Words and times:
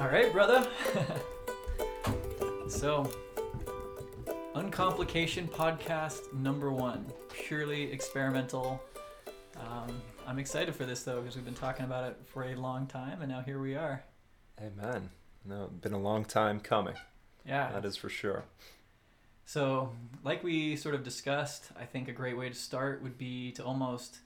All 0.00 0.08
right, 0.08 0.32
brother. 0.32 0.66
so, 2.68 3.08
Uncomplication 4.54 5.46
Podcast 5.46 6.32
number 6.32 6.72
one, 6.72 7.06
purely 7.32 7.92
experimental. 7.92 8.82
Um, 9.56 10.02
I'm 10.26 10.40
excited 10.40 10.74
for 10.74 10.84
this 10.84 11.04
though 11.04 11.20
because 11.20 11.36
we've 11.36 11.44
been 11.44 11.54
talking 11.54 11.84
about 11.84 12.10
it 12.10 12.16
for 12.26 12.44
a 12.44 12.56
long 12.56 12.86
time, 12.88 13.22
and 13.22 13.30
now 13.30 13.42
here 13.42 13.60
we 13.60 13.76
are. 13.76 14.02
Amen. 14.60 15.10
No, 15.44 15.68
been 15.80 15.92
a 15.92 15.98
long 15.98 16.24
time 16.24 16.58
coming. 16.58 16.94
Yeah. 17.46 17.70
That 17.70 17.84
is 17.84 17.96
for 17.96 18.08
sure. 18.08 18.44
So, 19.44 19.92
like 20.24 20.42
we 20.42 20.74
sort 20.74 20.94
of 20.94 21.04
discussed, 21.04 21.66
I 21.78 21.84
think 21.84 22.08
a 22.08 22.12
great 22.12 22.36
way 22.36 22.48
to 22.48 22.54
start 22.54 23.02
would 23.02 23.18
be 23.18 23.52
to 23.52 23.64
almost 23.64 24.18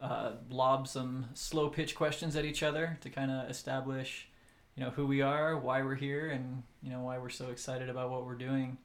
uh, 0.00 0.32
lob 0.48 0.88
some 0.88 1.26
slow 1.34 1.68
pitch 1.68 1.94
questions 1.94 2.36
at 2.36 2.44
each 2.44 2.62
other 2.62 2.98
to 3.02 3.10
kind 3.10 3.30
of 3.30 3.50
establish, 3.50 4.28
you 4.74 4.84
know, 4.84 4.90
who 4.90 5.06
we 5.06 5.20
are, 5.20 5.58
why 5.58 5.82
we're 5.82 5.94
here, 5.94 6.30
and 6.30 6.62
you 6.82 6.90
know 6.90 7.00
why 7.00 7.18
we're 7.18 7.28
so 7.28 7.50
excited 7.50 7.88
about 7.88 8.10
what 8.10 8.24
we're 8.24 8.34
doing. 8.34 8.78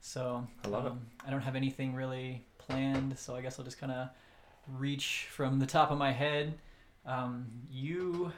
So 0.00 0.46
I 0.64 0.68
love 0.68 0.86
it. 0.86 0.92
um, 0.92 1.00
I 1.26 1.30
don't 1.30 1.42
have 1.42 1.56
anything 1.56 1.94
really 1.94 2.44
planned, 2.58 3.18
so 3.18 3.36
I 3.36 3.42
guess 3.42 3.58
I'll 3.58 3.64
just 3.64 3.78
kind 3.78 3.92
of 3.92 4.08
reach 4.66 5.28
from 5.30 5.58
the 5.58 5.66
top 5.66 5.90
of 5.90 5.98
my 5.98 6.12
head. 6.12 6.54
Um, 7.06 7.46
you 7.70 8.32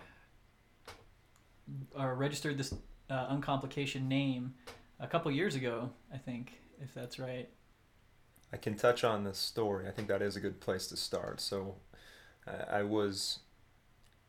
are 1.96 2.14
registered 2.14 2.58
this 2.58 2.74
uh, 3.10 3.26
uncomplication 3.28 4.08
name 4.08 4.54
a 5.00 5.06
couple 5.06 5.30
years 5.30 5.54
ago, 5.54 5.90
I 6.12 6.18
think, 6.18 6.60
if 6.80 6.94
that's 6.94 7.18
right. 7.18 7.48
I 8.52 8.56
can 8.56 8.76
touch 8.76 9.02
on 9.02 9.24
this 9.24 9.38
story. 9.38 9.88
I 9.88 9.90
think 9.90 10.08
that 10.08 10.22
is 10.22 10.36
a 10.36 10.40
good 10.40 10.60
place 10.60 10.86
to 10.88 10.96
start. 10.96 11.40
So, 11.40 11.76
I 12.46 12.82
was 12.82 13.40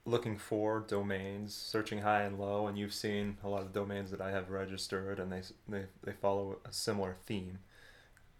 looking 0.05 0.37
for 0.37 0.81
domains, 0.81 1.55
searching 1.55 1.99
high 1.99 2.23
and 2.23 2.37
low, 2.37 2.67
and 2.67 2.77
you've 2.77 2.93
seen 2.93 3.37
a 3.43 3.49
lot 3.49 3.61
of 3.61 3.73
domains 3.73 4.11
that 4.11 4.21
I 4.21 4.31
have 4.31 4.49
registered, 4.49 5.19
and 5.19 5.31
they 5.31 5.41
they, 5.67 5.85
they 6.03 6.11
follow 6.13 6.59
a 6.65 6.73
similar 6.73 7.15
theme. 7.25 7.59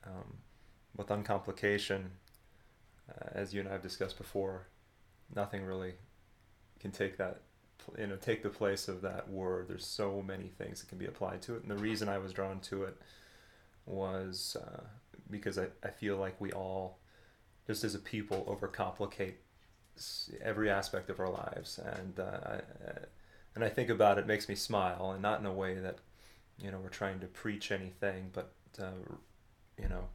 Um, 0.06 0.38
with 0.96 1.10
uncomplication, 1.10 2.12
uh, 3.10 3.30
as 3.32 3.54
you 3.54 3.62
and 3.62 3.70
I 3.70 3.72
have 3.72 3.82
discussed 3.82 4.18
before, 4.18 4.68
nothing 5.34 5.64
really 5.64 5.94
can 6.80 6.92
take 6.92 7.18
that, 7.18 7.42
you 7.98 8.08
know, 8.08 8.18
take 8.18 8.44
the 8.44 8.50
place 8.50 8.88
of 8.88 9.02
that 9.02 9.30
word. 9.30 9.70
There's 9.70 9.86
so 9.86 10.22
many 10.22 10.50
things 10.58 10.82
that 10.82 10.90
can 10.90 10.98
be 10.98 11.06
applied 11.06 11.42
to 11.44 11.56
it, 11.56 11.64
and 11.64 11.72
the 11.72 11.82
reason 11.82 12.10
I 12.10 12.18
was 12.18 12.34
drawn 12.34 12.60
to 12.62 12.84
it 12.84 12.98
was 13.86 14.58
uh, 14.62 14.84
because 15.32 15.58
I, 15.58 15.68
I 15.84 15.90
feel 15.90 16.18
like 16.18 16.40
we 16.40 16.52
all, 16.52 17.00
just 17.66 17.84
as 17.84 17.96
a 17.96 18.00
people, 18.00 18.46
overcomplicate 18.48 19.36
every 20.42 20.70
aspect 20.70 21.10
of 21.10 21.20
our 21.20 21.30
lives, 21.30 21.80
and 21.80 22.20
uh, 22.20 22.24
uh, 22.24 23.00
and 23.56 23.64
I 23.64 23.70
think 23.70 23.90
about 23.90 24.18
it, 24.18 24.22
it 24.22 24.28
makes 24.28 24.50
me 24.50 24.56
smile, 24.56 25.12
and 25.12 25.22
not 25.22 25.40
in 25.40 25.46
a 25.46 25.54
way 25.54 25.76
that, 25.76 26.00
you 26.58 26.72
know, 26.72 26.80
we're 26.80 26.90
trying 26.90 27.20
to 27.20 27.28
preach 27.28 27.72
anything, 27.72 28.30
but 28.34 28.52
uh, 28.82 28.92
you 29.82 29.88
know, 29.88 30.06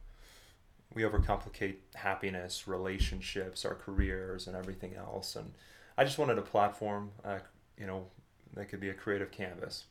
we 0.93 1.03
overcomplicate 1.03 1.75
happiness, 1.95 2.67
relationships, 2.67 3.65
our 3.65 3.75
careers, 3.75 4.47
and 4.47 4.55
everything 4.55 4.95
else, 4.95 5.35
and 5.35 5.53
I 5.97 6.03
just 6.03 6.17
wanted 6.17 6.37
a 6.37 6.43
platform, 6.43 7.11
uh, 7.23 7.39
you 7.77 7.87
know, 7.87 8.05
that 8.53 8.69
could 8.69 8.79
be 8.79 8.89
a 8.89 8.93
creative 8.93 9.31
canvas, 9.31 9.85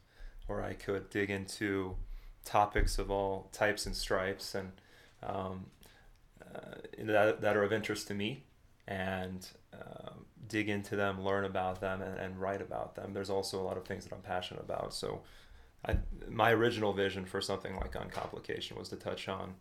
where 0.46 0.62
I 0.62 0.74
could 0.74 1.10
dig 1.10 1.30
into 1.30 1.96
topics 2.44 2.98
of 2.98 3.10
all 3.10 3.48
types 3.52 3.84
and 3.84 3.94
stripes 3.94 4.54
and 4.54 4.72
um, 5.22 5.66
uh, 6.42 6.76
that, 6.98 7.40
that 7.42 7.56
are 7.56 7.62
of 7.62 7.72
interest 7.72 8.08
to 8.08 8.14
me 8.14 8.44
and 8.88 9.46
um 9.72 10.24
dig 10.48 10.68
into 10.68 10.96
them, 10.96 11.22
learn 11.22 11.44
about 11.44 11.80
them, 11.80 12.02
and, 12.02 12.18
and 12.18 12.40
write 12.40 12.62
about 12.62 12.94
them. 12.94 13.12
There's 13.12 13.30
also 13.30 13.60
a 13.60 13.64
lot 13.64 13.76
of 13.76 13.84
things 13.84 14.04
that 14.04 14.14
I'm 14.14 14.22
passionate 14.22 14.62
about. 14.62 14.94
So, 14.94 15.20
I, 15.86 15.98
my 16.28 16.50
original 16.52 16.92
vision 16.92 17.24
for 17.26 17.40
something 17.40 17.76
like 17.76 17.94
Uncomplication 17.94 18.76
was 18.78 18.88
to 18.88 18.96
touch 18.96 19.28
on 19.28 19.54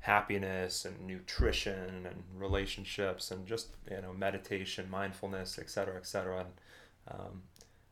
happiness 0.00 0.84
and 0.84 1.06
nutrition 1.06 2.06
and 2.06 2.22
relationships 2.36 3.30
and 3.30 3.46
just 3.46 3.68
you 3.90 4.00
know 4.00 4.12
meditation, 4.12 4.88
mindfulness, 4.88 5.58
et 5.58 5.68
cetera, 5.68 5.96
et 5.96 6.06
cetera. 6.06 6.40
And 6.40 7.18
um, 7.20 7.42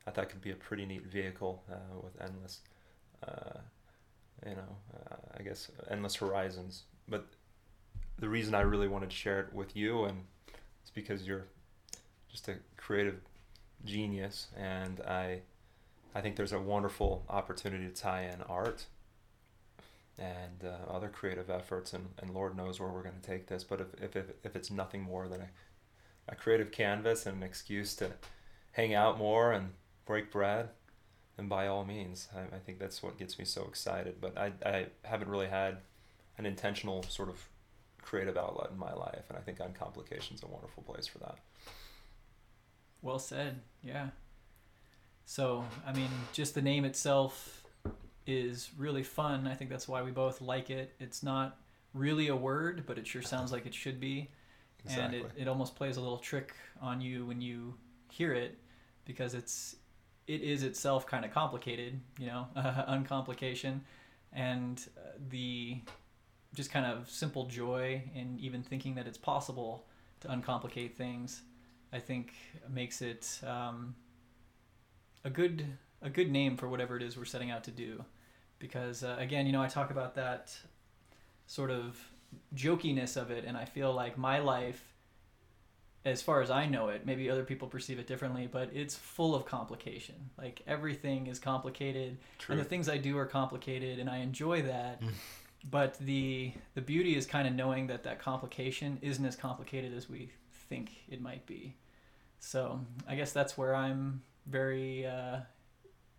I 0.06 0.10
thought 0.12 0.24
it 0.24 0.30
could 0.30 0.40
be 0.40 0.52
a 0.52 0.56
pretty 0.56 0.86
neat 0.86 1.06
vehicle 1.06 1.62
uh, 1.70 2.00
with 2.02 2.20
endless. 2.20 2.60
Uh, 3.26 3.58
you 4.46 4.54
know, 4.54 4.76
uh, 4.94 5.16
I 5.38 5.42
guess 5.42 5.70
endless 5.90 6.14
horizons. 6.16 6.84
But 7.08 7.26
the 8.18 8.28
reason 8.28 8.54
I 8.54 8.60
really 8.60 8.88
wanted 8.88 9.10
to 9.10 9.16
share 9.16 9.40
it 9.40 9.52
with 9.52 9.74
you 9.74 10.04
and 10.04 10.24
because 10.96 11.26
you're 11.26 11.44
just 12.28 12.48
a 12.48 12.54
creative 12.76 13.20
genius, 13.84 14.48
and 14.56 15.00
I, 15.02 15.42
I 16.14 16.22
think 16.22 16.34
there's 16.34 16.54
a 16.54 16.58
wonderful 16.58 17.24
opportunity 17.28 17.86
to 17.86 17.92
tie 17.92 18.22
in 18.22 18.42
art 18.48 18.86
and 20.18 20.64
uh, 20.64 20.90
other 20.90 21.08
creative 21.08 21.50
efforts, 21.50 21.92
and, 21.92 22.08
and 22.18 22.30
Lord 22.30 22.56
knows 22.56 22.80
where 22.80 22.88
we're 22.88 23.02
going 23.02 23.20
to 23.20 23.30
take 23.30 23.46
this. 23.46 23.62
But 23.62 23.82
if, 23.82 24.02
if, 24.02 24.16
if, 24.16 24.24
if 24.42 24.56
it's 24.56 24.70
nothing 24.70 25.02
more 25.02 25.28
than 25.28 25.42
a, 25.42 25.48
a 26.30 26.34
creative 26.34 26.72
canvas 26.72 27.26
and 27.26 27.36
an 27.36 27.42
excuse 27.42 27.94
to 27.96 28.12
hang 28.72 28.94
out 28.94 29.18
more 29.18 29.52
and 29.52 29.72
break 30.06 30.32
bread, 30.32 30.70
then 31.36 31.48
by 31.48 31.66
all 31.66 31.84
means, 31.84 32.28
I, 32.34 32.56
I 32.56 32.58
think 32.58 32.78
that's 32.78 33.02
what 33.02 33.18
gets 33.18 33.38
me 33.38 33.44
so 33.44 33.66
excited. 33.68 34.16
But 34.18 34.38
I, 34.38 34.52
I 34.64 34.86
haven't 35.02 35.28
really 35.28 35.48
had 35.48 35.76
an 36.38 36.46
intentional 36.46 37.02
sort 37.02 37.28
of 37.28 37.46
creative 38.06 38.36
outlet 38.36 38.70
in 38.70 38.78
my 38.78 38.92
life, 38.94 39.24
and 39.28 39.36
I 39.36 39.40
think 39.40 39.58
Uncomplication's 39.60 40.40
is 40.40 40.44
a 40.44 40.46
wonderful 40.46 40.82
place 40.84 41.06
for 41.06 41.18
that. 41.18 41.36
Well 43.02 43.18
said. 43.18 43.60
Yeah. 43.82 44.08
So, 45.24 45.64
I 45.84 45.92
mean, 45.92 46.08
just 46.32 46.54
the 46.54 46.62
name 46.62 46.84
itself 46.84 47.64
is 48.26 48.70
really 48.78 49.02
fun. 49.02 49.46
I 49.46 49.54
think 49.54 49.70
that's 49.70 49.88
why 49.88 50.02
we 50.02 50.12
both 50.12 50.40
like 50.40 50.70
it. 50.70 50.94
It's 51.00 51.22
not 51.22 51.58
really 51.94 52.28
a 52.28 52.36
word, 52.36 52.84
but 52.86 52.96
it 52.96 53.06
sure 53.06 53.22
sounds 53.22 53.50
like 53.50 53.66
it 53.66 53.74
should 53.74 54.00
be. 54.00 54.30
Exactly. 54.84 55.18
And 55.18 55.26
it, 55.26 55.42
it 55.42 55.48
almost 55.48 55.74
plays 55.74 55.96
a 55.96 56.00
little 56.00 56.18
trick 56.18 56.54
on 56.80 57.00
you 57.00 57.26
when 57.26 57.40
you 57.40 57.74
hear 58.10 58.32
it 58.32 58.56
because 59.04 59.34
it's 59.34 59.76
it 60.28 60.42
is 60.42 60.62
itself 60.62 61.06
kind 61.06 61.24
of 61.24 61.32
complicated, 61.32 62.00
you 62.18 62.26
know, 62.26 62.46
uncomplication 62.86 63.82
and 64.32 64.86
uh, 64.96 65.10
the 65.28 65.78
just 66.56 66.72
kind 66.72 66.86
of 66.86 67.08
simple 67.08 67.44
joy 67.44 68.02
in 68.14 68.38
even 68.40 68.62
thinking 68.62 68.94
that 68.94 69.06
it's 69.06 69.18
possible 69.18 69.86
to 70.20 70.28
uncomplicate 70.28 70.96
things. 70.96 71.42
I 71.92 72.00
think 72.00 72.32
makes 72.68 73.02
it 73.02 73.40
um, 73.46 73.94
a 75.24 75.30
good 75.30 75.64
a 76.02 76.10
good 76.10 76.30
name 76.30 76.56
for 76.56 76.68
whatever 76.68 76.96
it 76.96 77.02
is 77.02 77.16
we're 77.16 77.24
setting 77.24 77.50
out 77.50 77.64
to 77.64 77.70
do, 77.70 78.04
because 78.58 79.04
uh, 79.04 79.16
again, 79.18 79.46
you 79.46 79.52
know, 79.52 79.62
I 79.62 79.68
talk 79.68 79.90
about 79.90 80.14
that 80.16 80.56
sort 81.46 81.70
of 81.70 81.96
jokiness 82.54 83.16
of 83.16 83.30
it, 83.30 83.44
and 83.44 83.56
I 83.56 83.66
feel 83.66 83.92
like 83.92 84.18
my 84.18 84.38
life, 84.38 84.94
as 86.04 86.22
far 86.22 86.42
as 86.42 86.50
I 86.50 86.66
know 86.66 86.88
it, 86.88 87.06
maybe 87.06 87.30
other 87.30 87.44
people 87.44 87.68
perceive 87.68 87.98
it 87.98 88.06
differently, 88.06 88.48
but 88.50 88.70
it's 88.72 88.96
full 88.96 89.34
of 89.34 89.44
complication. 89.44 90.30
Like 90.38 90.62
everything 90.66 91.26
is 91.26 91.38
complicated, 91.38 92.18
True. 92.38 92.54
and 92.54 92.60
the 92.60 92.68
things 92.68 92.88
I 92.88 92.96
do 92.96 93.16
are 93.18 93.26
complicated, 93.26 93.98
and 93.98 94.08
I 94.08 94.18
enjoy 94.18 94.62
that. 94.62 95.02
But 95.70 95.98
the 95.98 96.52
the 96.74 96.80
beauty 96.80 97.16
is 97.16 97.26
kind 97.26 97.46
of 97.48 97.54
knowing 97.54 97.86
that 97.88 98.04
that 98.04 98.18
complication 98.18 98.98
isn't 99.02 99.24
as 99.24 99.36
complicated 99.36 99.94
as 99.94 100.08
we 100.08 100.30
think 100.68 100.90
it 101.08 101.20
might 101.20 101.46
be. 101.46 101.74
So 102.38 102.80
I 103.08 103.16
guess 103.16 103.32
that's 103.32 103.56
where 103.56 103.74
I'm 103.74 104.22
very 104.46 105.06
uh, 105.06 105.38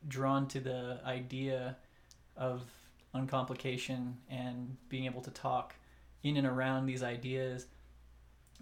drawn 0.08 0.48
to 0.50 0.60
the 0.60 1.00
idea 1.06 1.78
of 2.36 2.64
uncomplication 3.14 4.18
and 4.30 4.76
being 4.90 5.06
able 5.06 5.22
to 5.22 5.32
talk 5.32 5.76
in 6.24 6.38
and 6.38 6.46
around 6.46 6.86
these 6.86 7.04
ideas 7.04 7.68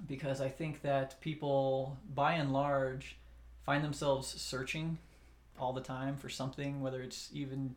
because 0.07 0.41
I 0.41 0.49
think 0.49 0.81
that 0.81 1.19
people, 1.21 1.97
by 2.13 2.33
and 2.33 2.51
large, 2.51 3.17
find 3.63 3.83
themselves 3.83 4.27
searching 4.27 4.97
all 5.59 5.73
the 5.73 5.81
time 5.81 6.17
for 6.17 6.29
something, 6.29 6.81
whether 6.81 7.01
it's 7.01 7.29
even 7.33 7.75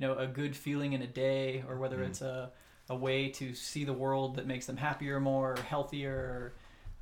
you 0.00 0.06
know 0.06 0.14
a 0.16 0.26
good 0.26 0.56
feeling 0.56 0.94
in 0.94 1.02
a 1.02 1.06
day 1.06 1.62
or 1.68 1.76
whether 1.76 1.98
Mm. 1.98 2.08
it's 2.08 2.22
a, 2.22 2.50
a 2.88 2.96
way 2.96 3.28
to 3.28 3.54
see 3.54 3.84
the 3.84 3.92
world 3.92 4.36
that 4.36 4.46
makes 4.46 4.66
them 4.66 4.78
happier, 4.78 5.20
more 5.20 5.56
healthier, 5.68 6.54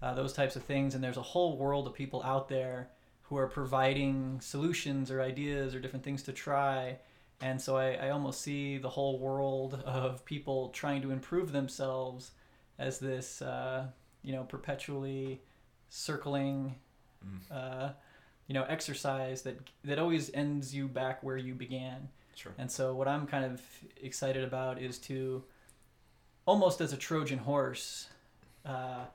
uh, 0.03 0.13
those 0.15 0.33
types 0.33 0.57
of 0.57 0.65
things. 0.65 0.95
And 0.95 1.03
there's 1.03 1.17
a 1.17 1.23
whole 1.23 1.57
world 1.57 1.87
of 1.87 1.95
people 1.95 2.23
out 2.25 2.49
there 2.49 2.89
who 3.23 3.37
are 3.39 3.47
providing 3.47 4.41
solutions 4.41 5.11
or 5.11 5.23
ideas 5.23 5.75
or 5.75 5.81
different 5.81 6.05
things 6.05 6.23
to 6.25 6.33
try. 6.33 6.99
And 7.41 7.61
so 7.61 7.77
I, 7.77 7.93
I 7.93 8.11
almost 8.11 8.41
see 8.41 8.79
the 8.79 8.89
whole 8.89 9.19
world 9.19 9.83
of 9.87 10.25
people 10.25 10.71
trying 10.71 11.03
to 11.03 11.11
improve 11.11 11.53
themselves 11.53 12.33
as 12.79 12.99
this, 12.99 13.41
uh, 13.43 13.87
you 14.23 14.33
know, 14.33 14.43
perpetually 14.45 15.41
circling, 15.89 16.75
Mm. 17.25 17.41
uh, 17.51 17.93
you 18.47 18.55
know, 18.55 18.65
exercise 18.65 19.43
that 19.43 19.59
that 19.85 19.99
always 19.99 20.31
ends 20.35 20.75
you 20.75 20.87
back 20.89 21.23
where 21.23 21.37
you 21.37 21.55
began. 21.55 22.09
Sure. 22.39 22.53
And 22.57 22.71
so 22.71 22.95
what 22.95 23.09
I'm 23.09 23.27
kind 23.27 23.45
of 23.45 23.61
excited 24.01 24.45
about 24.45 24.81
is 24.81 24.99
to 25.01 25.43
almost 26.47 26.81
as 26.81 26.93
a 26.93 26.97
Trojan 26.97 27.39
horse, 27.39 28.09
uh, 28.65 29.07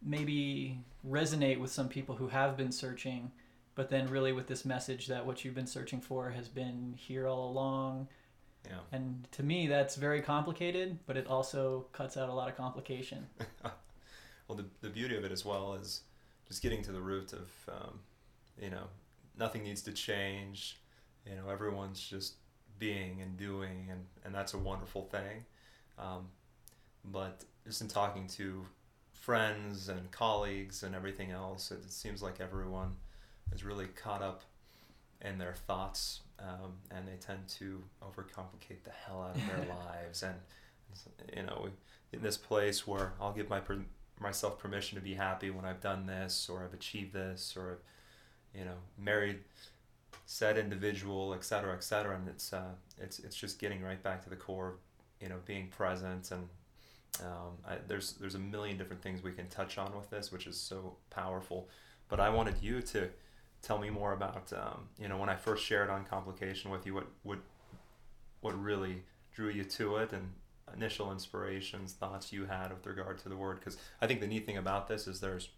maybe 0.00 0.78
resonate 1.08 1.58
with 1.58 1.72
some 1.72 1.88
people 1.88 2.14
who 2.14 2.28
have 2.28 2.56
been 2.56 2.70
searching, 2.70 3.32
but 3.74 3.90
then 3.90 4.08
really 4.08 4.32
with 4.32 4.46
this 4.46 4.64
message 4.64 5.08
that 5.08 5.26
what 5.26 5.44
you've 5.44 5.56
been 5.56 5.66
searching 5.66 6.00
for 6.00 6.30
has 6.30 6.48
been 6.48 6.94
here 6.96 7.26
all 7.26 7.50
along. 7.50 8.06
Yeah. 8.64 8.78
And 8.92 9.26
to 9.32 9.42
me, 9.42 9.66
that's 9.66 9.96
very 9.96 10.22
complicated, 10.22 11.00
but 11.06 11.16
it 11.16 11.26
also 11.26 11.86
cuts 11.92 12.16
out 12.16 12.28
a 12.28 12.32
lot 12.32 12.48
of 12.48 12.56
complication. 12.56 13.26
well, 14.46 14.56
the, 14.56 14.66
the 14.82 14.88
beauty 14.88 15.16
of 15.16 15.24
it 15.24 15.32
as 15.32 15.44
well 15.44 15.74
is 15.74 16.02
just 16.46 16.62
getting 16.62 16.80
to 16.82 16.92
the 16.92 17.00
root 17.00 17.32
of, 17.32 17.50
um, 17.68 17.98
you 18.56 18.70
know, 18.70 18.84
nothing 19.36 19.64
needs 19.64 19.82
to 19.82 19.92
change. 19.92 20.78
You 21.28 21.34
know, 21.34 21.48
everyone's 21.50 22.00
just 22.00 22.34
being 22.82 23.22
and 23.22 23.36
doing, 23.36 23.86
and, 23.92 24.04
and 24.24 24.34
that's 24.34 24.54
a 24.54 24.58
wonderful 24.58 25.02
thing. 25.02 25.44
Um, 26.00 26.26
but 27.04 27.44
just 27.64 27.80
in 27.80 27.86
talking 27.86 28.26
to 28.38 28.66
friends 29.12 29.88
and 29.88 30.10
colleagues 30.10 30.82
and 30.82 30.92
everything 30.92 31.30
else, 31.30 31.70
it, 31.70 31.78
it 31.84 31.92
seems 31.92 32.22
like 32.22 32.40
everyone 32.40 32.96
is 33.54 33.62
really 33.64 33.86
caught 33.86 34.20
up 34.20 34.42
in 35.20 35.38
their 35.38 35.54
thoughts, 35.54 36.22
um, 36.40 36.72
and 36.90 37.06
they 37.06 37.14
tend 37.24 37.46
to 37.46 37.80
overcomplicate 38.02 38.82
the 38.82 38.90
hell 38.90 39.22
out 39.22 39.36
of 39.36 39.46
their 39.46 39.76
lives. 39.86 40.24
And 40.24 40.34
you 41.36 41.44
know, 41.44 41.68
in 42.12 42.20
this 42.20 42.36
place 42.36 42.84
where 42.84 43.12
I'll 43.20 43.32
give 43.32 43.48
my 43.48 43.60
per- 43.60 43.86
myself 44.18 44.58
permission 44.58 44.98
to 44.98 45.04
be 45.04 45.14
happy 45.14 45.50
when 45.50 45.64
I've 45.64 45.80
done 45.80 46.06
this, 46.06 46.48
or 46.50 46.64
I've 46.64 46.74
achieved 46.74 47.12
this, 47.12 47.54
or 47.56 47.78
you 48.52 48.64
know, 48.64 48.78
married 48.98 49.38
said 50.32 50.56
individual, 50.56 51.34
et 51.34 51.44
cetera, 51.44 51.74
et 51.74 51.84
cetera. 51.84 52.16
And 52.16 52.26
it's 52.28 52.52
uh, 52.52 52.74
it's 52.98 53.18
it's 53.18 53.36
just 53.36 53.58
getting 53.58 53.82
right 53.82 54.02
back 54.02 54.22
to 54.24 54.30
the 54.30 54.36
core, 54.36 54.76
you 55.20 55.28
know, 55.28 55.38
being 55.44 55.68
present 55.68 56.30
and 56.30 56.48
um, 57.20 57.58
I, 57.66 57.76
there's 57.86 58.14
there's 58.14 58.34
a 58.34 58.38
million 58.38 58.78
different 58.78 59.02
things 59.02 59.22
we 59.22 59.32
can 59.32 59.48
touch 59.48 59.76
on 59.76 59.94
with 59.94 60.08
this, 60.10 60.32
which 60.32 60.46
is 60.46 60.58
so 60.58 60.96
powerful. 61.10 61.68
But 62.08 62.20
I 62.20 62.30
wanted 62.30 62.54
you 62.62 62.80
to 62.82 63.10
tell 63.60 63.78
me 63.78 63.90
more 63.90 64.12
about 64.12 64.52
um, 64.54 64.88
you 64.98 65.08
know 65.08 65.18
when 65.18 65.28
I 65.28 65.36
first 65.36 65.64
shared 65.64 65.90
uncomplication 65.90 66.70
with 66.70 66.86
you, 66.86 66.94
what 66.94 67.06
what 67.22 67.38
what 68.40 68.60
really 68.60 69.04
drew 69.34 69.50
you 69.50 69.64
to 69.64 69.96
it 69.96 70.12
and 70.12 70.32
initial 70.74 71.12
inspirations, 71.12 71.92
thoughts 71.92 72.32
you 72.32 72.46
had 72.46 72.70
with 72.70 72.86
regard 72.86 73.18
to 73.18 73.28
the 73.28 73.36
word. 73.36 73.58
Because 73.58 73.76
I 74.00 74.06
think 74.06 74.20
the 74.20 74.26
neat 74.26 74.46
thing 74.46 74.56
about 74.56 74.88
this 74.88 75.06
is 75.06 75.20
there's 75.20 75.50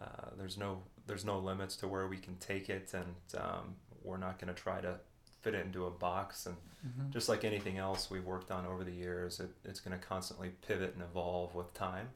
uh, 0.00 0.30
there's 0.38 0.56
no 0.56 0.82
there's 1.06 1.24
no 1.24 1.38
limits 1.38 1.76
to 1.76 1.88
where 1.88 2.06
we 2.06 2.16
can 2.16 2.36
take 2.36 2.68
it, 2.70 2.92
and 2.94 3.40
um, 3.40 3.76
we're 4.02 4.16
not 4.16 4.38
going 4.38 4.54
to 4.54 4.60
try 4.60 4.80
to 4.80 4.98
fit 5.42 5.54
it 5.54 5.64
into 5.64 5.86
a 5.86 5.90
box. 5.90 6.46
And 6.46 6.56
mm-hmm. 6.86 7.10
just 7.10 7.28
like 7.28 7.44
anything 7.44 7.78
else 7.78 8.10
we've 8.10 8.24
worked 8.24 8.50
on 8.50 8.66
over 8.66 8.84
the 8.84 8.92
years, 8.92 9.40
it, 9.40 9.50
it's 9.64 9.80
going 9.80 9.98
to 9.98 10.04
constantly 10.04 10.50
pivot 10.66 10.94
and 10.94 11.02
evolve 11.02 11.54
with 11.54 11.72
time, 11.74 12.08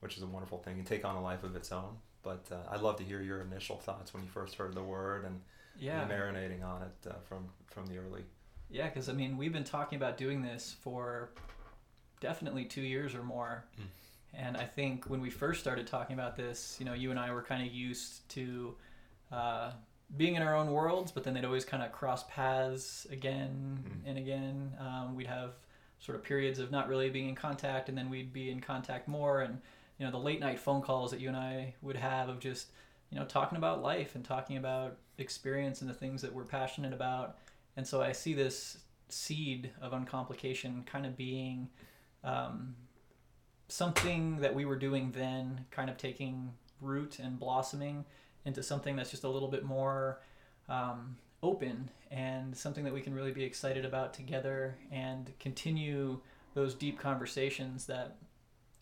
which 0.00 0.16
is 0.16 0.22
a 0.22 0.26
wonderful 0.26 0.58
thing 0.58 0.78
and 0.78 0.86
take 0.86 1.04
on 1.04 1.16
a 1.16 1.22
life 1.22 1.42
of 1.42 1.56
its 1.56 1.72
own. 1.72 1.96
But 2.22 2.46
uh, 2.52 2.70
I'd 2.70 2.80
love 2.80 2.96
to 2.98 3.04
hear 3.04 3.20
your 3.20 3.40
initial 3.40 3.78
thoughts 3.78 4.14
when 4.14 4.22
you 4.22 4.28
first 4.28 4.54
heard 4.54 4.74
the 4.74 4.82
word 4.82 5.24
and 5.24 5.40
yeah. 5.78 6.06
marinating 6.08 6.64
on 6.64 6.82
it 6.82 7.10
uh, 7.10 7.14
from 7.28 7.48
from 7.66 7.86
the 7.86 7.98
early. 7.98 8.22
Yeah, 8.70 8.88
because 8.88 9.08
I 9.08 9.12
mean, 9.12 9.36
we've 9.36 9.52
been 9.52 9.64
talking 9.64 9.96
about 9.96 10.16
doing 10.16 10.40
this 10.40 10.76
for 10.80 11.30
definitely 12.20 12.64
two 12.64 12.80
years 12.80 13.14
or 13.14 13.22
more. 13.22 13.64
Mm. 13.78 13.84
And 14.34 14.56
I 14.56 14.64
think 14.64 15.10
when 15.10 15.20
we 15.20 15.30
first 15.30 15.60
started 15.60 15.86
talking 15.86 16.14
about 16.14 16.36
this, 16.36 16.76
you 16.78 16.86
know, 16.86 16.94
you 16.94 17.10
and 17.10 17.18
I 17.18 17.32
were 17.32 17.42
kind 17.42 17.66
of 17.66 17.72
used 17.72 18.28
to 18.30 18.74
uh, 19.30 19.72
being 20.16 20.36
in 20.36 20.42
our 20.42 20.54
own 20.54 20.70
worlds, 20.70 21.12
but 21.12 21.24
then 21.24 21.34
they'd 21.34 21.44
always 21.44 21.64
kind 21.64 21.82
of 21.82 21.92
cross 21.92 22.24
paths 22.28 23.06
again 23.10 23.84
mm. 23.84 24.08
and 24.08 24.18
again. 24.18 24.72
Um, 24.78 25.14
we'd 25.14 25.26
have 25.26 25.52
sort 25.98 26.16
of 26.16 26.24
periods 26.24 26.58
of 26.58 26.70
not 26.70 26.88
really 26.88 27.10
being 27.10 27.28
in 27.28 27.34
contact, 27.34 27.88
and 27.88 27.96
then 27.96 28.10
we'd 28.10 28.32
be 28.32 28.50
in 28.50 28.60
contact 28.60 29.08
more. 29.08 29.42
And 29.42 29.60
you 29.98 30.06
know, 30.06 30.12
the 30.12 30.18
late 30.18 30.40
night 30.40 30.58
phone 30.58 30.82
calls 30.82 31.10
that 31.10 31.20
you 31.20 31.28
and 31.28 31.36
I 31.36 31.74
would 31.82 31.96
have 31.96 32.28
of 32.28 32.40
just 32.40 32.68
you 33.10 33.18
know 33.18 33.24
talking 33.24 33.58
about 33.58 33.82
life 33.82 34.14
and 34.14 34.24
talking 34.24 34.56
about 34.56 34.96
experience 35.18 35.80
and 35.80 35.88
the 35.88 35.94
things 35.94 36.22
that 36.22 36.32
we're 36.32 36.44
passionate 36.44 36.92
about. 36.92 37.38
And 37.76 37.86
so 37.86 38.02
I 38.02 38.12
see 38.12 38.34
this 38.34 38.78
seed 39.08 39.70
of 39.80 39.92
uncomplication 39.92 40.82
kind 40.84 41.06
of 41.06 41.16
being 41.16 41.68
um, 42.24 42.74
something 43.72 44.36
that 44.40 44.54
we 44.54 44.66
were 44.66 44.76
doing 44.76 45.10
then, 45.12 45.64
kind 45.70 45.88
of 45.88 45.96
taking 45.96 46.52
root 46.82 47.18
and 47.18 47.38
blossoming 47.38 48.04
into 48.44 48.62
something 48.62 48.96
that's 48.96 49.10
just 49.10 49.24
a 49.24 49.28
little 49.28 49.48
bit 49.48 49.64
more 49.64 50.20
um, 50.68 51.16
open 51.42 51.88
and 52.10 52.54
something 52.54 52.84
that 52.84 52.92
we 52.92 53.00
can 53.00 53.14
really 53.14 53.32
be 53.32 53.42
excited 53.42 53.86
about 53.86 54.12
together 54.12 54.76
and 54.90 55.32
continue 55.40 56.20
those 56.52 56.74
deep 56.74 56.98
conversations 56.98 57.86
that 57.86 58.16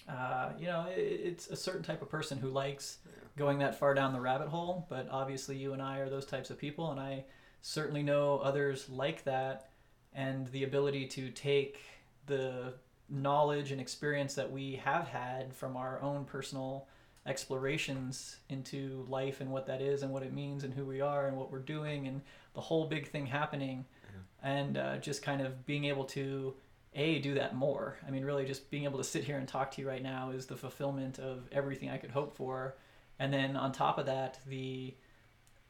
uh, 0.08 0.50
you 0.58 0.66
know 0.66 0.86
it, 0.88 0.98
it's 0.98 1.46
a 1.48 1.56
certain 1.56 1.82
type 1.82 2.02
of 2.02 2.08
person 2.08 2.36
who 2.36 2.48
likes 2.48 2.98
going 3.36 3.60
that 3.60 3.78
far 3.78 3.94
down 3.94 4.12
the 4.12 4.20
rabbit 4.20 4.48
hole 4.48 4.86
but 4.88 5.06
obviously 5.10 5.56
you 5.56 5.72
and 5.72 5.80
i 5.80 5.98
are 5.98 6.10
those 6.10 6.26
types 6.26 6.50
of 6.50 6.58
people 6.58 6.90
and 6.90 6.98
i 6.98 7.22
certainly 7.62 8.02
know 8.02 8.38
others 8.38 8.88
like 8.88 9.22
that 9.24 9.70
and 10.14 10.48
the 10.48 10.64
ability 10.64 11.06
to 11.06 11.30
take 11.30 11.78
the 12.26 12.72
knowledge 13.10 13.72
and 13.72 13.80
experience 13.80 14.34
that 14.34 14.50
we 14.50 14.80
have 14.84 15.08
had 15.08 15.52
from 15.54 15.76
our 15.76 16.00
own 16.00 16.24
personal 16.24 16.86
explorations 17.26 18.36
into 18.48 19.04
life 19.08 19.40
and 19.40 19.50
what 19.50 19.66
that 19.66 19.80
is 19.82 20.02
and 20.02 20.12
what 20.12 20.22
it 20.22 20.32
means 20.32 20.64
and 20.64 20.72
who 20.72 20.84
we 20.84 21.00
are 21.00 21.26
and 21.26 21.36
what 21.36 21.50
we're 21.50 21.58
doing 21.58 22.06
and 22.06 22.22
the 22.54 22.60
whole 22.60 22.86
big 22.86 23.08
thing 23.08 23.26
happening. 23.26 23.84
Yeah. 24.04 24.50
and 24.50 24.76
uh, 24.76 24.96
just 24.98 25.22
kind 25.22 25.40
of 25.40 25.66
being 25.66 25.84
able 25.84 26.04
to 26.04 26.54
a 26.94 27.20
do 27.20 27.34
that 27.34 27.54
more. 27.54 27.98
I 28.06 28.10
mean 28.10 28.24
really 28.24 28.44
just 28.44 28.70
being 28.70 28.84
able 28.84 28.98
to 28.98 29.04
sit 29.04 29.22
here 29.24 29.38
and 29.38 29.46
talk 29.46 29.70
to 29.72 29.80
you 29.80 29.88
right 29.88 30.02
now 30.02 30.30
is 30.30 30.46
the 30.46 30.56
fulfillment 30.56 31.18
of 31.18 31.48
everything 31.52 31.90
i 31.90 31.98
could 31.98 32.10
hope 32.10 32.36
for. 32.36 32.76
And 33.18 33.32
then 33.32 33.56
on 33.56 33.70
top 33.72 33.98
of 33.98 34.06
that 34.06 34.38
the 34.46 34.94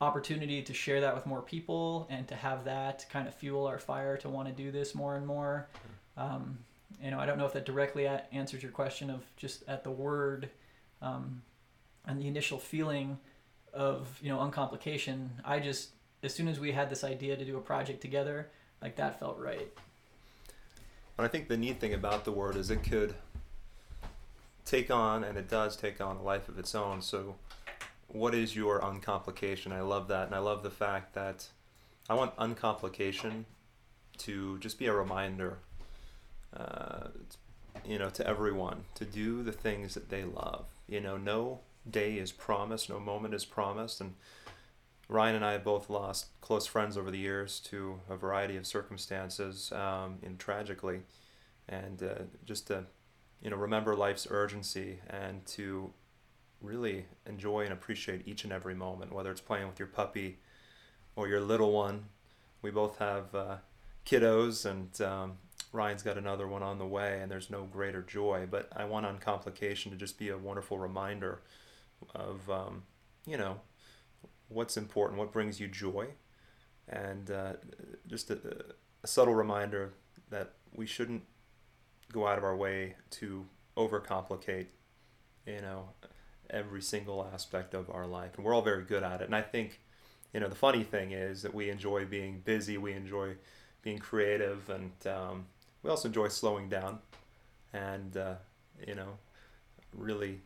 opportunity 0.00 0.62
to 0.62 0.72
share 0.72 1.00
that 1.02 1.14
with 1.14 1.26
more 1.26 1.42
people 1.42 2.06
and 2.10 2.26
to 2.28 2.34
have 2.34 2.64
that 2.64 3.04
kind 3.10 3.28
of 3.28 3.34
fuel 3.34 3.66
our 3.66 3.78
fire 3.78 4.16
to 4.16 4.28
want 4.31 4.48
to 4.48 4.54
do 4.54 4.70
this 4.70 4.94
more 4.94 5.16
and 5.16 5.26
more. 5.26 5.69
Um, 6.16 6.58
you 7.02 7.10
know 7.10 7.19
i 7.19 7.26
don't 7.26 7.38
know 7.38 7.46
if 7.46 7.52
that 7.52 7.64
directly 7.64 8.06
answers 8.32 8.62
your 8.62 8.72
question 8.72 9.10
of 9.10 9.22
just 9.37 9.62
at 9.69 9.84
the 9.84 9.90
word 9.90 10.50
um, 11.02 11.42
and 12.06 12.20
the 12.20 12.26
initial 12.26 12.59
feeling 12.59 13.18
of 13.73 14.18
you 14.23 14.28
know 14.28 14.40
uncomplication. 14.40 15.30
I 15.44 15.61
just 15.61 15.90
as 16.23 16.35
soon 16.35 16.49
as 16.49 16.61
we 16.61 16.73
had 16.73 16.90
this 16.90 17.04
idea 17.04 17.37
to 17.37 17.44
do 17.44 17.56
a 17.56 17.61
project 17.61 18.00
together 18.00 18.50
like 18.82 18.97
that 18.97 19.18
felt 19.18 19.38
right. 19.38 19.68
And 21.18 21.26
i 21.26 21.28
think 21.28 21.49
the 21.49 21.56
neat 21.56 21.80
thing 21.80 21.94
about 21.94 22.25
the 22.25 22.32
word 22.32 22.56
is 22.56 22.70
it 22.70 22.82
could 22.82 23.14
take 24.64 24.90
on 24.90 25.25
and 25.25 25.37
it 25.37 25.49
does 25.49 25.76
take 25.76 26.00
on 26.00 26.16
a 26.16 26.23
life 26.23 26.49
of 26.49 26.59
its 26.59 26.75
own. 26.75 27.02
So 27.02 27.37
what 28.09 28.35
is 28.35 28.54
your 28.56 28.85
uncomplication? 28.85 29.73
I 29.73 29.80
love 29.80 30.09
that 30.09 30.26
and 30.26 30.35
i 30.35 30.38
love 30.38 30.62
the 30.62 30.70
fact 30.70 31.14
that 31.14 31.49
i 32.09 32.14
want 32.14 32.32
uncomplication 32.38 33.47
to 34.18 34.59
just 34.59 34.78
be 34.78 34.87
a 34.87 34.92
reminder 34.92 35.59
uh, 36.57 37.09
you 37.85 37.99
know 37.99 38.11
to 38.11 38.26
everyone 38.26 38.85
to 38.95 39.04
do 39.04 39.42
the 39.42 39.52
things 39.52 39.95
that 39.95 40.09
they 40.09 40.25
love 40.25 40.66
you 40.90 41.00
know, 41.00 41.16
no 41.16 41.61
day 41.88 42.19
is 42.19 42.33
promised, 42.33 42.90
no 42.90 42.99
moment 42.99 43.33
is 43.33 43.45
promised. 43.45 44.00
And 44.00 44.14
Ryan 45.09 45.37
and 45.37 45.45
I 45.45 45.52
have 45.52 45.64
both 45.64 45.88
lost 45.88 46.26
close 46.40 46.66
friends 46.66 46.99
over 46.99 47.11
the 47.11 47.19
years 47.19 47.61
to 47.71 48.00
a 48.11 48.16
variety 48.16 48.57
of 48.57 48.66
circumstances, 48.66 49.73
um, 49.73 50.19
and 50.23 50.38
tragically. 50.38 51.02
And 51.69 52.02
uh, 52.02 52.23
just 52.45 52.66
to, 52.66 52.85
you 53.40 53.50
know, 53.50 53.57
remember 53.57 53.95
life's 53.95 54.26
urgency 54.28 54.99
and 55.09 55.47
to 55.47 55.92
really 56.61 57.07
enjoy 57.25 57.62
and 57.62 57.73
appreciate 57.73 58.26
each 58.26 58.42
and 58.42 58.52
every 58.52 58.75
moment, 58.75 59.12
whether 59.12 59.30
it's 59.30 59.40
playing 59.40 59.69
with 59.69 59.78
your 59.78 59.88
puppy 59.88 60.40
or 61.14 61.28
your 61.28 61.40
little 61.40 61.73
one. 61.73 62.07
We 62.62 62.71
both 62.71 62.99
have 62.99 63.35
uh, 63.35 63.57
kiddos, 64.04 64.66
and 64.69 65.00
um, 65.00 65.38
Ryan's 65.73 66.03
got 66.03 66.19
another 66.19 66.49
one 66.49 66.62
on 66.62 66.79
the 66.79 66.87
way, 66.87 67.21
and 67.21 67.31
there's 67.31 67.50
no 67.50 67.65
greater 67.65 68.03
joy. 68.03 68.47
But 68.50 68.69
I 68.75 68.85
want 68.85 69.07
Uncomplication 69.07 69.93
to 69.93 69.97
just 69.97 70.19
be 70.19 70.29
a 70.29 70.37
wonderful 70.39 70.79
reminder 70.79 71.43
of, 72.15 72.50
um, 72.50 72.83
you 73.27 73.37
know, 73.37 73.61
what's 74.49 74.77
important, 74.77 75.19
what 75.19 75.33
brings 75.33 75.61
you 75.61 75.69
joy, 75.69 76.09
and 76.89 77.31
uh, 77.31 77.53
just 78.09 78.31
a, 78.31 78.39
a 79.03 79.07
subtle 79.07 79.35
reminder 79.35 79.93
that 80.31 80.53
we 80.75 80.87
shouldn't 80.87 81.23
go 82.12 82.27
out 82.27 82.39
of 82.39 82.45
our 82.45 82.57
way 82.57 82.97
to 83.11 83.47
overcomplicate, 83.77 84.67
you 85.47 85.61
know, 85.61 85.91
every 86.50 86.83
single 86.83 87.29
aspect 87.33 87.75
of 87.75 87.89
our 87.91 88.07
life. 88.07 88.33
And 88.37 88.45
we're 88.45 88.55
all 88.55 88.62
very 88.62 88.83
good 88.83 89.05
at 89.05 89.21
it. 89.21 89.25
And 89.25 89.37
I 89.37 89.43
think, 89.43 89.81
you 90.35 90.41
know, 90.41 90.49
the 90.49 90.57
funny 90.57 90.83
thing 90.83 91.12
is 91.12 91.43
that 91.43 91.55
we 91.55 91.71
enjoy 91.71 92.05
being 92.05 92.41
busy, 92.45 92.77
we 92.77 92.93
enjoy 92.93 93.37
being 93.83 93.99
creative, 93.99 94.69
and 94.69 94.93
um, 95.07 95.47
we 95.82 95.90
also 95.90 96.08
enjoy 96.08 96.28
slowing 96.28 96.68
down 96.68 96.99
and 97.72 98.16
uh, 98.16 98.34
you 98.87 98.94
know 98.94 99.18
really 99.94 100.40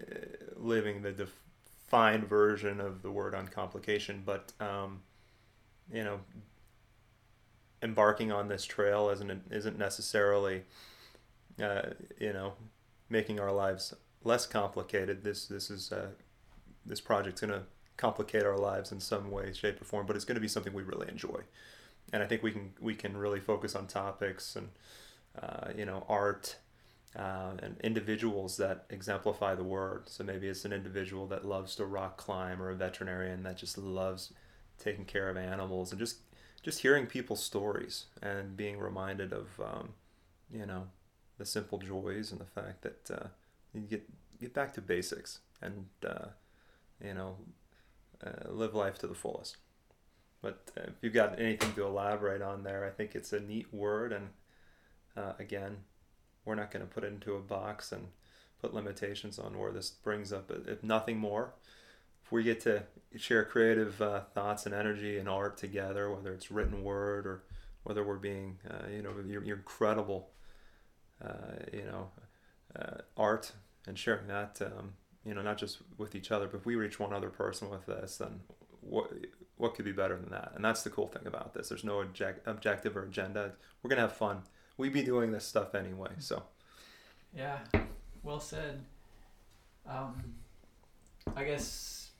uh, 0.00 0.14
living 0.56 1.02
the 1.02 1.12
defined 1.12 2.24
version 2.24 2.80
of 2.80 3.02
the 3.02 3.10
word 3.10 3.34
uncomplication 3.34 4.22
but 4.24 4.52
um, 4.60 5.00
you 5.92 6.04
know 6.04 6.20
embarking 7.82 8.32
on 8.32 8.48
this 8.48 8.64
trail 8.64 9.08
isn't 9.10 9.42
isn't 9.50 9.78
necessarily 9.78 10.62
uh, 11.62 11.82
you 12.18 12.32
know 12.32 12.54
making 13.08 13.40
our 13.40 13.52
lives 13.52 13.94
less 14.24 14.46
complicated. 14.46 15.24
This 15.24 15.46
this 15.46 15.70
is 15.70 15.92
uh, 15.92 16.08
this 16.84 17.00
project's 17.00 17.40
going 17.40 17.52
to 17.52 17.62
complicate 17.96 18.44
our 18.44 18.56
lives 18.56 18.92
in 18.92 19.00
some 19.00 19.30
way, 19.30 19.52
shape, 19.52 19.80
or 19.80 19.84
form, 19.84 20.06
but 20.06 20.16
it's 20.16 20.24
going 20.24 20.36
to 20.36 20.40
be 20.40 20.48
something 20.48 20.72
we 20.72 20.82
really 20.82 21.08
enjoy. 21.08 21.40
And 22.12 22.22
I 22.22 22.26
think 22.26 22.42
we 22.42 22.52
can 22.52 22.72
we 22.80 22.94
can 22.94 23.16
really 23.16 23.40
focus 23.40 23.74
on 23.74 23.86
topics 23.86 24.56
and 24.56 24.68
uh, 25.40 25.72
you 25.76 25.84
know 25.84 26.04
art 26.08 26.56
uh, 27.16 27.52
and 27.62 27.76
individuals 27.82 28.56
that 28.58 28.86
exemplify 28.90 29.54
the 29.54 29.64
word. 29.64 30.08
So 30.08 30.24
maybe 30.24 30.48
it's 30.48 30.64
an 30.64 30.72
individual 30.72 31.26
that 31.28 31.44
loves 31.44 31.74
to 31.76 31.84
rock 31.84 32.16
climb, 32.16 32.62
or 32.62 32.70
a 32.70 32.74
veterinarian 32.74 33.42
that 33.42 33.56
just 33.56 33.78
loves 33.78 34.32
taking 34.78 35.04
care 35.04 35.28
of 35.28 35.36
animals, 35.36 35.90
and 35.90 35.98
just 35.98 36.18
just 36.62 36.80
hearing 36.80 37.06
people's 37.06 37.42
stories 37.42 38.06
and 38.22 38.56
being 38.56 38.78
reminded 38.78 39.32
of 39.32 39.48
um, 39.60 39.90
you 40.52 40.66
know 40.66 40.88
the 41.38 41.44
simple 41.44 41.78
joys 41.78 42.32
and 42.32 42.40
the 42.40 42.44
fact 42.44 42.82
that 42.82 43.10
uh, 43.10 43.28
you 43.72 43.80
get 43.82 44.08
get 44.40 44.54
back 44.54 44.72
to 44.74 44.80
basics 44.80 45.40
and 45.62 45.86
uh, 46.06 46.26
you 47.04 47.14
know 47.14 47.36
uh, 48.24 48.50
live 48.50 48.74
life 48.74 48.98
to 48.98 49.06
the 49.06 49.14
fullest. 49.14 49.56
But 50.40 50.70
uh, 50.76 50.82
if 50.86 50.94
you've 51.02 51.14
got 51.14 51.40
anything 51.40 51.72
to 51.74 51.84
elaborate 51.84 52.42
on 52.42 52.62
there, 52.62 52.84
I 52.84 52.90
think 52.90 53.14
it's 53.14 53.32
a 53.32 53.40
neat 53.40 53.72
word, 53.72 54.12
and 54.12 54.28
uh, 55.16 55.32
again, 55.38 55.78
we're 56.44 56.54
not 56.54 56.70
going 56.70 56.86
to 56.86 56.92
put 56.92 57.04
it 57.04 57.12
into 57.12 57.34
a 57.34 57.40
box 57.40 57.92
and 57.92 58.08
put 58.60 58.74
limitations 58.74 59.38
on 59.38 59.58
where 59.58 59.72
this 59.72 59.90
brings 59.90 60.32
up. 60.32 60.50
If 60.66 60.82
nothing 60.82 61.18
more, 61.18 61.54
if 62.24 62.32
we 62.32 62.42
get 62.42 62.60
to 62.60 62.82
share 63.16 63.44
creative 63.44 64.00
uh, 64.02 64.20
thoughts 64.34 64.66
and 64.66 64.74
energy 64.74 65.18
and 65.18 65.28
art 65.28 65.56
together, 65.56 66.10
whether 66.12 66.32
it's 66.32 66.50
written 66.50 66.84
word 66.84 67.26
or 67.26 67.44
whether 67.84 68.04
we're 68.04 68.16
being, 68.16 68.58
uh, 68.68 68.86
you 68.88 69.02
know, 69.02 69.10
your, 69.26 69.42
your 69.42 69.56
incredible, 69.56 70.30
uh, 71.24 71.56
you 71.72 71.84
know, 71.84 72.10
uh, 72.78 72.98
art 73.16 73.52
and 73.86 73.98
sharing 73.98 74.26
that, 74.26 74.60
um, 74.60 74.92
you 75.24 75.34
know, 75.34 75.42
not 75.42 75.58
just 75.58 75.78
with 75.96 76.14
each 76.14 76.30
other, 76.30 76.46
but 76.46 76.58
if 76.58 76.66
we 76.66 76.74
reach 76.74 77.00
one 77.00 77.12
other 77.12 77.30
person 77.30 77.70
with 77.70 77.86
this, 77.86 78.18
then 78.18 78.40
what 78.80 79.10
what 79.58 79.74
could 79.74 79.84
be 79.84 79.92
better 79.92 80.16
than 80.16 80.30
that? 80.30 80.52
And 80.54 80.64
that's 80.64 80.82
the 80.82 80.90
cool 80.90 81.08
thing 81.08 81.26
about 81.26 81.52
this. 81.52 81.68
There's 81.68 81.84
no 81.84 82.00
object, 82.00 82.46
objective 82.46 82.96
or 82.96 83.04
agenda. 83.04 83.52
We're 83.82 83.90
gonna 83.90 84.02
have 84.02 84.16
fun 84.16 84.42
we'd 84.78 84.92
be 84.92 85.02
doing 85.02 85.32
this 85.32 85.44
stuff 85.44 85.74
anyway. 85.74 86.12
So. 86.18 86.42
Yeah, 87.36 87.58
well 88.22 88.40
said. 88.40 88.82
Um, 89.86 90.14
I 91.36 91.44
guess 91.44 92.10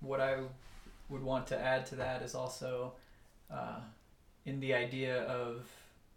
what 0.00 0.20
I 0.20 0.36
would 1.08 1.22
want 1.22 1.48
to 1.48 1.58
add 1.58 1.86
to 1.86 1.96
that 1.96 2.22
is 2.22 2.36
also 2.36 2.92
uh, 3.50 3.80
in 4.44 4.60
the 4.60 4.74
idea 4.74 5.22
of 5.24 5.66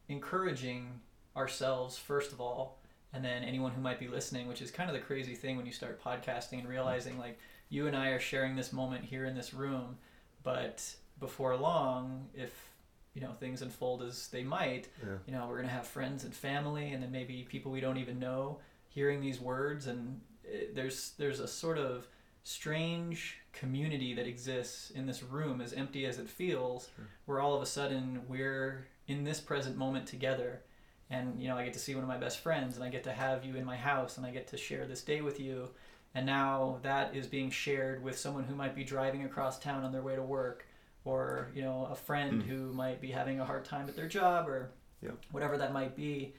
encouraging 0.09 0.99
ourselves 1.35 1.97
first 1.97 2.31
of 2.31 2.39
all 2.39 2.77
and 3.11 3.25
then 3.25 3.43
anyone 3.43 3.71
who 3.71 3.81
might 3.81 3.99
be 3.99 4.07
listening 4.07 4.47
which 4.47 4.61
is 4.61 4.69
kind 4.69 4.87
of 4.87 4.93
the 4.93 5.01
crazy 5.01 5.33
thing 5.33 5.57
when 5.57 5.65
you 5.65 5.71
start 5.71 5.99
podcasting 6.03 6.59
and 6.59 6.67
realizing 6.67 7.17
like 7.17 7.39
you 7.69 7.87
and 7.87 7.95
i 7.95 8.09
are 8.09 8.19
sharing 8.19 8.55
this 8.55 8.71
moment 8.71 9.03
here 9.03 9.25
in 9.25 9.33
this 9.33 9.51
room 9.51 9.97
but 10.43 10.95
before 11.19 11.55
long 11.55 12.27
if 12.33 12.69
you 13.13 13.21
know 13.21 13.31
things 13.39 13.61
unfold 13.61 14.01
as 14.01 14.27
they 14.29 14.43
might 14.43 14.87
yeah. 15.01 15.13
you 15.25 15.33
know 15.33 15.45
we're 15.47 15.57
going 15.57 15.67
to 15.67 15.73
have 15.73 15.87
friends 15.87 16.23
and 16.23 16.33
family 16.33 16.91
and 16.91 17.01
then 17.01 17.11
maybe 17.11 17.45
people 17.49 17.71
we 17.71 17.79
don't 17.79 17.97
even 17.97 18.19
know 18.19 18.59
hearing 18.89 19.21
these 19.21 19.39
words 19.39 19.87
and 19.87 20.19
it, 20.43 20.75
there's 20.75 21.13
there's 21.17 21.39
a 21.39 21.47
sort 21.47 21.77
of 21.77 22.07
strange 22.43 23.37
community 23.53 24.13
that 24.13 24.27
exists 24.27 24.91
in 24.91 25.05
this 25.05 25.23
room 25.23 25.61
as 25.61 25.73
empty 25.73 26.05
as 26.05 26.19
it 26.19 26.27
feels 26.27 26.89
sure. 26.95 27.05
where 27.25 27.39
all 27.39 27.55
of 27.55 27.61
a 27.61 27.65
sudden 27.65 28.21
we're 28.27 28.87
in 29.07 29.23
this 29.23 29.39
present 29.39 29.77
moment 29.77 30.05
together 30.05 30.61
and 31.09 31.39
you 31.39 31.47
know 31.47 31.57
I 31.57 31.63
get 31.63 31.73
to 31.73 31.79
see 31.79 31.95
one 31.95 32.03
of 32.03 32.09
my 32.09 32.17
best 32.17 32.39
friends 32.39 32.75
and 32.75 32.83
I 32.83 32.89
get 32.89 33.03
to 33.03 33.13
have 33.13 33.45
you 33.45 33.55
in 33.55 33.63
my 33.63 33.77
house 33.77 34.17
and 34.17 34.25
I 34.25 34.31
get 34.31 34.47
to 34.47 34.57
share 34.57 34.85
this 34.85 35.03
day 35.03 35.21
with 35.21 35.39
you 35.39 35.69
and 36.15 36.25
now 36.25 36.79
that 36.83 37.15
is 37.15 37.27
being 37.27 37.49
shared 37.49 38.03
with 38.03 38.17
someone 38.17 38.43
who 38.43 38.55
might 38.55 38.75
be 38.75 38.83
driving 38.83 39.23
across 39.23 39.59
town 39.59 39.83
on 39.83 39.91
their 39.91 40.01
way 40.01 40.15
to 40.15 40.21
work 40.21 40.65
or 41.05 41.49
you 41.53 41.61
know 41.61 41.87
a 41.91 41.95
friend 41.95 42.43
mm. 42.43 42.47
who 42.47 42.71
might 42.73 43.01
be 43.01 43.11
having 43.11 43.39
a 43.39 43.45
hard 43.45 43.65
time 43.65 43.87
at 43.87 43.95
their 43.95 44.07
job 44.07 44.47
or 44.47 44.71
yep. 45.01 45.17
whatever 45.31 45.57
that 45.57 45.73
might 45.73 45.95
be 45.95 46.33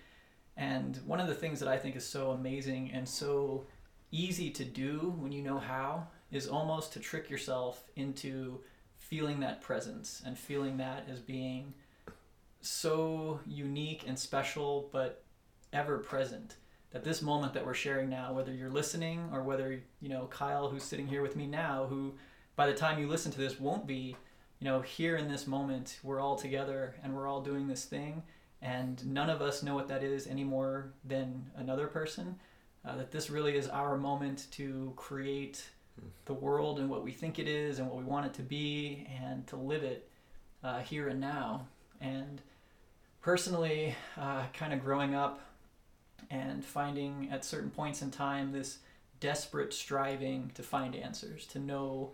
and 0.57 1.01
one 1.07 1.21
of 1.21 1.29
the 1.29 1.35
things 1.35 1.61
that 1.61 1.69
i 1.69 1.77
think 1.77 1.97
is 1.97 2.07
so 2.07 2.31
amazing 2.31 2.91
and 2.93 3.09
so 3.09 3.65
easy 4.11 4.51
to 4.51 4.65
do 4.65 5.15
when 5.19 5.33
you 5.33 5.43
know 5.43 5.59
how 5.59 6.07
is 6.31 6.47
almost 6.49 6.93
to 6.93 7.01
trick 7.01 7.29
yourself 7.29 7.85
into 7.97 8.61
feeling 8.97 9.41
that 9.41 9.61
presence 9.61 10.23
and 10.25 10.39
feeling 10.39 10.77
that 10.77 11.07
as 11.11 11.21
being 11.21 11.75
so 12.61 13.41
unique 13.47 14.05
and 14.07 14.19
special 14.19 14.89
but 14.93 15.23
ever 15.73 15.99
present 15.99 16.57
that 16.95 17.05
this 17.05 17.21
moment 17.21 17.53
that 17.53 17.67
we're 17.67 17.75
sharing 17.75 18.09
now 18.09 18.33
whether 18.33 18.55
you're 18.55 18.71
listening 18.71 19.29
or 19.31 19.43
whether 19.43 19.83
you 20.01 20.09
know 20.09 20.25
kyle 20.27 20.71
who's 20.71 20.83
sitting 20.83 21.07
here 21.07 21.21
with 21.21 21.37
me 21.37 21.47
now 21.47 21.85
who 21.91 22.15
by 22.57 22.67
the 22.67 22.73
time 22.73 22.99
you 22.99 23.07
listen 23.07 23.31
to 23.31 23.39
this 23.39 23.61
won't 23.61 23.87
be 23.87 24.17
you 24.65 24.71
know, 24.71 24.81
here 24.81 25.17
in 25.17 25.29
this 25.29 25.47
moment, 25.47 25.99
we're 26.03 26.21
all 26.21 26.37
together 26.37 26.95
and 27.03 27.15
we're 27.15 27.27
all 27.27 27.43
doing 27.43 27.67
this 27.67 27.85
thing, 27.85 28.23
and 28.63 29.05
none 29.07 29.29
of 29.29 29.43
us 29.43 29.63
know 29.63 29.75
what 29.75 29.89
that 29.89 30.03
is 30.03 30.27
any 30.27 30.43
more 30.43 30.95
than 31.05 31.51
another 31.57 31.87
person. 31.87 32.37
Uh, 32.83 32.97
that 32.97 33.11
this 33.11 33.29
really 33.29 33.57
is 33.57 33.69
our 33.69 33.99
moment 33.99 34.47
to 34.53 34.93
create 34.97 35.69
the 36.25 36.33
world 36.33 36.79
and 36.79 36.89
what 36.89 37.05
we 37.05 37.13
think 37.13 37.39
it 37.39 37.47
is 37.47 37.79
and 37.79 37.87
what 37.87 37.99
we 37.99 38.05
want 38.05 38.25
it 38.25 38.33
to 38.35 38.43
be 38.43 39.07
and 39.23 39.47
to 39.47 39.57
live 39.57 39.83
it 39.83 40.11
uh, 40.63 40.81
here 40.81 41.09
and 41.09 41.21
now. 41.21 41.67
And 42.01 42.41
personally, 43.21 43.95
uh, 44.19 44.45
kind 44.55 44.73
of 44.73 44.81
growing 44.81 45.15
up 45.15 45.41
and 46.31 46.65
finding 46.65 47.29
at 47.31 47.45
certain 47.45 47.71
points 47.71 48.03
in 48.03 48.11
time 48.11 48.53
this 48.53 48.79
desperate 49.21 49.73
striving 49.73 50.51
to 50.55 50.63
find 50.63 50.95
answers, 50.95 51.47
to 51.47 51.59
know 51.59 52.13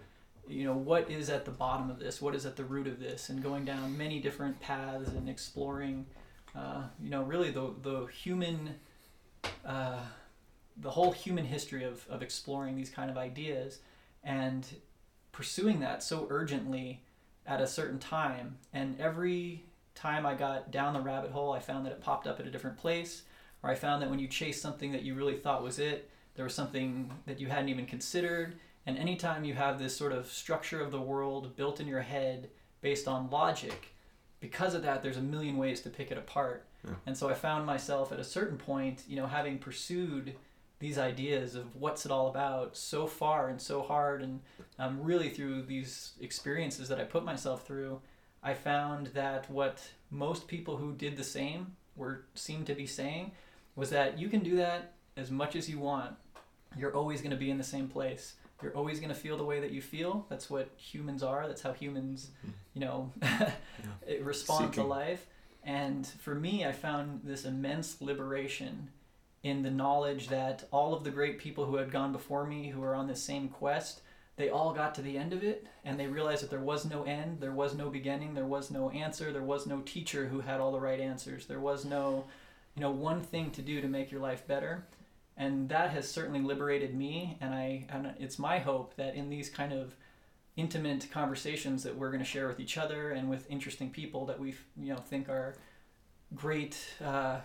you 0.48 0.64
know 0.64 0.74
what 0.74 1.08
is 1.08 1.30
at 1.30 1.44
the 1.44 1.50
bottom 1.50 1.90
of 1.90 2.00
this 2.00 2.20
what 2.20 2.34
is 2.34 2.44
at 2.44 2.56
the 2.56 2.64
root 2.64 2.88
of 2.88 2.98
this 2.98 3.28
and 3.28 3.40
going 3.40 3.64
down 3.64 3.96
many 3.96 4.18
different 4.18 4.58
paths 4.58 5.10
and 5.10 5.28
exploring 5.28 6.04
uh, 6.56 6.82
you 7.00 7.08
know 7.08 7.22
really 7.22 7.50
the, 7.50 7.72
the 7.82 8.06
human 8.06 8.74
uh, 9.64 10.00
the 10.76 10.90
whole 10.90 11.12
human 11.12 11.44
history 11.44 11.84
of, 11.84 12.04
of 12.08 12.22
exploring 12.22 12.74
these 12.74 12.90
kind 12.90 13.10
of 13.10 13.16
ideas 13.16 13.78
and 14.24 14.66
pursuing 15.30 15.78
that 15.80 16.02
so 16.02 16.26
urgently 16.30 17.02
at 17.46 17.60
a 17.60 17.66
certain 17.66 17.98
time. 17.98 18.56
And 18.72 18.98
every 19.00 19.64
time 19.94 20.24
i 20.24 20.34
got 20.34 20.70
down 20.70 20.94
the 20.94 21.00
rabbit 21.00 21.30
hole 21.30 21.52
i 21.52 21.58
found 21.58 21.84
that 21.84 21.92
it 21.92 22.00
popped 22.00 22.26
up 22.26 22.40
at 22.40 22.46
a 22.46 22.50
different 22.50 22.76
place 22.76 23.22
or 23.62 23.70
i 23.70 23.74
found 23.74 24.02
that 24.02 24.10
when 24.10 24.18
you 24.18 24.28
chase 24.28 24.60
something 24.60 24.92
that 24.92 25.02
you 25.02 25.14
really 25.14 25.36
thought 25.36 25.62
was 25.62 25.78
it 25.78 26.10
there 26.34 26.44
was 26.44 26.54
something 26.54 27.10
that 27.26 27.40
you 27.40 27.48
hadn't 27.48 27.68
even 27.68 27.86
considered 27.86 28.54
and 28.86 28.98
anytime 28.98 29.44
you 29.44 29.54
have 29.54 29.78
this 29.78 29.96
sort 29.96 30.12
of 30.12 30.26
structure 30.26 30.80
of 30.80 30.90
the 30.90 31.00
world 31.00 31.54
built 31.56 31.80
in 31.80 31.86
your 31.86 32.00
head 32.00 32.50
based 32.80 33.06
on 33.06 33.30
logic, 33.30 33.94
because 34.40 34.74
of 34.74 34.82
that, 34.82 35.02
there's 35.02 35.18
a 35.18 35.22
million 35.22 35.58
ways 35.58 35.80
to 35.82 35.90
pick 35.90 36.10
it 36.10 36.18
apart. 36.18 36.64
Yeah. 36.84 36.94
And 37.06 37.16
so 37.16 37.28
I 37.28 37.34
found 37.34 37.66
myself 37.66 38.10
at 38.10 38.18
a 38.18 38.24
certain 38.24 38.56
point, 38.56 39.04
you 39.06 39.16
know, 39.16 39.26
having 39.26 39.58
pursued 39.58 40.34
these 40.78 40.96
ideas 40.96 41.54
of 41.54 41.76
what's 41.76 42.06
it 42.06 42.10
all 42.10 42.28
about 42.28 42.74
so 42.74 43.06
far 43.06 43.50
and 43.50 43.60
so 43.60 43.82
hard, 43.82 44.22
and 44.22 44.40
um, 44.78 44.98
really 45.02 45.28
through 45.28 45.62
these 45.62 46.12
experiences 46.20 46.88
that 46.88 46.98
I 46.98 47.04
put 47.04 47.22
myself 47.22 47.66
through, 47.66 48.00
I 48.42 48.54
found 48.54 49.08
that 49.08 49.50
what 49.50 49.90
most 50.10 50.48
people 50.48 50.78
who 50.78 50.94
did 50.94 51.18
the 51.18 51.24
same 51.24 51.76
were 51.96 52.24
seemed 52.34 52.66
to 52.68 52.74
be 52.74 52.86
saying 52.86 53.32
was 53.80 53.90
that 53.90 54.18
you 54.18 54.28
can 54.28 54.40
do 54.40 54.56
that 54.56 54.92
as 55.16 55.30
much 55.30 55.56
as 55.56 55.68
you 55.68 55.80
want. 55.80 56.14
You're 56.76 56.94
always 56.94 57.20
going 57.20 57.32
to 57.32 57.36
be 57.36 57.50
in 57.50 57.58
the 57.58 57.64
same 57.64 57.88
place 57.88 58.34
you're 58.62 58.76
always 58.76 59.00
going 59.00 59.10
to 59.10 59.18
feel 59.18 59.36
the 59.36 59.44
way 59.44 59.60
that 59.60 59.70
you 59.70 59.80
feel. 59.80 60.26
That's 60.28 60.50
what 60.50 60.70
humans 60.76 61.22
are. 61.22 61.46
That's 61.46 61.62
how 61.62 61.72
humans, 61.72 62.30
mm-hmm. 62.40 62.50
you 62.74 62.80
know, 62.80 63.12
yeah. 63.22 63.52
respond 64.20 64.70
Seeking. 64.70 64.82
to 64.82 64.88
life. 64.88 65.26
And 65.62 66.06
for 66.06 66.34
me, 66.34 66.64
I 66.64 66.72
found 66.72 67.20
this 67.24 67.44
immense 67.44 68.00
liberation 68.00 68.88
in 69.42 69.62
the 69.62 69.70
knowledge 69.70 70.28
that 70.28 70.64
all 70.70 70.94
of 70.94 71.04
the 71.04 71.10
great 71.10 71.38
people 71.38 71.64
who 71.64 71.76
had 71.76 71.90
gone 71.90 72.12
before 72.12 72.46
me, 72.46 72.68
who 72.68 72.80
were 72.80 72.94
on 72.94 73.06
this 73.06 73.22
same 73.22 73.48
quest, 73.48 74.02
they 74.36 74.48
all 74.48 74.72
got 74.72 74.94
to 74.94 75.02
the 75.02 75.18
end 75.18 75.32
of 75.32 75.42
it 75.42 75.66
and 75.84 75.98
they 76.00 76.06
realized 76.06 76.42
that 76.42 76.50
there 76.50 76.60
was 76.60 76.88
no 76.88 77.02
end, 77.04 77.40
there 77.40 77.52
was 77.52 77.74
no 77.74 77.90
beginning, 77.90 78.34
there 78.34 78.46
was 78.46 78.70
no 78.70 78.90
answer, 78.90 79.32
there 79.32 79.42
was 79.42 79.66
no 79.66 79.80
teacher 79.80 80.26
who 80.26 80.40
had 80.40 80.60
all 80.60 80.72
the 80.72 80.80
right 80.80 81.00
answers. 81.00 81.46
There 81.46 81.60
was 81.60 81.84
no, 81.84 82.24
you 82.80 82.86
know, 82.86 82.92
one 82.92 83.20
thing 83.20 83.50
to 83.50 83.60
do 83.60 83.82
to 83.82 83.88
make 83.88 84.10
your 84.10 84.22
life 84.22 84.46
better. 84.46 84.86
And 85.36 85.68
that 85.68 85.90
has 85.90 86.10
certainly 86.10 86.40
liberated 86.40 86.94
me. 86.94 87.36
And 87.38 87.52
i 87.52 87.84
and 87.90 88.14
it's 88.18 88.38
my 88.38 88.58
hope 88.58 88.96
that 88.96 89.14
in 89.14 89.28
these 89.28 89.50
kind 89.50 89.74
of 89.74 89.94
intimate 90.56 91.06
conversations 91.12 91.82
that 91.82 91.94
we're 91.94 92.08
going 92.08 92.24
to 92.24 92.24
share 92.24 92.48
with 92.48 92.58
each 92.58 92.78
other 92.78 93.10
and 93.10 93.28
with 93.28 93.50
interesting 93.50 93.90
people 93.90 94.24
that 94.26 94.40
we 94.40 94.54
you 94.78 94.94
know 94.94 94.96
think 94.96 95.28
are 95.28 95.56
great 96.34 96.78
uh, 97.04 97.40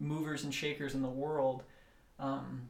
movers 0.00 0.44
and 0.44 0.54
shakers 0.54 0.94
in 0.94 1.02
the 1.02 1.08
world 1.08 1.64
um, 2.18 2.68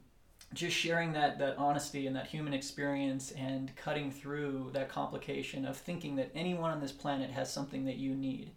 just 0.53 0.75
sharing 0.75 1.13
that 1.13 1.39
that 1.39 1.57
honesty 1.57 2.05
and 2.05 2.15
that 2.17 2.27
human 2.27 2.53
experience 2.53 3.31
and 3.31 3.73
cutting 3.77 4.11
through 4.11 4.69
that 4.73 4.89
complication 4.89 5.65
of 5.65 5.77
thinking 5.77 6.17
that 6.17 6.29
anyone 6.35 6.69
on 6.69 6.81
this 6.81 6.91
planet 6.91 7.29
has 7.31 7.51
something 7.51 7.85
that 7.85 7.95
you 7.95 8.13
need. 8.13 8.51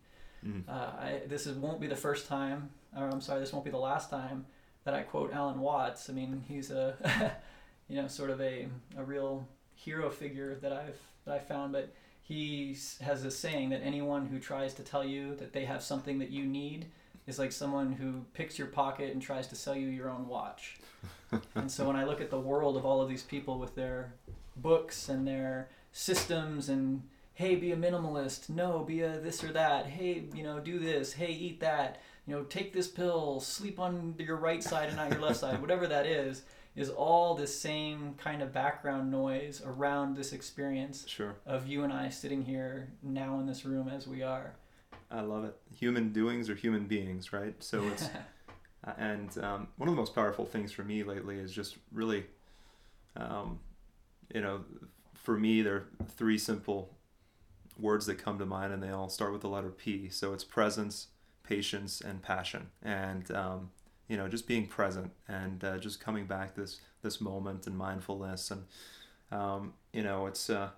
Mm. 0.44 0.68
uh, 0.68 0.72
I, 0.72 1.20
this 1.28 1.46
is, 1.46 1.56
won't 1.56 1.80
be 1.80 1.86
the 1.86 2.02
first 2.08 2.26
time 2.26 2.70
or 2.96 3.08
i'm 3.08 3.20
sorry 3.20 3.40
this 3.40 3.52
won't 3.52 3.64
be 3.64 3.70
the 3.70 3.76
last 3.76 4.10
time 4.10 4.46
that 4.84 4.94
I 4.94 5.02
quote 5.02 5.32
Alan 5.32 5.60
Watts. 5.60 6.10
I 6.10 6.12
mean, 6.12 6.44
he's 6.48 6.70
a 6.70 7.34
you 7.88 8.00
know 8.00 8.08
sort 8.08 8.30
of 8.30 8.40
a 8.40 8.68
a 8.96 9.04
real 9.04 9.46
hero 9.74 10.10
figure 10.10 10.56
that 10.56 10.72
I've 10.72 10.98
that 11.24 11.34
I 11.34 11.38
found, 11.38 11.72
but 11.72 11.92
he 12.22 12.76
has 13.00 13.24
a 13.24 13.30
saying 13.30 13.70
that 13.70 13.82
anyone 13.82 14.26
who 14.26 14.38
tries 14.38 14.74
to 14.74 14.82
tell 14.82 15.04
you 15.04 15.34
that 15.36 15.52
they 15.52 15.64
have 15.64 15.82
something 15.82 16.18
that 16.18 16.30
you 16.30 16.44
need 16.44 16.86
is 17.26 17.38
like 17.38 17.52
someone 17.52 17.92
who 17.92 18.24
picks 18.34 18.58
your 18.58 18.68
pocket 18.68 19.12
and 19.12 19.22
tries 19.22 19.46
to 19.48 19.56
sell 19.56 19.76
you 19.76 19.88
your 19.88 20.08
own 20.08 20.26
watch. 20.26 20.78
and 21.54 21.70
so 21.70 21.86
when 21.86 21.96
I 21.96 22.04
look 22.04 22.20
at 22.20 22.30
the 22.30 22.40
world 22.40 22.76
of 22.76 22.84
all 22.84 23.00
of 23.00 23.08
these 23.08 23.22
people 23.22 23.58
with 23.58 23.74
their 23.74 24.14
books 24.56 25.08
and 25.08 25.26
their 25.26 25.68
systems 25.92 26.68
and 26.68 27.02
hey 27.34 27.54
be 27.54 27.72
a 27.72 27.76
minimalist 27.76 28.50
no 28.50 28.80
be 28.80 29.00
a 29.00 29.18
this 29.18 29.42
or 29.42 29.52
that 29.52 29.86
hey 29.86 30.24
you 30.34 30.42
know 30.42 30.60
do 30.60 30.78
this 30.78 31.14
hey 31.14 31.30
eat 31.30 31.60
that 31.60 32.00
you 32.26 32.34
know 32.34 32.44
take 32.44 32.72
this 32.72 32.88
pill 32.88 33.40
sleep 33.40 33.78
on 33.78 34.14
your 34.18 34.36
right 34.36 34.62
side 34.62 34.88
and 34.88 34.96
not 34.96 35.10
your 35.10 35.20
left 35.20 35.40
side 35.40 35.60
whatever 35.60 35.86
that 35.86 36.06
is 36.06 36.42
is 36.74 36.88
all 36.88 37.34
the 37.34 37.46
same 37.46 38.14
kind 38.14 38.42
of 38.42 38.52
background 38.52 39.10
noise 39.10 39.62
around 39.64 40.16
this 40.16 40.32
experience 40.32 41.04
sure. 41.06 41.36
of 41.44 41.66
you 41.66 41.84
and 41.84 41.92
I 41.92 42.08
sitting 42.08 42.42
here 42.42 42.88
now 43.02 43.38
in 43.40 43.46
this 43.46 43.64
room 43.64 43.88
as 43.88 44.06
we 44.08 44.22
are. 44.22 44.54
I 45.10 45.20
love 45.20 45.44
it. 45.44 45.54
Human 45.74 46.12
doings 46.12 46.48
are 46.48 46.54
human 46.54 46.86
beings, 46.86 47.32
right? 47.32 47.54
So 47.62 47.86
it's 47.88 48.08
and 48.96 49.36
um, 49.38 49.68
one 49.76 49.88
of 49.88 49.94
the 49.94 50.00
most 50.00 50.14
powerful 50.14 50.46
things 50.46 50.72
for 50.72 50.82
me 50.82 51.02
lately 51.02 51.38
is 51.38 51.52
just 51.52 51.76
really, 51.92 52.24
um, 53.16 53.60
you 54.34 54.40
know, 54.40 54.64
for 55.14 55.38
me 55.38 55.60
there 55.60 55.74
are 55.74 55.84
three 56.08 56.38
simple 56.38 56.96
words 57.78 58.06
that 58.06 58.16
come 58.16 58.38
to 58.38 58.46
mind, 58.46 58.72
and 58.72 58.82
they 58.82 58.90
all 58.90 59.10
start 59.10 59.32
with 59.32 59.42
the 59.42 59.48
letter 59.48 59.68
P. 59.68 60.08
So 60.08 60.32
it's 60.32 60.44
presence, 60.44 61.08
patience, 61.54 62.00
and 62.00 62.22
passion. 62.22 62.68
And 62.82 63.30
um, 63.30 63.70
you 64.12 64.18
know 64.18 64.28
just 64.28 64.46
being 64.46 64.66
present 64.66 65.10
and 65.26 65.64
uh, 65.64 65.78
just 65.78 65.98
coming 65.98 66.26
back 66.26 66.54
this 66.54 66.80
this 67.00 67.18
moment 67.18 67.66
and 67.66 67.76
mindfulness 67.76 68.50
and 68.50 68.64
um, 69.30 69.72
you 69.92 70.02
know 70.02 70.26
it's 70.26 70.50
uh, 70.50 70.68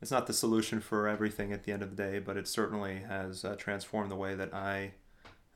it's 0.00 0.10
not 0.10 0.26
the 0.26 0.32
solution 0.32 0.80
for 0.80 1.06
everything 1.06 1.52
at 1.52 1.64
the 1.64 1.72
end 1.72 1.82
of 1.82 1.94
the 1.94 2.02
day 2.02 2.18
but 2.18 2.38
it 2.38 2.48
certainly 2.48 3.00
has 3.00 3.44
uh, 3.44 3.54
transformed 3.56 4.10
the 4.10 4.16
way 4.16 4.34
that 4.34 4.54
I 4.54 4.92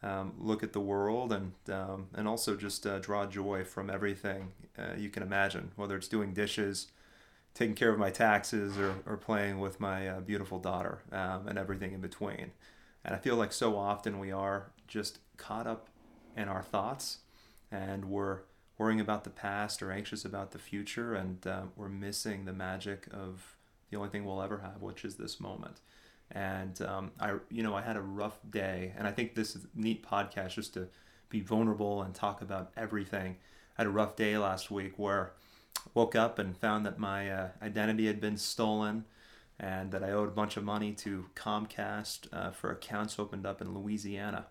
um, 0.03 0.35
look 0.39 0.63
at 0.63 0.75
the 0.75 0.81
world 0.81 1.33
and 1.33 1.53
um, 1.73 2.09
and 2.15 2.29
also 2.29 2.55
just 2.55 2.87
uh, 2.87 2.99
draw 2.99 3.25
joy 3.25 3.65
from 3.65 3.89
everything 3.89 4.53
uh, 4.79 4.95
you 4.99 5.09
can 5.09 5.23
imagine 5.23 5.73
whether 5.77 5.97
it's 5.97 6.09
doing 6.09 6.35
dishes 6.35 6.89
taking 7.55 7.75
care 7.75 7.91
of 7.91 7.99
my 7.99 8.11
taxes 8.11 8.77
or, 8.77 8.97
or 9.07 9.17
playing 9.17 9.59
with 9.59 9.81
my 9.81 10.07
uh, 10.07 10.21
beautiful 10.21 10.59
daughter 10.59 10.99
um, 11.13 11.49
and 11.49 11.57
everything 11.57 11.95
in 11.95 12.01
between 12.03 12.51
and 13.07 13.15
I 13.15 13.19
feel 13.19 13.37
like 13.37 13.53
so 13.53 13.79
often 13.79 14.19
we 14.19 14.33
are 14.33 14.73
just 14.89 15.21
caught 15.37 15.67
up 15.67 15.89
in 16.37 16.49
our 16.49 16.63
thoughts, 16.63 17.19
and 17.71 18.07
we're 18.07 18.41
worrying 18.79 19.01
about 19.01 19.23
the 19.23 19.31
past 19.31 19.81
or 19.81 19.93
anxious 19.93 20.25
about 20.25 20.51
the 20.51 20.59
future, 20.59 21.15
and 21.15 21.47
uh, 21.47 21.63
we're 21.77 21.89
missing 21.89 22.45
the 22.45 22.53
magic 22.53 23.07
of 23.13 23.57
the 23.91 23.97
only 23.97 24.09
thing 24.09 24.25
we'll 24.25 24.43
ever 24.43 24.59
have, 24.59 24.83
which 24.83 25.05
is 25.05 25.15
this 25.15 25.39
moment. 25.39 25.81
And 26.33 26.83
um, 26.83 27.13
I, 27.21 27.35
you 27.49 27.63
know, 27.63 27.77
I 27.77 27.83
had 27.83 27.97
a 27.97 28.03
rough 28.03 28.39
day, 28.51 28.93
and 28.99 29.07
I 29.07 29.13
think 29.13 29.37
this 29.37 29.55
is 29.55 29.67
neat 29.73 30.05
podcast 30.05 30.55
just 30.55 30.75
to 30.75 30.89
be 31.29 31.41
vulnerable 31.41 32.03
and 32.03 32.13
talk 32.13 32.43
about 32.43 32.73
everything. 32.77 33.37
I 33.79 33.83
had 33.83 33.87
a 33.87 33.91
rough 33.91 34.17
day 34.17 34.37
last 34.37 34.69
week 34.69 34.99
where 34.99 35.31
I 35.79 35.91
woke 35.95 36.17
up 36.17 36.41
and 36.41 36.57
found 36.57 36.85
that 36.87 36.99
my 36.99 37.31
uh, 37.31 37.49
identity 37.63 38.09
had 38.09 38.21
been 38.21 38.37
stolen 38.37 39.05
and 39.59 39.91
that 39.93 40.05
I 40.05 40.11
owed 40.11 40.29
a 40.29 40.33
bunch 40.33 40.57
of 40.57 40.65
money 40.65 40.93
to 40.93 41.27
Comcast 41.35 42.29
uh, 42.33 42.51
for 42.51 42.71
accounts 42.71 43.19
opened 43.19 43.47
up 43.47 43.61
in 43.61 43.75
Louisiana 43.75 44.47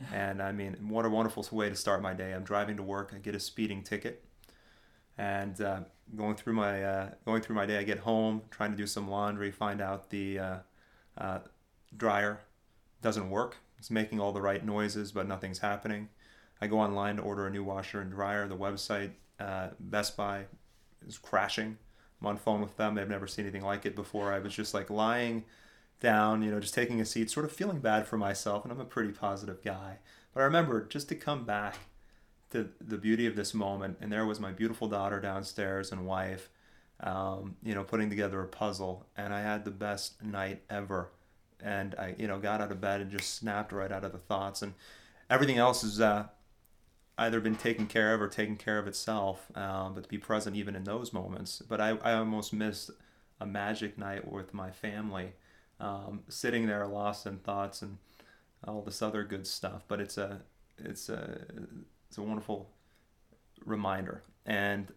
and 0.12 0.42
I 0.42 0.52
mean, 0.52 0.76
what 0.88 1.04
a 1.04 1.10
wonderful 1.10 1.46
way 1.52 1.68
to 1.68 1.76
start 1.76 2.02
my 2.02 2.14
day. 2.14 2.32
I'm 2.32 2.44
driving 2.44 2.76
to 2.76 2.82
work, 2.82 3.12
I 3.14 3.18
get 3.18 3.34
a 3.34 3.40
speeding 3.40 3.82
ticket, 3.82 4.24
and 5.18 5.60
uh, 5.60 5.80
going 6.16 6.36
through 6.36 6.54
my 6.54 6.82
uh, 6.82 7.10
going 7.24 7.42
through 7.42 7.56
my 7.56 7.66
day. 7.66 7.78
I 7.78 7.82
get 7.82 7.98
home, 7.98 8.42
trying 8.50 8.70
to 8.70 8.76
do 8.76 8.86
some 8.86 9.08
laundry, 9.08 9.50
find 9.50 9.80
out 9.80 10.10
the 10.10 10.38
uh, 10.38 10.56
uh 11.18 11.38
dryer 11.96 12.40
doesn't 13.02 13.30
work. 13.30 13.56
It's 13.78 13.90
making 13.90 14.20
all 14.20 14.32
the 14.32 14.42
right 14.42 14.64
noises, 14.64 15.12
but 15.12 15.26
nothing's 15.26 15.58
happening. 15.58 16.08
I 16.60 16.66
go 16.66 16.78
online 16.78 17.16
to 17.16 17.22
order 17.22 17.46
a 17.46 17.50
new 17.50 17.64
washer 17.64 18.00
and 18.00 18.10
dryer. 18.10 18.46
The 18.46 18.56
website, 18.56 19.12
uh, 19.38 19.68
Best 19.78 20.18
Buy, 20.18 20.44
is 21.06 21.16
crashing. 21.16 21.78
I'm 22.20 22.26
on 22.26 22.36
phone 22.36 22.60
with 22.60 22.76
them. 22.76 22.94
They've 22.94 23.08
never 23.08 23.26
seen 23.26 23.44
anything 23.44 23.64
like 23.64 23.86
it 23.86 23.96
before. 23.96 24.32
I 24.32 24.38
was 24.38 24.54
just 24.54 24.74
like 24.74 24.90
lying 24.90 25.44
down, 26.00 26.42
you 26.42 26.50
know, 26.50 26.60
just 26.60 26.74
taking 26.74 27.00
a 27.00 27.04
seat, 27.04 27.30
sort 27.30 27.46
of 27.46 27.52
feeling 27.52 27.78
bad 27.78 28.06
for 28.06 28.16
myself. 28.18 28.64
And 28.64 28.72
I'm 28.72 28.80
a 28.80 28.84
pretty 28.84 29.12
positive 29.12 29.62
guy. 29.62 29.98
But 30.34 30.40
I 30.40 30.44
remember 30.44 30.86
just 30.86 31.08
to 31.08 31.14
come 31.14 31.44
back 31.44 31.76
to 32.50 32.68
the 32.80 32.98
beauty 32.98 33.26
of 33.26 33.36
this 33.36 33.54
moment. 33.54 33.98
And 34.00 34.12
there 34.12 34.26
was 34.26 34.40
my 34.40 34.52
beautiful 34.52 34.88
daughter 34.88 35.20
downstairs 35.20 35.92
and 35.92 36.06
wife, 36.06 36.50
um, 37.00 37.56
you 37.62 37.74
know, 37.74 37.84
putting 37.84 38.10
together 38.10 38.42
a 38.42 38.48
puzzle. 38.48 39.06
And 39.16 39.32
I 39.32 39.40
had 39.42 39.64
the 39.64 39.70
best 39.70 40.22
night 40.22 40.62
ever. 40.68 41.10
And 41.62 41.94
I, 41.96 42.14
you 42.18 42.26
know, 42.26 42.38
got 42.38 42.60
out 42.60 42.72
of 42.72 42.80
bed 42.80 43.00
and 43.00 43.10
just 43.10 43.34
snapped 43.34 43.72
right 43.72 43.92
out 43.92 44.04
of 44.04 44.12
the 44.12 44.18
thoughts. 44.18 44.62
And 44.62 44.74
everything 45.28 45.58
else 45.58 45.84
is 45.84 46.00
uh, 46.00 46.26
either 47.20 47.38
been 47.38 47.56
taken 47.56 47.86
care 47.86 48.14
of 48.14 48.20
or 48.20 48.28
taken 48.28 48.56
care 48.56 48.78
of 48.78 48.86
itself. 48.86 49.46
Um, 49.54 49.94
but 49.94 50.04
to 50.04 50.08
be 50.08 50.18
present 50.18 50.56
even 50.56 50.74
in 50.74 50.84
those 50.84 51.12
moments. 51.12 51.62
But 51.66 51.80
I, 51.80 51.90
I 52.02 52.14
almost 52.14 52.52
missed 52.52 52.90
a 53.40 53.46
magic 53.46 53.96
night 53.98 54.30
with 54.30 54.52
my 54.52 54.70
family 54.70 55.34
um, 55.78 56.22
sitting 56.28 56.66
there 56.66 56.86
lost 56.86 57.26
in 57.26 57.38
thoughts 57.38 57.82
and 57.82 57.98
all 58.66 58.82
this 58.82 59.02
other 59.02 59.22
good 59.22 59.46
stuff. 59.46 59.84
But 59.86 60.00
it's 60.00 60.18
a 60.18 60.40
it's 60.78 61.08
a 61.08 61.40
it's 62.08 62.18
a 62.18 62.22
wonderful 62.22 62.70
reminder. 63.64 64.22
And 64.46 64.92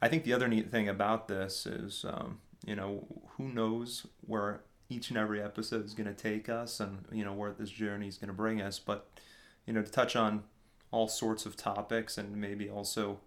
I 0.00 0.08
think 0.08 0.24
the 0.24 0.32
other 0.32 0.48
neat 0.48 0.70
thing 0.70 0.88
about 0.88 1.26
this 1.26 1.66
is, 1.66 2.04
um, 2.08 2.38
you 2.64 2.76
know, 2.76 3.04
who 3.36 3.48
knows 3.48 4.06
where 4.20 4.62
each 4.88 5.10
and 5.10 5.18
every 5.18 5.42
episode 5.42 5.84
is 5.84 5.92
going 5.94 6.06
to 6.06 6.14
take 6.14 6.48
us, 6.48 6.80
and 6.80 7.04
you 7.12 7.24
know 7.24 7.32
where 7.32 7.52
this 7.52 7.70
journey 7.70 8.08
is 8.08 8.16
going 8.16 8.28
to 8.28 8.34
bring 8.34 8.60
us. 8.60 8.78
But 8.78 9.08
you 9.66 9.72
know, 9.72 9.82
to 9.82 9.90
touch 9.90 10.16
on 10.16 10.44
all 10.90 11.08
sorts 11.08 11.46
of 11.46 11.56
topics 11.56 12.16
and 12.18 12.36
maybe 12.36 12.68
also 12.68 13.18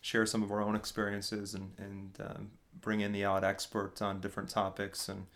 share 0.00 0.26
some 0.26 0.42
of 0.42 0.50
our 0.50 0.62
own 0.62 0.76
experiences 0.76 1.54
and 1.54 1.72
and 1.78 2.18
um, 2.20 2.50
bring 2.80 3.00
in 3.00 3.12
the 3.12 3.24
odd 3.24 3.44
expert 3.44 4.00
on 4.00 4.20
different 4.20 4.48
topics 4.48 5.08
and 5.08 5.26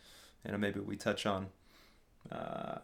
you 0.45 0.53
know 0.53 0.59
maybe 0.59 0.81
we 0.81 0.97
touch 0.97 1.27
on 1.27 1.49
uh, 2.31 2.79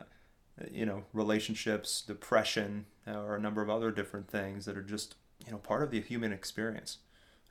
you 0.70 0.84
know 0.84 1.04
relationships 1.12 2.02
depression 2.02 2.86
or 3.06 3.36
a 3.36 3.40
number 3.40 3.62
of 3.62 3.70
other 3.70 3.90
different 3.90 4.28
things 4.28 4.64
that 4.64 4.76
are 4.76 4.82
just 4.82 5.14
you 5.46 5.52
know 5.52 5.58
part 5.58 5.82
of 5.82 5.90
the 5.90 6.00
human 6.00 6.32
experience. 6.32 6.98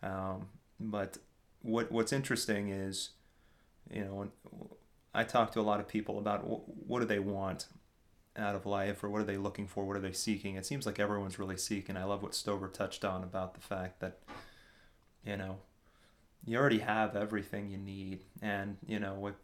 Um, 0.03 0.47
but 0.79 1.17
what 1.61 1.91
what's 1.91 2.13
interesting 2.13 2.69
is 2.69 3.11
you 3.91 4.03
know 4.03 4.27
I 5.13 5.23
talk 5.23 5.51
to 5.53 5.59
a 5.59 5.61
lot 5.61 5.79
of 5.79 5.87
people 5.87 6.19
about 6.19 6.41
what 6.41 6.99
do 6.99 7.05
they 7.05 7.19
want 7.19 7.67
out 8.37 8.55
of 8.55 8.65
life 8.65 9.03
or 9.03 9.09
what 9.09 9.21
are 9.21 9.25
they 9.25 9.37
looking 9.37 9.67
for 9.67 9.85
what 9.85 9.97
are 9.97 10.01
they 10.01 10.11
seeking? 10.11 10.55
It 10.55 10.65
seems 10.65 10.85
like 10.85 10.99
everyone's 10.99 11.39
really 11.39 11.57
seeking. 11.57 11.97
I 11.97 12.03
love 12.03 12.23
what 12.23 12.35
stover 12.35 12.67
touched 12.67 13.03
on 13.03 13.23
about 13.23 13.53
the 13.53 13.61
fact 13.61 13.99
that 13.99 14.19
you 15.25 15.37
know 15.37 15.57
you 16.45 16.57
already 16.57 16.79
have 16.79 17.15
everything 17.15 17.69
you 17.69 17.77
need. 17.77 18.21
And 18.41 18.77
you 18.85 18.99
know 18.99 19.15
with 19.15 19.35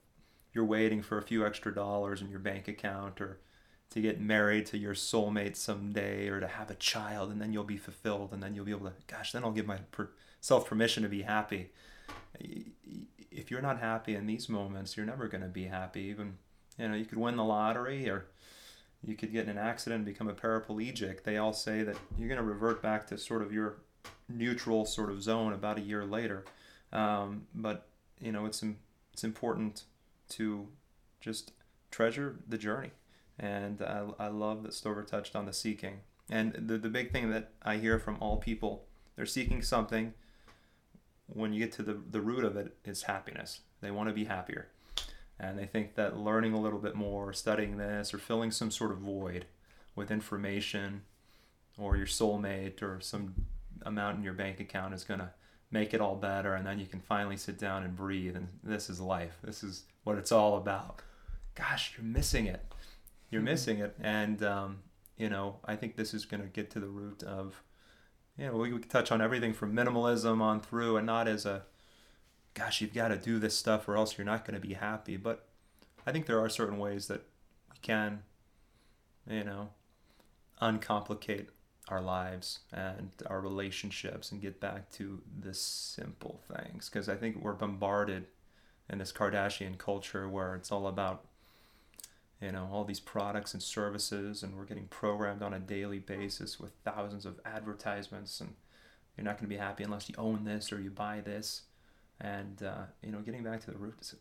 you're 0.53 0.65
waiting 0.65 1.01
for 1.01 1.17
a 1.17 1.23
few 1.23 1.45
extra 1.45 1.73
dollars 1.73 2.21
in 2.21 2.29
your 2.29 2.39
bank 2.39 2.67
account 2.67 3.19
or 3.19 3.39
to 3.89 4.01
get 4.01 4.19
married 4.19 4.65
to 4.67 4.77
your 4.77 4.93
soulmate 4.93 5.55
someday 5.55 6.27
or 6.27 6.39
to 6.39 6.47
have 6.47 6.71
a 6.71 6.75
child 6.75 7.31
and 7.31 7.41
then 7.41 7.53
you'll 7.53 7.63
be 7.63 7.77
fulfilled 7.77 8.31
and 8.31 8.41
then 8.41 8.55
you'll 8.55 8.65
be 8.65 8.71
able 8.71 8.87
to 8.87 8.93
gosh 9.07 9.31
then 9.31 9.43
i'll 9.43 9.51
give 9.51 9.67
myself 9.67 10.67
permission 10.67 11.03
to 11.03 11.09
be 11.09 11.21
happy. 11.23 11.71
If 13.31 13.49
you're 13.49 13.61
not 13.61 13.79
happy 13.79 14.15
in 14.15 14.27
these 14.27 14.47
moments 14.47 14.95
you're 14.95 15.05
never 15.05 15.27
going 15.27 15.43
to 15.43 15.47
be 15.47 15.65
happy. 15.65 16.01
Even 16.01 16.37
you 16.77 16.87
know 16.87 16.95
you 16.95 17.05
could 17.05 17.17
win 17.17 17.35
the 17.35 17.43
lottery 17.43 18.09
or 18.09 18.27
you 19.05 19.15
could 19.15 19.31
get 19.31 19.43
in 19.43 19.49
an 19.49 19.57
accident 19.57 19.97
and 19.97 20.05
become 20.05 20.29
a 20.29 20.33
paraplegic 20.33 21.23
they 21.23 21.37
all 21.37 21.53
say 21.53 21.83
that 21.83 21.95
you're 22.17 22.27
going 22.27 22.37
to 22.37 22.43
revert 22.43 22.81
back 22.81 23.05
to 23.07 23.17
sort 23.17 23.41
of 23.41 23.51
your 23.51 23.77
neutral 24.29 24.85
sort 24.85 25.09
of 25.09 25.21
zone 25.21 25.53
about 25.53 25.77
a 25.77 25.81
year 25.81 26.05
later 26.05 26.45
um, 26.91 27.43
but 27.53 27.87
you 28.19 28.31
know 28.31 28.45
it's 28.45 28.63
it's 29.13 29.23
important 29.23 29.83
to 30.29 30.67
just 31.21 31.53
treasure 31.91 32.39
the 32.47 32.57
journey. 32.57 32.91
And 33.39 33.81
I, 33.81 34.05
I 34.19 34.27
love 34.27 34.63
that 34.63 34.73
Stover 34.73 35.03
touched 35.03 35.35
on 35.35 35.45
the 35.45 35.53
seeking. 35.53 35.99
And 36.29 36.53
the, 36.53 36.77
the 36.77 36.89
big 36.89 37.11
thing 37.11 37.29
that 37.31 37.51
I 37.61 37.77
hear 37.77 37.99
from 37.99 38.17
all 38.19 38.37
people, 38.37 38.85
they're 39.15 39.25
seeking 39.25 39.61
something. 39.61 40.13
When 41.27 41.53
you 41.53 41.59
get 41.59 41.71
to 41.73 41.83
the, 41.83 41.99
the 42.09 42.21
root 42.21 42.43
of 42.43 42.57
it, 42.57 42.75
is 42.83 43.03
happiness. 43.03 43.61
They 43.81 43.91
want 43.91 44.09
to 44.09 44.13
be 44.13 44.25
happier. 44.25 44.67
And 45.39 45.57
they 45.57 45.65
think 45.65 45.95
that 45.95 46.17
learning 46.17 46.53
a 46.53 46.61
little 46.61 46.79
bit 46.79 46.95
more, 46.95 47.33
studying 47.33 47.77
this, 47.77 48.13
or 48.13 48.17
filling 48.17 48.51
some 48.51 48.71
sort 48.71 48.91
of 48.91 48.99
void 48.99 49.45
with 49.95 50.11
information 50.11 51.01
or 51.77 51.97
your 51.97 52.05
soulmate 52.05 52.81
or 52.81 52.99
some 53.01 53.33
amount 53.83 54.17
in 54.17 54.23
your 54.23 54.33
bank 54.33 54.59
account 54.59 54.93
is 54.93 55.03
going 55.03 55.19
to 55.19 55.31
make 55.71 55.93
it 55.93 56.01
all 56.01 56.15
better. 56.15 56.53
And 56.53 56.65
then 56.65 56.79
you 56.79 56.85
can 56.85 57.01
finally 57.01 57.37
sit 57.37 57.57
down 57.57 57.83
and 57.83 57.95
breathe. 57.95 58.35
And 58.35 58.47
this 58.63 58.89
is 58.89 58.99
life. 58.99 59.37
This 59.43 59.63
is 59.63 59.83
what 60.03 60.17
it's 60.17 60.31
all 60.31 60.57
about. 60.57 61.01
Gosh, 61.55 61.93
you're 61.97 62.05
missing 62.05 62.45
it. 62.45 62.61
You're 63.29 63.39
mm-hmm. 63.39 63.45
missing 63.45 63.79
it. 63.79 63.95
And, 63.99 64.43
um, 64.43 64.79
you 65.17 65.29
know, 65.29 65.57
I 65.65 65.75
think 65.75 65.95
this 65.95 66.13
is 66.13 66.25
going 66.25 66.41
to 66.41 66.47
get 66.47 66.69
to 66.71 66.79
the 66.79 66.87
root 66.87 67.23
of 67.23 67.63
you 68.37 68.47
know, 68.47 68.53
we, 68.53 68.73
we 68.73 68.79
could 68.79 68.89
touch 68.89 69.11
on 69.11 69.21
everything 69.21 69.53
from 69.53 69.75
minimalism 69.75 70.41
on 70.41 70.59
through 70.59 70.97
and 70.97 71.05
not 71.05 71.27
as 71.27 71.45
a, 71.45 71.63
gosh, 72.53 72.81
you've 72.81 72.93
got 72.93 73.09
to 73.09 73.17
do 73.17 73.39
this 73.39 73.57
stuff 73.57 73.87
or 73.87 73.95
else 73.95 74.17
you're 74.17 74.25
not 74.25 74.45
going 74.45 74.59
to 74.59 74.65
be 74.65 74.73
happy. 74.73 75.17
But 75.17 75.45
I 76.05 76.11
think 76.11 76.25
there 76.25 76.39
are 76.39 76.49
certain 76.49 76.77
ways 76.77 77.07
that 77.07 77.23
we 77.71 77.77
can, 77.81 78.23
you 79.27 79.43
know, 79.43 79.69
uncomplicate 80.61 81.49
our 81.89 82.01
lives 82.01 82.59
and 82.71 83.11
our 83.25 83.41
relationships 83.41 84.31
and 84.31 84.41
get 84.41 84.59
back 84.59 84.89
to 84.91 85.21
the 85.41 85.53
simple 85.53 86.41
things. 86.53 86.89
Because 86.89 87.09
I 87.09 87.15
think 87.15 87.37
we're 87.37 87.53
bombarded 87.53 88.27
in 88.89 88.99
this 88.99 89.11
Kardashian 89.11 89.77
culture 89.77 90.29
where 90.29 90.55
it's 90.55 90.71
all 90.71 90.87
about 90.87 91.25
you 92.41 92.51
know 92.51 92.67
all 92.71 92.83
these 92.83 92.99
products 92.99 93.53
and 93.53 93.63
services 93.63 94.43
and 94.43 94.55
we're 94.55 94.65
getting 94.65 94.87
programmed 94.87 95.41
on 95.41 95.53
a 95.53 95.59
daily 95.59 95.99
basis 95.99 96.59
with 96.59 96.71
thousands 96.83 97.25
of 97.25 97.39
advertisements 97.45 98.41
and 98.41 98.53
you're 99.15 99.23
not 99.23 99.37
going 99.37 99.49
to 99.49 99.55
be 99.55 99.57
happy 99.57 99.83
unless 99.83 100.09
you 100.09 100.15
own 100.17 100.43
this 100.43 100.71
or 100.71 100.81
you 100.81 100.89
buy 100.89 101.21
this 101.21 101.61
and 102.21 102.63
uh, 102.63 102.83
you 103.01 103.11
know 103.11 103.19
getting 103.19 103.43
back 103.43 103.61
to 103.61 103.71
the 103.71 103.77
roots 103.77 104.15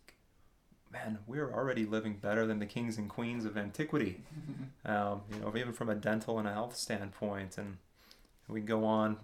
man 0.92 1.18
we're 1.26 1.52
already 1.52 1.86
living 1.86 2.14
better 2.16 2.46
than 2.46 2.58
the 2.58 2.66
kings 2.66 2.98
and 2.98 3.08
queens 3.08 3.44
of 3.44 3.56
antiquity. 3.56 4.22
Um, 4.84 5.20
you 5.32 5.38
know 5.38 5.56
even 5.56 5.72
from 5.72 5.88
a 5.88 5.94
dental 5.94 6.40
and 6.40 6.48
a 6.48 6.52
health 6.52 6.76
standpoint 6.76 7.56
and 7.56 7.76
we 8.48 8.58
can 8.58 8.66
go 8.66 8.84
on 8.84 9.16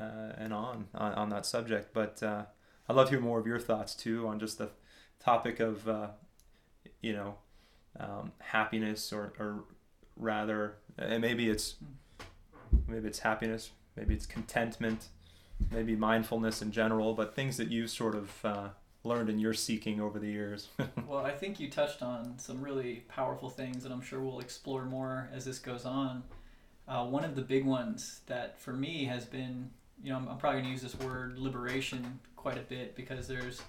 uh, 0.00 0.30
and 0.38 0.54
on, 0.54 0.86
on 0.94 1.12
on 1.14 1.28
that 1.30 1.44
subject. 1.44 1.92
But 1.92 2.22
uh, 2.22 2.44
i'd 2.88 2.94
love 2.96 3.08
to 3.08 3.14
hear 3.14 3.20
more 3.20 3.40
of 3.40 3.46
your 3.46 3.58
thoughts 3.58 3.94
too 3.94 4.28
on 4.28 4.38
just 4.38 4.58
the 4.58 4.70
topic 5.18 5.58
of 5.58 5.88
uh, 5.88 6.08
you 7.00 7.12
know 7.12 7.34
um, 7.98 8.32
happiness 8.38 9.12
or, 9.12 9.32
or 9.38 9.64
rather 10.16 10.76
and 10.98 11.20
maybe 11.20 11.48
it's 11.48 11.76
maybe 12.86 13.08
it's 13.08 13.20
happiness 13.20 13.70
maybe 13.96 14.14
it's 14.14 14.26
contentment 14.26 15.08
maybe 15.70 15.96
mindfulness 15.96 16.62
in 16.62 16.70
general 16.70 17.14
but 17.14 17.34
things 17.34 17.56
that 17.56 17.70
you've 17.70 17.90
sort 17.90 18.14
of 18.14 18.44
uh, 18.44 18.68
learned 19.02 19.28
in 19.28 19.38
your 19.38 19.54
seeking 19.54 20.00
over 20.00 20.18
the 20.18 20.30
years 20.30 20.68
well 21.06 21.24
i 21.24 21.30
think 21.30 21.58
you 21.60 21.70
touched 21.70 22.02
on 22.02 22.38
some 22.38 22.60
really 22.62 23.04
powerful 23.08 23.48
things 23.48 23.82
that 23.82 23.92
i'm 23.92 24.02
sure 24.02 24.20
we'll 24.20 24.40
explore 24.40 24.84
more 24.84 25.28
as 25.32 25.44
this 25.44 25.58
goes 25.58 25.84
on 25.84 26.22
uh, 26.86 27.04
one 27.04 27.24
of 27.24 27.34
the 27.34 27.42
big 27.42 27.64
ones 27.64 28.20
that 28.26 28.58
for 28.60 28.72
me 28.72 29.04
has 29.04 29.24
been 29.24 29.70
you 30.02 30.10
know 30.10 30.16
i'm, 30.16 30.28
I'm 30.28 30.38
probably 30.38 30.60
going 30.60 30.74
to 30.74 30.82
use 30.82 30.82
this 30.82 30.98
word 31.06 31.38
liberation 31.38 32.20
quite 32.36 32.58
a 32.58 32.62
bit 32.62 32.94
because 32.94 33.26
there's 33.26 33.62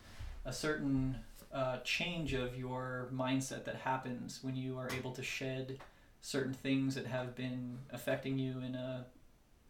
a 0.46 0.54
certain 0.54 1.18
uh, 1.54 1.78
change 1.84 2.34
of 2.34 2.58
your 2.58 3.08
mindset 3.14 3.64
that 3.64 3.78
happens 3.78 4.40
when 4.42 4.56
you 4.56 4.78
are 4.78 4.90
able 4.98 5.12
to 5.12 5.24
shed 5.24 5.80
certain 6.22 6.54
things 6.54 6.96
that 6.96 7.06
have 7.06 7.36
been 7.36 7.78
affecting 7.92 8.38
you 8.38 8.60
in 8.60 8.76
a 8.76 9.06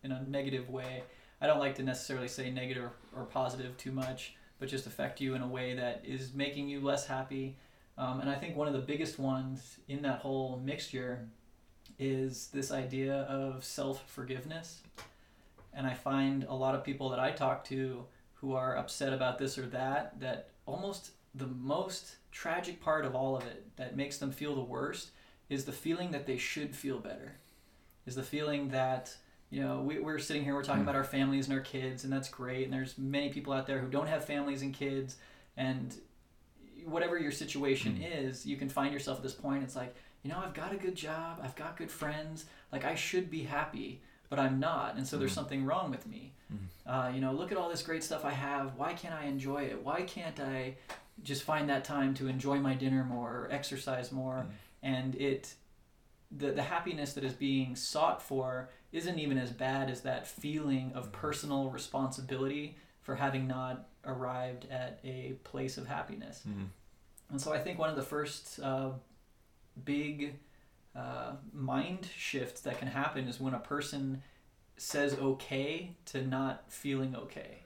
in 0.04 0.12
a 0.12 0.24
negative 0.28 0.70
way. 0.70 1.04
I 1.42 1.48
don't 1.48 1.60
like 1.60 1.76
to 1.76 1.84
necessarily 1.84 2.28
say 2.28 2.50
negative 2.50 2.90
or 3.16 3.24
positive 3.26 3.76
too 3.78 3.92
much, 3.92 4.36
but 4.60 4.70
just 4.70 4.88
affect 4.88 5.20
you 5.20 5.36
in 5.36 5.42
a 5.42 5.48
way 5.48 5.76
that 5.76 6.02
is 6.06 6.34
making 6.34 6.68
you 6.68 6.82
less 6.82 7.06
happy. 7.06 7.58
Um, 7.98 8.22
and 8.22 8.30
I 8.30 8.36
think 8.36 8.56
one 8.56 8.68
of 8.68 8.74
the 8.74 8.80
biggest 8.80 9.20
ones 9.20 9.78
in 9.88 10.02
that 10.04 10.20
whole 10.20 10.62
mixture 10.64 11.28
is 12.00 12.48
this 12.54 12.72
idea 12.72 13.22
of 13.24 13.64
self 13.64 14.10
forgiveness. 14.10 14.82
And 15.74 15.86
I 15.86 15.94
find 15.94 16.46
a 16.46 16.54
lot 16.54 16.76
of 16.76 16.84
people 16.84 17.10
that 17.10 17.20
I 17.20 17.32
talk 17.32 17.66
to 17.66 18.06
who 18.36 18.54
are 18.54 18.78
upset 18.78 19.14
about 19.14 19.38
this 19.38 19.58
or 19.58 19.66
that, 19.68 20.20
that 20.20 20.50
almost 20.66 21.12
the 21.34 21.48
most 21.48 22.16
tragic 22.32 22.82
part 22.82 23.06
of 23.06 23.16
all 23.16 23.36
of 23.36 23.46
it 23.46 23.66
that 23.76 23.96
makes 23.96 24.18
them 24.18 24.32
feel 24.32 24.56
the 24.56 24.62
worst 24.62 25.12
is 25.50 25.66
the 25.66 25.72
feeling 25.72 26.12
that 26.12 26.26
they 26.26 26.38
should 26.38 26.76
feel 26.76 27.00
better. 27.00 27.36
Is 28.06 28.16
the 28.16 28.24
feeling 28.24 28.70
that, 28.70 29.16
you 29.50 29.62
know, 29.62 29.80
we, 29.82 30.00
we're 30.00 30.20
sitting 30.20 30.44
here, 30.44 30.56
we're 30.56 30.64
talking 30.64 30.82
mm. 30.82 30.86
about 30.86 30.96
our 30.96 31.04
families 31.04 31.48
and 31.48 31.58
our 31.58 31.64
kids, 31.64 32.04
and 32.04 32.12
that's 32.12 32.30
great. 32.30 32.66
And 32.66 32.74
there's 32.74 32.98
many 32.98 33.30
people 33.30 33.54
out 33.54 33.68
there 33.68 33.80
who 33.80 33.88
don't 33.88 34.08
have 34.08 34.26
families 34.26 34.62
and 34.62 34.74
kids. 34.74 35.18
And 35.56 35.96
whatever 36.86 37.18
your 37.18 37.32
situation 37.32 38.00
mm. 38.00 38.28
is, 38.28 38.46
you 38.46 38.58
can 38.58 38.70
find 38.70 38.94
yourself 38.94 39.18
at 39.18 39.24
this 39.24 39.34
point. 39.34 39.64
It's 39.64 39.76
like, 39.76 39.96
you 40.24 40.32
know, 40.32 40.42
I've 40.44 40.54
got 40.54 40.74
a 40.74 40.78
good 40.78 40.96
job, 40.96 41.40
I've 41.44 41.56
got 41.56 41.78
good 41.78 41.92
friends, 41.92 42.46
like 42.72 42.84
I 42.84 42.96
should 42.96 43.30
be 43.30 43.44
happy, 43.44 44.02
but 44.30 44.40
I'm 44.40 44.60
not. 44.60 44.96
And 44.96 45.06
so 45.06 45.16
mm. 45.16 45.20
there's 45.20 45.34
something 45.34 45.64
wrong 45.66 45.92
with 45.92 46.08
me. 46.08 46.34
Mm. 46.52 46.58
Uh, 46.88 47.10
you 47.14 47.22
know, 47.22 47.32
look 47.32 47.52
at 47.52 47.58
all 47.58 47.70
this 47.70 47.84
great 47.84 48.04
stuff 48.04 48.26
I 48.26 48.32
have. 48.32 48.76
Why 48.76 48.94
can't 48.94 49.14
I 49.14 49.26
enjoy 49.26 49.64
it? 49.64 49.84
Why 49.84 50.02
can't 50.02 50.40
I 50.40 50.76
just 51.24 51.44
find 51.44 51.70
that 51.70 51.86
time 51.86 52.14
to 52.16 52.28
enjoy 52.28 52.58
my 52.58 52.74
dinner 52.74 53.04
more 53.04 53.30
or 53.30 53.50
exercise 53.52 54.12
more 54.12 54.46
mm. 54.48 54.52
and 54.84 55.16
it 55.16 55.54
the, 56.38 56.52
the 56.52 56.62
happiness 56.62 57.14
that 57.14 57.24
is 57.24 57.34
being 57.34 57.76
sought 57.76 58.22
for 58.22 58.70
isn't 58.92 59.20
even 59.20 59.38
as 59.38 59.52
bad 59.52 59.90
as 59.90 60.02
that 60.02 60.28
feeling 60.28 60.92
of 60.94 61.10
mm. 61.10 61.14
personal 61.14 61.70
responsibility 61.70 62.78
for 63.02 63.16
having 63.16 63.48
not 63.48 63.88
arrived 64.06 64.68
at 64.70 65.00
a 65.04 65.34
place 65.44 65.78
of 65.78 65.88
happiness 65.88 66.44
mm. 66.48 66.68
and 67.32 67.42
so 67.42 67.54
i 67.54 67.60
think 67.60 67.80
one 67.80 67.90
of 67.90 67.96
the 67.96 68.04
first 68.04 68.60
uh, 68.62 68.90
big 69.84 70.36
uh, 70.96 71.34
mind 71.54 72.08
shifts 72.16 72.62
that 72.62 72.80
can 72.80 72.88
happen 72.88 73.28
is 73.28 73.40
when 73.40 73.54
a 73.54 73.60
person 73.60 74.22
says 74.78 75.14
okay 75.16 75.96
to 76.06 76.26
not 76.26 76.64
feeling 76.72 77.16
okay 77.16 77.60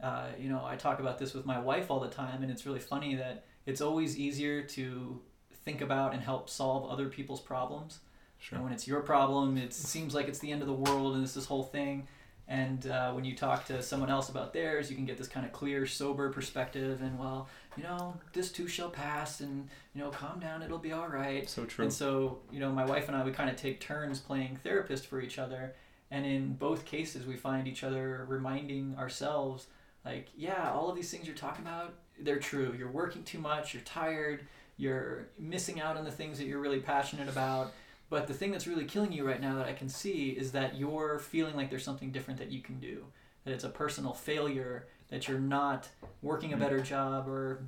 uh, 0.00 0.26
you 0.38 0.48
know, 0.48 0.64
I 0.64 0.76
talk 0.76 1.00
about 1.00 1.18
this 1.18 1.34
with 1.34 1.44
my 1.44 1.58
wife 1.58 1.90
all 1.90 2.00
the 2.00 2.08
time, 2.08 2.42
and 2.42 2.50
it's 2.50 2.64
really 2.64 2.78
funny 2.80 3.16
that 3.16 3.44
it's 3.66 3.80
always 3.80 4.16
easier 4.16 4.62
to 4.62 5.20
think 5.68 5.82
about 5.82 6.14
and 6.14 6.22
help 6.22 6.48
solve 6.48 6.90
other 6.90 7.08
people's 7.08 7.42
problems. 7.42 7.98
Sure. 8.38 8.56
And 8.56 8.64
when 8.64 8.72
it's 8.72 8.88
your 8.88 9.00
problem, 9.00 9.58
it 9.58 9.74
seems 9.74 10.14
like 10.14 10.26
it's 10.26 10.38
the 10.38 10.50
end 10.50 10.62
of 10.62 10.66
the 10.66 10.72
world, 10.72 11.14
and 11.14 11.22
it's 11.22 11.34
this 11.34 11.44
whole 11.44 11.62
thing. 11.62 12.08
And 12.46 12.86
uh, 12.86 13.12
when 13.12 13.26
you 13.26 13.36
talk 13.36 13.66
to 13.66 13.82
someone 13.82 14.08
else 14.08 14.30
about 14.30 14.54
theirs, 14.54 14.88
you 14.88 14.96
can 14.96 15.04
get 15.04 15.18
this 15.18 15.28
kind 15.28 15.44
of 15.44 15.52
clear, 15.52 15.84
sober 15.84 16.30
perspective. 16.30 17.02
And 17.02 17.18
well, 17.18 17.48
you 17.76 17.82
know, 17.82 18.14
this 18.32 18.50
too 18.50 18.66
shall 18.66 18.88
pass, 18.88 19.40
and 19.40 19.68
you 19.94 20.00
know, 20.00 20.08
calm 20.08 20.40
down, 20.40 20.62
it'll 20.62 20.78
be 20.78 20.92
all 20.92 21.08
right. 21.08 21.46
So 21.46 21.66
true. 21.66 21.84
And 21.84 21.92
so, 21.92 22.38
you 22.50 22.60
know, 22.60 22.72
my 22.72 22.86
wife 22.86 23.08
and 23.08 23.16
I, 23.16 23.22
would 23.22 23.34
kind 23.34 23.50
of 23.50 23.56
take 23.56 23.78
turns 23.78 24.20
playing 24.20 24.58
therapist 24.62 25.06
for 25.06 25.20
each 25.20 25.38
other. 25.38 25.74
And 26.10 26.24
in 26.24 26.54
both 26.54 26.86
cases, 26.86 27.26
we 27.26 27.36
find 27.36 27.68
each 27.68 27.84
other 27.84 28.24
reminding 28.26 28.96
ourselves 28.98 29.66
like 30.04 30.28
yeah 30.36 30.70
all 30.70 30.88
of 30.88 30.96
these 30.96 31.10
things 31.10 31.26
you're 31.26 31.36
talking 31.36 31.64
about 31.66 31.94
they're 32.20 32.38
true 32.38 32.72
you're 32.78 32.90
working 32.90 33.22
too 33.24 33.38
much 33.38 33.74
you're 33.74 33.82
tired 33.82 34.46
you're 34.78 35.26
missing 35.38 35.80
out 35.80 35.96
on 35.96 36.04
the 36.04 36.10
things 36.10 36.38
that 36.38 36.46
you're 36.46 36.60
really 36.60 36.80
passionate 36.80 37.28
about 37.28 37.72
but 38.10 38.26
the 38.26 38.32
thing 38.32 38.50
that's 38.50 38.66
really 38.66 38.86
killing 38.86 39.12
you 39.12 39.26
right 39.26 39.40
now 39.40 39.54
that 39.56 39.66
i 39.66 39.72
can 39.72 39.88
see 39.88 40.30
is 40.30 40.52
that 40.52 40.76
you're 40.76 41.18
feeling 41.18 41.54
like 41.54 41.68
there's 41.68 41.84
something 41.84 42.10
different 42.10 42.38
that 42.38 42.50
you 42.50 42.62
can 42.62 42.78
do 42.80 43.04
that 43.44 43.52
it's 43.52 43.64
a 43.64 43.68
personal 43.68 44.12
failure 44.12 44.86
that 45.10 45.28
you're 45.28 45.38
not 45.38 45.88
working 46.22 46.52
a 46.52 46.54
mm-hmm. 46.54 46.64
better 46.64 46.80
job 46.80 47.28
or 47.28 47.62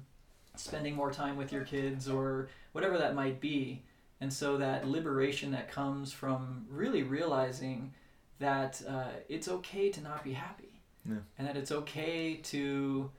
spending 0.57 0.95
more 0.95 1.13
time 1.13 1.37
with 1.37 1.53
your 1.53 1.65
kids 1.65 2.09
or 2.09 2.49
whatever 2.73 2.99
that 2.99 3.15
might 3.15 3.41
be 3.41 3.83
and 4.21 4.33
so 4.33 4.57
that 4.59 4.87
liberation 4.87 5.51
that 5.53 5.71
comes 5.71 6.13
from 6.13 6.67
really 6.69 7.03
realizing 7.03 7.93
that 8.39 8.81
uh, 8.89 9.09
it's 9.29 9.49
okay 9.49 9.91
to 9.91 10.01
not 10.03 10.23
be 10.23 10.33
happy 10.33 10.81
yeah. 11.09 11.17
and 11.39 11.49
that 11.49 11.57
it's 11.57 11.73
okay 11.73 12.35
to 12.37 13.11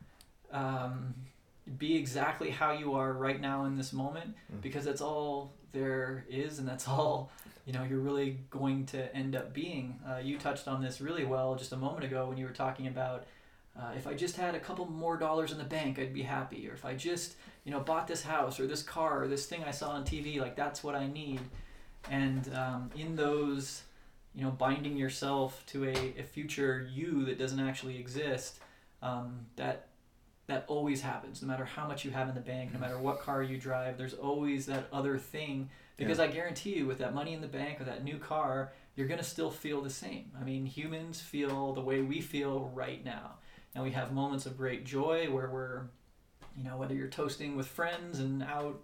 um, 0.51 1.13
be 1.78 1.95
exactly 1.95 2.50
how 2.50 2.71
you 2.71 2.93
are 2.93 3.13
right 3.13 3.39
now 3.39 3.65
in 3.65 3.76
this 3.76 3.93
moment 3.93 4.36
mm. 4.54 4.62
because 4.62 4.86
that's 4.86 5.02
all 5.02 5.54
there 5.71 6.26
is 6.30 6.60
and 6.60 6.67
that's 6.67 6.88
all 6.88 7.32
you 7.65 7.74
know 7.74 7.84
you're 7.84 8.00
really 8.00 8.39
going 8.50 8.86
to 8.88 9.15
end 9.15 9.36
up 9.36 9.54
being. 9.54 10.00
Uh, 10.08 10.17
you 10.17 10.38
touched 10.38 10.67
on 10.67 10.82
this 10.82 11.00
really 11.00 11.26
well 11.26 11.56
just 11.56 11.71
a 11.71 11.78
moment 11.78 12.04
ago 12.04 12.28
when 12.28 12.38
you 12.38 12.45
were 12.45 12.52
talking 12.52 12.88
about 12.88 13.26
uh, 13.80 13.91
if 13.95 14.06
i 14.06 14.13
just 14.13 14.36
had 14.36 14.54
a 14.54 14.60
couple 14.60 14.86
more 14.86 15.15
dollars 15.15 15.52
in 15.52 15.58
the 15.58 15.63
bank 15.63 16.00
i'd 16.00 16.13
be 16.13 16.24
happy. 16.24 16.67
Or 16.67 16.74
if 16.74 16.84
i 16.84 16.93
just 16.95 17.36
you 17.63 17.71
know 17.71 17.80
bought 17.80 18.08
this 18.08 18.24
house 18.24 18.60
or 18.60 18.67
this 18.67 18.84
car 18.84 19.24
or 19.24 19.28
this 19.28 19.45
thing 19.45 19.63
i 19.63 19.71
saw 19.71 19.91
on 19.91 20.04
tv 20.04 20.39
like 20.39 20.56
that's 20.56 20.84
what 20.84 20.95
i 20.95 21.08
need. 21.08 21.39
And 22.10 22.52
um, 22.56 22.89
in 22.95 23.15
those 23.15 23.84
you 24.34 24.43
know, 24.43 24.52
binding 24.52 24.95
yourself 24.97 25.63
to 25.67 25.86
a, 25.86 26.13
a 26.19 26.24
future 26.24 26.88
you 26.91 27.26
that 27.26 27.38
doesn't 27.38 27.60
actually 27.60 27.97
exist, 27.97 28.60
um, 29.02 29.45
that 29.58 29.88
that 30.52 30.66
always 30.68 31.02
happens. 31.02 31.42
No 31.42 31.48
matter 31.48 31.64
how 31.64 31.88
much 31.88 32.04
you 32.04 32.12
have 32.12 32.28
in 32.28 32.36
the 32.36 32.42
bank, 32.42 32.74
no 32.74 32.80
matter 32.80 33.00
what 33.00 33.22
car 33.22 33.42
you 33.42 33.58
drive, 33.58 33.98
there's 33.98 34.14
always 34.14 34.66
that 34.66 34.88
other 34.92 35.18
thing. 35.18 35.70
Because 35.96 36.18
yeah. 36.18 36.26
I 36.26 36.28
guarantee 36.28 36.76
you, 36.76 36.88
with 36.88 36.98
that 36.98 37.14
money 37.14 37.34
in 37.34 37.42
the 37.42 37.48
bank 37.48 37.80
or 37.80 37.86
that 37.86 38.04
new 38.04 38.18
car, 38.18 38.74
you're 38.96 39.08
gonna 39.08 39.24
still 39.24 39.50
feel 39.50 39.82
the 39.82 39.90
same. 39.90 40.32
I 40.40 40.44
mean, 40.44 40.66
humans 40.66 41.22
feel 41.22 41.74
the 41.74 41.82
way 41.82 42.02
we 42.02 42.20
feel 42.20 42.70
right 42.74 43.04
now. 43.04 43.36
And 43.74 43.84
we 43.84 43.92
have 43.92 44.12
moments 44.12 44.46
of 44.46 44.58
great 44.58 44.86
joy 44.86 45.32
where 45.32 45.50
we're, 45.50 45.84
you 46.58 46.66
know, 46.66 46.76
whether 46.76 46.94
you're 46.94 47.08
toasting 47.08 47.56
with 47.56 47.68
friends 47.68 48.20
and 48.20 48.44
out, 48.44 48.82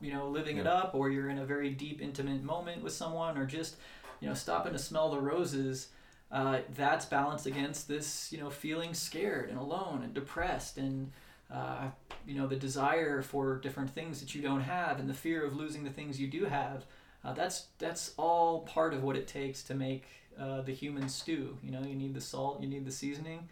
you 0.00 0.12
know, 0.12 0.28
living 0.28 0.56
yeah. 0.56 0.62
it 0.62 0.66
up, 0.68 0.94
or 0.94 1.10
you're 1.10 1.28
in 1.28 1.38
a 1.38 1.44
very 1.44 1.70
deep, 1.70 2.00
intimate 2.00 2.44
moment 2.44 2.84
with 2.84 2.92
someone, 2.92 3.36
or 3.36 3.46
just 3.46 3.76
you 4.20 4.28
know, 4.28 4.34
stopping 4.34 4.72
to 4.72 4.78
smell 4.78 5.10
the 5.10 5.20
roses, 5.20 5.88
uh, 6.30 6.58
that's 6.76 7.06
balanced 7.06 7.46
against 7.46 7.86
this, 7.86 8.32
you 8.32 8.38
know, 8.38 8.50
feeling 8.50 8.94
scared 8.94 9.50
and 9.50 9.58
alone 9.58 10.02
and 10.02 10.14
depressed 10.14 10.78
and, 10.78 11.12
uh, 11.52 11.88
you 12.26 12.34
know, 12.34 12.46
the 12.46 12.56
desire 12.56 13.22
for 13.22 13.58
different 13.58 13.90
things 13.90 14.20
that 14.20 14.34
you 14.34 14.42
don't 14.42 14.62
have 14.62 14.98
and 14.98 15.08
the 15.08 15.14
fear 15.14 15.44
of 15.44 15.54
losing 15.54 15.84
the 15.84 15.90
things 15.90 16.20
you 16.20 16.26
do 16.26 16.44
have. 16.44 16.84
Uh, 17.24 17.32
that's 17.32 17.68
that's 17.78 18.12
all 18.18 18.60
part 18.62 18.92
of 18.92 19.02
what 19.02 19.16
it 19.16 19.26
takes 19.26 19.62
to 19.62 19.74
make 19.74 20.04
uh, 20.38 20.60
the 20.62 20.72
human 20.72 21.08
stew. 21.08 21.56
You 21.62 21.70
know, 21.70 21.82
you 21.82 21.94
need 21.94 22.14
the 22.14 22.20
salt, 22.20 22.60
you 22.60 22.68
need 22.68 22.84
the 22.84 22.90
seasoning, 22.90 23.48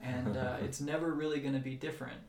and 0.00 0.36
uh, 0.36 0.56
it's 0.62 0.80
never 0.80 1.12
really 1.12 1.40
going 1.40 1.54
to 1.54 1.60
be 1.60 1.74
different. 1.74 2.20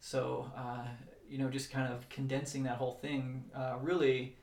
So, 0.00 0.50
uh, 0.56 0.86
you 1.28 1.38
know, 1.38 1.48
just 1.48 1.70
kind 1.70 1.92
of 1.92 2.08
condensing 2.08 2.62
that 2.64 2.76
whole 2.76 2.94
thing, 2.94 3.44
uh, 3.54 3.76
really, 3.82 4.36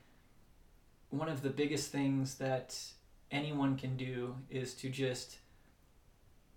one 1.09 1.29
of 1.29 1.41
the 1.41 1.49
biggest 1.49 1.91
things 1.91 2.35
that 2.35 2.79
anyone 3.31 3.77
can 3.77 3.97
do 3.97 4.35
is 4.49 4.73
to 4.75 4.89
just 4.89 5.37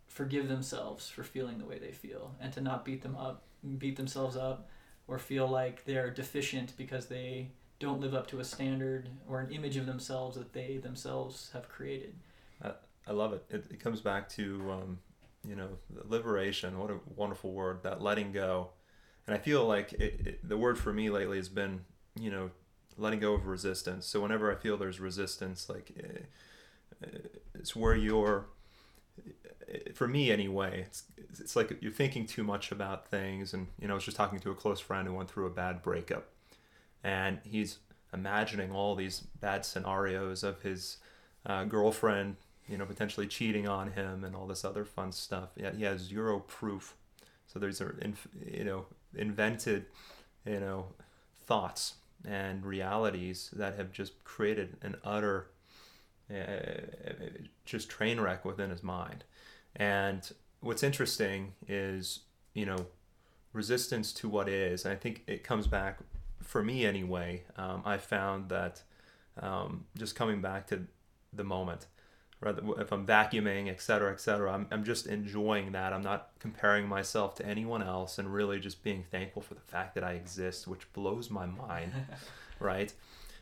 forgive 0.06 0.48
themselves 0.48 1.08
for 1.08 1.22
feeling 1.22 1.58
the 1.58 1.64
way 1.64 1.78
they 1.78 1.92
feel 1.92 2.34
and 2.40 2.52
to 2.52 2.60
not 2.60 2.84
beat 2.84 3.02
them 3.02 3.16
up, 3.16 3.42
beat 3.78 3.96
themselves 3.96 4.36
up, 4.36 4.68
or 5.06 5.18
feel 5.18 5.46
like 5.46 5.84
they're 5.84 6.10
deficient 6.10 6.76
because 6.76 7.06
they 7.06 7.48
don't 7.78 8.00
live 8.00 8.14
up 8.14 8.26
to 8.28 8.38
a 8.38 8.44
standard 8.44 9.08
or 9.28 9.40
an 9.40 9.50
image 9.50 9.76
of 9.76 9.86
themselves 9.86 10.36
that 10.36 10.52
they 10.52 10.76
themselves 10.76 11.50
have 11.52 11.68
created. 11.68 12.14
I, 12.62 12.72
I 13.08 13.12
love 13.12 13.32
it. 13.32 13.44
it. 13.48 13.64
It 13.70 13.80
comes 13.80 14.00
back 14.00 14.28
to, 14.30 14.70
um, 14.70 14.98
you 15.46 15.56
know, 15.56 15.68
liberation. 16.04 16.78
What 16.78 16.90
a 16.90 16.98
wonderful 17.16 17.52
word, 17.52 17.82
that 17.82 18.02
letting 18.02 18.32
go. 18.32 18.68
And 19.26 19.34
I 19.34 19.38
feel 19.38 19.66
like 19.66 19.92
it, 19.94 20.26
it, 20.26 20.48
the 20.48 20.56
word 20.56 20.78
for 20.78 20.92
me 20.92 21.08
lately 21.08 21.38
has 21.38 21.48
been, 21.48 21.80
you 22.18 22.30
know, 22.30 22.50
letting 22.98 23.20
go 23.20 23.34
of 23.34 23.46
resistance. 23.46 24.06
So 24.06 24.20
whenever 24.20 24.52
I 24.52 24.56
feel 24.56 24.76
there's 24.76 25.00
resistance, 25.00 25.68
like 25.68 25.92
uh, 25.98 26.18
it's 27.54 27.74
where 27.76 27.94
you're 27.94 28.46
for 29.94 30.08
me 30.08 30.30
anyway, 30.30 30.84
it's 30.86 31.04
it's 31.38 31.54
like 31.56 31.76
you're 31.80 31.92
thinking 31.92 32.26
too 32.26 32.42
much 32.42 32.72
about 32.72 33.06
things. 33.08 33.54
And 33.54 33.68
you 33.78 33.86
know, 33.86 33.94
I 33.94 33.96
was 33.96 34.04
just 34.04 34.16
talking 34.16 34.40
to 34.40 34.50
a 34.50 34.54
close 34.54 34.80
friend 34.80 35.06
who 35.06 35.14
went 35.14 35.30
through 35.30 35.46
a 35.46 35.50
bad 35.50 35.82
breakup, 35.82 36.28
and 37.04 37.38
he's 37.44 37.78
imagining 38.12 38.72
all 38.72 38.94
these 38.94 39.20
bad 39.40 39.64
scenarios 39.64 40.42
of 40.42 40.62
his 40.62 40.98
uh, 41.46 41.64
girlfriend, 41.64 42.36
you 42.68 42.76
know, 42.76 42.84
potentially 42.84 43.26
cheating 43.26 43.68
on 43.68 43.92
him 43.92 44.24
and 44.24 44.34
all 44.34 44.46
this 44.46 44.64
other 44.64 44.84
fun 44.84 45.12
stuff. 45.12 45.50
Yet 45.56 45.76
he 45.76 45.84
has 45.84 46.00
zero 46.00 46.40
proof. 46.40 46.94
So 47.46 47.58
these 47.58 47.80
are, 47.80 47.96
you 48.46 48.64
know, 48.64 48.86
invented, 49.16 49.86
you 50.44 50.60
know, 50.60 50.86
thoughts 51.44 51.94
and 52.24 52.64
realities 52.64 53.50
that 53.54 53.76
have 53.76 53.92
just 53.92 54.22
created 54.24 54.76
an 54.82 54.96
utter, 55.02 55.46
uh, 56.30 56.80
just 57.64 57.88
train 57.88 58.20
wreck 58.20 58.44
within 58.44 58.70
his 58.70 58.82
mind. 58.82 59.24
And 59.76 60.30
what's 60.60 60.82
interesting 60.82 61.52
is, 61.68 62.20
you 62.54 62.66
know, 62.66 62.86
resistance 63.52 64.12
to 64.14 64.28
what 64.28 64.48
is. 64.48 64.86
I 64.86 64.94
think 64.94 65.22
it 65.26 65.44
comes 65.44 65.66
back, 65.66 65.98
for 66.42 66.62
me 66.62 66.84
anyway, 66.84 67.44
um, 67.56 67.82
I 67.84 67.98
found 67.98 68.48
that 68.50 68.82
um, 69.40 69.86
just 69.96 70.14
coming 70.14 70.40
back 70.40 70.66
to 70.68 70.86
the 71.32 71.44
moment, 71.44 71.86
rather 72.40 72.62
if 72.78 72.92
I'm 72.92 73.06
vacuuming, 73.06 73.68
et 73.68 73.80
cetera, 73.80 74.12
et 74.12 74.20
cetera, 74.20 74.52
I'm, 74.52 74.66
I'm 74.70 74.84
just 74.84 75.06
enjoying 75.06 75.72
that. 75.72 75.92
I'm 75.92 76.02
not 76.02 76.30
comparing 76.38 76.88
myself 76.88 77.34
to 77.36 77.46
anyone 77.46 77.82
else 77.82 78.18
and 78.18 78.32
really 78.32 78.60
just 78.60 78.82
being 78.82 79.04
thankful 79.10 79.42
for 79.42 79.54
the 79.54 79.60
fact 79.60 79.94
that 79.94 80.04
I 80.04 80.12
exist, 80.12 80.66
which 80.66 80.90
blows 80.92 81.30
my 81.30 81.46
mind, 81.46 81.92
right? 82.60 82.92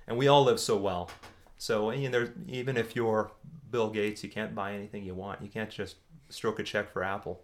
And 0.06 0.16
we 0.16 0.26
all 0.26 0.44
live 0.44 0.58
so 0.58 0.76
well. 0.76 1.10
So 1.58 1.90
you 1.90 2.08
know, 2.08 2.28
even 2.48 2.76
if 2.76 2.96
you're 2.96 3.32
Bill 3.70 3.90
Gates, 3.90 4.22
you 4.22 4.30
can't 4.30 4.54
buy 4.54 4.72
anything 4.72 5.04
you 5.04 5.14
want. 5.14 5.42
You 5.42 5.48
can't 5.48 5.70
just 5.70 5.96
stroke 6.30 6.58
a 6.58 6.62
check 6.62 6.90
for 6.90 7.02
Apple, 7.02 7.40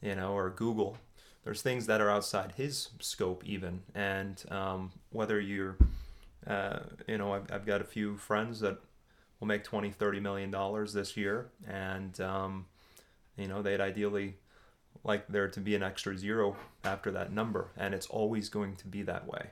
you 0.00 0.14
know, 0.14 0.32
or 0.32 0.50
Google. 0.50 0.98
There's 1.44 1.62
things 1.62 1.86
that 1.86 2.00
are 2.00 2.10
outside 2.10 2.52
his 2.56 2.90
scope 3.00 3.42
even, 3.46 3.80
and 3.94 4.42
um, 4.50 4.92
whether 5.10 5.40
you're, 5.40 5.76
uh, 6.46 6.80
you 7.06 7.16
know, 7.16 7.32
I've, 7.32 7.50
I've 7.50 7.64
got 7.64 7.80
a 7.80 7.84
few 7.84 8.18
friends 8.18 8.60
that 8.60 8.78
will 9.40 9.46
make 9.46 9.64
20, 9.64 9.90
30 9.90 10.20
million 10.20 10.50
dollars 10.50 10.92
this 10.92 11.16
year, 11.16 11.48
and 11.66 12.20
um, 12.20 12.66
you 13.36 13.48
know, 13.48 13.62
they'd 13.62 13.80
ideally 13.80 14.36
like 15.04 15.26
there 15.28 15.48
to 15.48 15.60
be 15.60 15.74
an 15.74 15.82
extra 15.82 16.18
zero 16.18 16.56
after 16.84 17.10
that 17.12 17.32
number, 17.32 17.68
and 17.78 17.94
it's 17.94 18.06
always 18.06 18.50
going 18.50 18.76
to 18.76 18.86
be 18.86 19.02
that 19.02 19.26
way. 19.26 19.50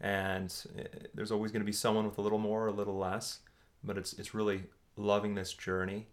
And 0.00 0.54
eh, 0.78 0.84
there's 1.14 1.32
always 1.32 1.52
going 1.52 1.62
to 1.62 1.66
be 1.66 1.72
someone 1.72 2.04
with 2.04 2.18
a 2.18 2.22
little 2.22 2.38
more, 2.38 2.64
or 2.64 2.68
a 2.68 2.72
little 2.72 2.98
less, 2.98 3.40
but 3.82 3.96
it's 3.96 4.12
it's 4.14 4.34
really 4.34 4.64
loving 4.96 5.34
this 5.34 5.52
journey 5.52 6.06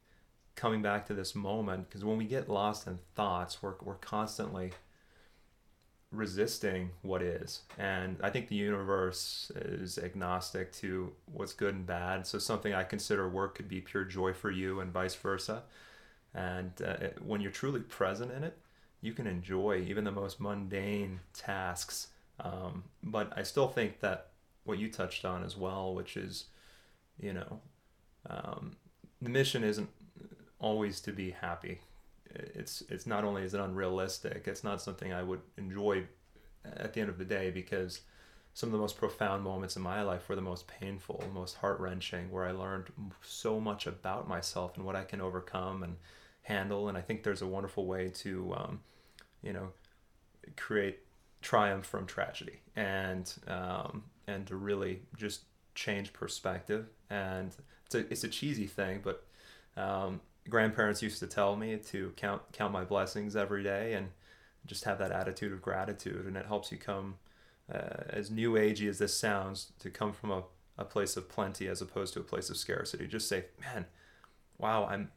coming 0.55 0.81
back 0.81 1.05
to 1.07 1.13
this 1.13 1.33
moment 1.33 1.89
because 1.89 2.05
when 2.05 2.17
we 2.17 2.25
get 2.25 2.49
lost 2.49 2.87
in 2.87 2.99
thoughts 3.15 3.61
we're, 3.61 3.73
we're 3.81 3.95
constantly 3.95 4.71
resisting 6.11 6.91
what 7.01 7.21
is. 7.21 7.61
And 7.77 8.17
i 8.21 8.29
think 8.29 8.47
the 8.47 8.55
universe 8.55 9.51
is 9.55 9.97
agnostic 9.97 10.71
to 10.73 11.11
what's 11.25 11.53
good 11.53 11.73
and 11.73 11.85
bad 11.85 12.27
so 12.27 12.37
something 12.37 12.73
i 12.73 12.83
consider 12.83 13.27
work 13.27 13.55
could 13.55 13.67
be 13.67 13.81
pure 13.81 14.03
joy 14.03 14.33
for 14.33 14.51
you 14.51 14.79
and 14.79 14.91
vice 14.91 15.15
versa. 15.15 15.63
And 16.35 16.71
uh, 16.83 17.09
when 17.23 17.41
you're 17.41 17.51
truly 17.51 17.81
present 17.81 18.31
in 18.31 18.43
it 18.43 18.57
you 19.01 19.13
can 19.13 19.27
enjoy 19.27 19.83
even 19.87 20.03
the 20.03 20.11
most 20.11 20.39
mundane 20.39 21.19
tasks 21.33 22.07
um, 22.39 22.83
but 23.03 23.31
i 23.37 23.43
still 23.43 23.67
think 23.67 23.99
that 23.99 24.29
what 24.63 24.79
you 24.79 24.89
touched 24.89 25.25
on 25.25 25.43
as 25.43 25.57
well 25.57 25.93
which 25.93 26.17
is 26.17 26.45
you 27.19 27.33
know 27.33 27.59
um, 28.29 28.77
the 29.21 29.29
mission 29.29 29.63
isn't 29.63 29.89
always 30.59 31.01
to 31.01 31.11
be 31.11 31.31
happy. 31.31 31.79
It's 32.33 32.81
it's 32.89 33.05
not 33.05 33.23
only 33.23 33.43
is 33.43 33.53
it 33.53 33.59
unrealistic, 33.59 34.47
it's 34.47 34.63
not 34.63 34.81
something 34.81 35.13
I 35.13 35.21
would 35.21 35.41
enjoy 35.57 36.05
at 36.65 36.93
the 36.93 37.01
end 37.01 37.09
of 37.09 37.17
the 37.17 37.25
day 37.25 37.51
because 37.51 38.01
some 38.53 38.69
of 38.69 38.73
the 38.73 38.79
most 38.79 38.97
profound 38.97 39.43
moments 39.43 39.75
in 39.75 39.81
my 39.81 40.01
life 40.03 40.29
were 40.29 40.35
the 40.35 40.41
most 40.41 40.67
painful, 40.67 41.23
most 41.33 41.57
heart 41.57 41.79
wrenching, 41.79 42.31
where 42.31 42.45
I 42.45 42.51
learned 42.51 42.87
so 43.21 43.59
much 43.59 43.87
about 43.87 44.27
myself 44.27 44.77
and 44.77 44.85
what 44.85 44.95
I 44.95 45.03
can 45.03 45.21
overcome 45.21 45.83
and 45.83 45.97
handle. 46.43 46.87
And 46.87 46.97
I 46.97 47.01
think 47.01 47.23
there's 47.23 47.41
a 47.41 47.47
wonderful 47.47 47.85
way 47.85 48.09
to, 48.09 48.53
um, 48.55 48.79
you 49.41 49.53
know, 49.53 49.69
create 50.55 50.99
triumph 51.43 51.85
from 51.85 52.07
tragedy 52.07 52.61
and 52.75 53.31
um, 53.47 54.03
and 54.27 54.47
to 54.47 54.55
really 54.55 55.01
just 55.15 55.41
change 55.75 56.13
perspective. 56.13 56.87
And 57.09 57.55
it's 57.85 57.95
a 57.95 57.99
it's 58.11 58.23
a 58.23 58.29
cheesy 58.29 58.65
thing, 58.65 59.01
but 59.03 59.25
um, 59.77 60.21
grandparents 60.49 61.03
used 61.03 61.19
to 61.19 61.27
tell 61.27 61.55
me 61.55 61.77
to 61.77 62.13
count 62.15 62.41
count 62.53 62.73
my 62.73 62.83
blessings 62.83 63.35
every 63.35 63.61
day 63.61 63.93
and 63.93 64.09
just 64.65 64.85
have 64.85 64.97
that 64.99 65.11
attitude 65.11 65.51
of 65.51 65.61
gratitude. 65.61 66.25
And 66.25 66.37
it 66.37 66.45
helps 66.47 66.71
you 66.71 66.77
come 66.77 67.15
uh, 67.71 68.03
as 68.09 68.31
new 68.31 68.53
agey 68.53 68.89
as 68.89 68.97
this 68.97 69.15
sounds 69.15 69.73
to 69.79 69.89
come 69.89 70.13
from 70.13 70.31
a, 70.31 70.43
a 70.77 70.85
place 70.85 71.17
of 71.17 71.29
plenty 71.29 71.67
as 71.67 71.81
opposed 71.81 72.13
to 72.13 72.21
a 72.21 72.23
place 72.23 72.49
of 72.49 72.57
scarcity. 72.57 73.05
Just 73.05 73.27
say 73.27 73.45
man 73.59 73.85
wow 74.57 74.85
i'm 74.85 75.11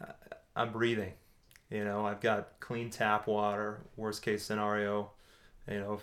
uh, 0.00 0.12
i'm 0.54 0.72
breathing. 0.72 1.12
You 1.70 1.84
know 1.84 2.06
i've 2.06 2.20
got 2.20 2.60
clean 2.60 2.90
tap 2.90 3.26
water 3.26 3.80
worst 3.96 4.22
case 4.22 4.44
scenario 4.44 5.10
you 5.68 5.78
know 5.78 6.00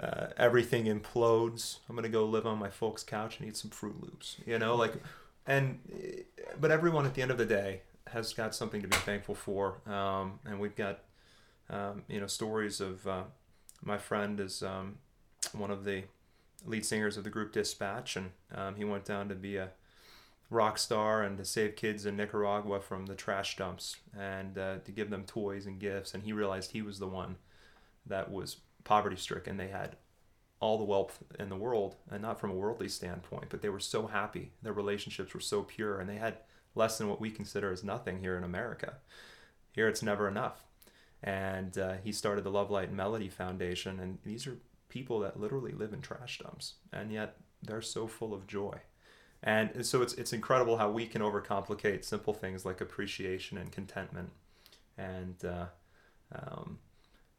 uh, 0.00 0.26
everything 0.36 0.86
implodes. 0.86 1.78
I'm 1.88 1.94
gonna 1.94 2.08
go 2.08 2.24
live 2.24 2.46
on 2.46 2.58
my 2.58 2.70
folks 2.70 3.02
couch 3.02 3.38
and 3.38 3.48
eat 3.48 3.56
some 3.56 3.70
Froot 3.70 4.00
Loops 4.02 4.36
you 4.46 4.58
know 4.58 4.74
like 4.74 4.94
and 5.46 5.78
but 6.60 6.70
everyone 6.70 7.06
at 7.06 7.14
the 7.14 7.22
end 7.22 7.30
of 7.30 7.38
the 7.38 7.46
day 7.46 7.82
has 8.08 8.32
got 8.32 8.54
something 8.54 8.82
to 8.82 8.88
be 8.88 8.96
thankful 8.96 9.34
for, 9.34 9.78
um, 9.86 10.38
and 10.44 10.60
we've 10.60 10.76
got 10.76 11.00
um, 11.70 12.02
you 12.08 12.20
know 12.20 12.26
stories 12.26 12.80
of 12.80 13.06
uh, 13.06 13.24
my 13.82 13.98
friend 13.98 14.40
is 14.40 14.62
um, 14.62 14.98
one 15.52 15.70
of 15.70 15.84
the 15.84 16.04
lead 16.64 16.84
singers 16.84 17.16
of 17.16 17.24
the 17.24 17.30
group 17.30 17.52
Dispatch, 17.52 18.16
and 18.16 18.30
um, 18.54 18.76
he 18.76 18.84
went 18.84 19.04
down 19.04 19.28
to 19.28 19.34
be 19.34 19.56
a 19.56 19.70
rock 20.50 20.78
star 20.78 21.22
and 21.22 21.38
to 21.38 21.44
save 21.44 21.76
kids 21.76 22.06
in 22.06 22.16
Nicaragua 22.16 22.80
from 22.80 23.06
the 23.06 23.14
trash 23.14 23.56
dumps 23.56 23.96
and 24.18 24.56
uh, 24.56 24.76
to 24.84 24.92
give 24.92 25.10
them 25.10 25.24
toys 25.24 25.66
and 25.66 25.78
gifts, 25.78 26.14
and 26.14 26.22
he 26.24 26.32
realized 26.32 26.70
he 26.70 26.82
was 26.82 26.98
the 26.98 27.08
one 27.08 27.36
that 28.06 28.30
was 28.30 28.58
poverty 28.84 29.16
stricken. 29.16 29.56
They 29.56 29.68
had 29.68 29.96
all 30.60 30.78
the 30.78 30.84
wealth 30.84 31.22
in 31.38 31.48
the 31.48 31.56
world, 31.56 31.96
and 32.10 32.22
not 32.22 32.40
from 32.40 32.50
a 32.50 32.54
worldly 32.54 32.88
standpoint, 32.88 33.46
but 33.50 33.60
they 33.60 33.68
were 33.68 33.80
so 33.80 34.06
happy. 34.06 34.52
Their 34.62 34.72
relationships 34.72 35.34
were 35.34 35.40
so 35.40 35.62
pure, 35.62 36.00
and 36.00 36.08
they 36.08 36.16
had 36.16 36.38
less 36.74 36.98
than 36.98 37.08
what 37.08 37.20
we 37.20 37.30
consider 37.30 37.70
as 37.70 37.84
nothing 37.84 38.20
here 38.20 38.36
in 38.36 38.44
America. 38.44 38.94
Here 39.72 39.88
it's 39.88 40.02
never 40.02 40.28
enough. 40.28 40.64
And 41.22 41.76
uh, 41.78 41.94
he 42.02 42.12
started 42.12 42.44
the 42.44 42.50
Love 42.50 42.70
Light 42.70 42.88
and 42.88 42.96
Melody 42.96 43.28
Foundation, 43.28 44.00
and 44.00 44.18
these 44.24 44.46
are 44.46 44.58
people 44.88 45.20
that 45.20 45.40
literally 45.40 45.72
live 45.72 45.92
in 45.92 46.00
trash 46.00 46.38
dumps, 46.38 46.74
and 46.92 47.12
yet 47.12 47.36
they're 47.62 47.82
so 47.82 48.06
full 48.06 48.32
of 48.32 48.46
joy. 48.46 48.78
And 49.42 49.84
so 49.84 50.00
it's, 50.00 50.14
it's 50.14 50.32
incredible 50.32 50.78
how 50.78 50.90
we 50.90 51.06
can 51.06 51.20
overcomplicate 51.20 52.04
simple 52.04 52.32
things 52.32 52.64
like 52.64 52.80
appreciation 52.80 53.58
and 53.58 53.70
contentment. 53.70 54.30
And 54.96 55.36
uh, 55.44 55.66
um, 56.34 56.78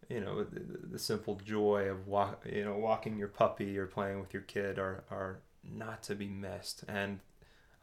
you 0.09 0.19
know 0.19 0.43
the, 0.43 0.61
the 0.91 0.99
simple 0.99 1.35
joy 1.43 1.89
of 1.89 2.07
walk, 2.07 2.45
you 2.51 2.63
know 2.63 2.77
walking 2.77 3.17
your 3.17 3.27
puppy 3.27 3.77
or 3.77 3.85
playing 3.85 4.19
with 4.19 4.33
your 4.33 4.43
kid 4.43 4.77
are 4.77 5.03
are 5.09 5.39
not 5.63 6.03
to 6.03 6.15
be 6.15 6.27
missed 6.27 6.83
and 6.87 7.19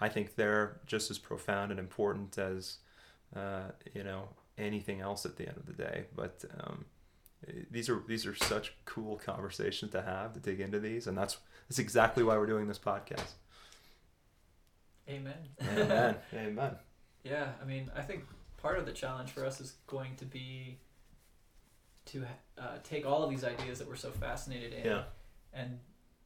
i 0.01 0.09
think 0.09 0.37
they're 0.37 0.81
just 0.87 1.11
as 1.11 1.19
profound 1.19 1.71
and 1.71 1.81
important 1.81 2.39
as 2.39 2.79
uh, 3.35 3.63
you 3.95 4.05
know 4.05 4.29
anything 4.59 5.01
else 5.01 5.25
at 5.27 5.37
the 5.37 5.49
end 5.49 5.57
of 5.57 5.67
the 5.67 5.73
day 5.73 6.05
but 6.15 6.45
um, 6.61 6.85
these 7.71 7.89
are 7.89 8.03
these 8.07 8.27
are 8.27 8.35
such 8.35 8.75
cool 8.85 9.17
conversations 9.17 9.91
to 9.91 10.03
have 10.03 10.33
to 10.33 10.41
dig 10.41 10.61
into 10.61 10.79
these 10.79 11.07
and 11.07 11.19
that's 11.19 11.39
that's 11.69 11.79
exactly 11.79 12.23
why 12.23 12.37
we're 12.37 12.47
doing 12.47 12.69
this 12.69 12.79
podcast 12.79 13.33
Amen. 15.09 15.35
Amen. 15.61 16.17
Amen. 16.35 16.77
Yeah, 17.25 17.49
I 17.61 17.65
mean, 17.65 17.91
I 17.95 18.03
think 18.03 18.25
part 18.57 18.79
of 18.79 18.87
the 18.87 18.93
challenge 18.93 19.31
for 19.31 19.45
us 19.45 19.61
is 19.61 19.75
going 19.87 20.17
to 20.17 20.25
be 20.25 20.79
to 22.07 22.25
uh, 22.59 22.63
take 22.83 23.07
all 23.07 23.23
of 23.23 23.31
these 23.31 23.45
ideas 23.45 23.79
that 23.79 23.89
we're 23.89 23.97
so 23.97 24.11
fascinated 24.11 24.73
in 24.73 24.85
Yeah. 24.85 25.05
and 25.53 25.79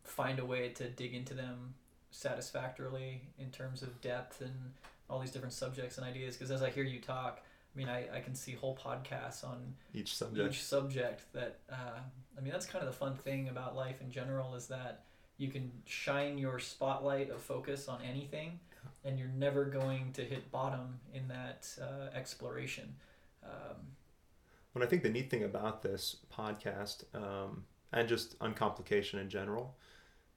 find 0.04 0.38
a 0.38 0.44
way 0.44 0.70
to 0.70 0.88
dig 0.88 1.14
into 1.14 1.34
them 1.34 1.74
satisfactorily 2.10 3.22
in 3.38 3.50
terms 3.50 3.82
of 3.82 4.00
depth 4.00 4.40
and 4.40 4.72
all 5.08 5.20
these 5.20 5.30
different 5.30 5.52
subjects 5.52 5.98
and 5.98 6.06
ideas. 6.06 6.36
Because 6.36 6.50
as 6.50 6.62
I 6.62 6.70
hear 6.70 6.84
you 6.84 7.00
talk, 7.00 7.40
I 7.74 7.78
mean, 7.78 7.88
I, 7.88 8.08
I 8.16 8.20
can 8.20 8.34
see 8.34 8.52
whole 8.52 8.76
podcasts 8.76 9.44
on 9.44 9.74
Each 9.94 10.14
subject. 10.16 10.52
each 10.54 10.62
subject 10.62 11.22
that 11.34 11.58
uh, 11.70 12.00
I 12.36 12.40
mean 12.40 12.52
that's 12.52 12.66
kind 12.66 12.82
of 12.84 12.90
the 12.90 12.96
fun 12.96 13.14
thing 13.16 13.48
about 13.48 13.76
life 13.76 14.00
in 14.00 14.10
general 14.10 14.54
is 14.54 14.66
that 14.68 15.04
you 15.38 15.48
can 15.48 15.70
shine 15.84 16.38
your 16.38 16.58
spotlight 16.58 17.30
of 17.30 17.40
focus 17.42 17.86
on 17.88 18.00
anything 18.02 18.58
and 19.04 19.18
you're 19.18 19.28
never 19.36 19.66
going 19.66 20.12
to 20.14 20.22
hit 20.22 20.50
bottom 20.50 20.98
in 21.12 21.28
that 21.28 21.68
uh, 21.80 22.16
exploration 22.16 22.94
um, 23.44 23.76
What 24.76 24.84
I 24.84 24.88
think 24.88 25.02
the 25.02 25.08
neat 25.08 25.30
thing 25.30 25.42
about 25.42 25.80
this 25.80 26.16
podcast 26.30 27.04
um, 27.14 27.64
and 27.94 28.06
just 28.06 28.36
uncomplication 28.42 29.18
in 29.18 29.30
general 29.30 29.74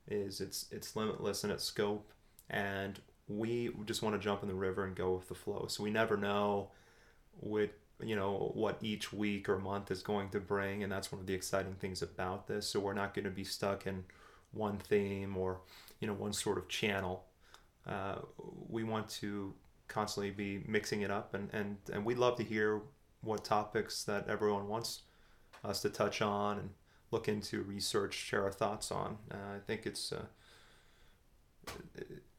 is 0.08 0.40
it's 0.40 0.68
it's 0.72 0.96
limitless 0.96 1.44
in 1.44 1.52
its 1.52 1.66
scope, 1.66 2.14
and 2.50 3.02
we 3.28 3.72
just 3.84 4.02
want 4.02 4.16
to 4.16 4.20
jump 4.20 4.42
in 4.42 4.48
the 4.48 4.56
river 4.56 4.86
and 4.86 4.96
go 4.96 5.12
with 5.12 5.28
the 5.28 5.36
flow. 5.36 5.66
So 5.68 5.84
we 5.84 5.92
never 5.92 6.16
know 6.16 6.70
what 7.42 7.72
you 8.02 8.16
know 8.16 8.54
what 8.54 8.78
each 8.82 9.12
week 9.12 9.50
or 9.50 9.60
month 9.60 9.92
is 9.92 10.02
going 10.02 10.30
to 10.30 10.40
bring, 10.40 10.84
and 10.84 10.90
that's 10.90 11.12
one 11.12 11.20
of 11.20 11.28
the 11.28 11.34
exciting 11.34 11.74
things 11.74 12.02
about 12.02 12.48
this. 12.48 12.66
So 12.66 12.80
we're 12.80 12.94
not 12.94 13.14
going 13.14 13.26
to 13.26 13.32
be 13.32 13.44
stuck 13.44 13.88
in 13.88 14.06
one 14.54 14.78
theme 14.78 15.36
or 15.36 15.60
you 16.00 16.08
know 16.08 16.14
one 16.14 16.32
sort 16.32 16.58
of 16.58 16.70
channel. 16.70 17.26
Uh, 17.86 18.20
we 18.70 18.86
want 18.86 19.10
to 19.10 19.54
constantly 19.90 20.32
be 20.32 20.64
mixing 20.66 21.02
it 21.02 21.12
up, 21.12 21.34
and 21.34 21.50
and 21.52 21.76
and 21.92 22.06
we'd 22.06 22.18
love 22.18 22.38
to 22.38 22.44
hear 22.46 22.80
what 23.22 23.44
topics 23.44 24.04
that 24.04 24.28
everyone 24.28 24.68
wants 24.68 25.02
us 25.64 25.82
to 25.82 25.90
touch 25.90 26.22
on 26.22 26.58
and 26.58 26.70
look 27.12 27.28
into, 27.28 27.62
research, 27.64 28.14
share 28.14 28.44
our 28.44 28.52
thoughts 28.52 28.92
on. 28.92 29.18
Uh, 29.32 29.56
I 29.56 29.60
think 29.66 29.86
it's 29.86 30.12
uh, 30.12 30.26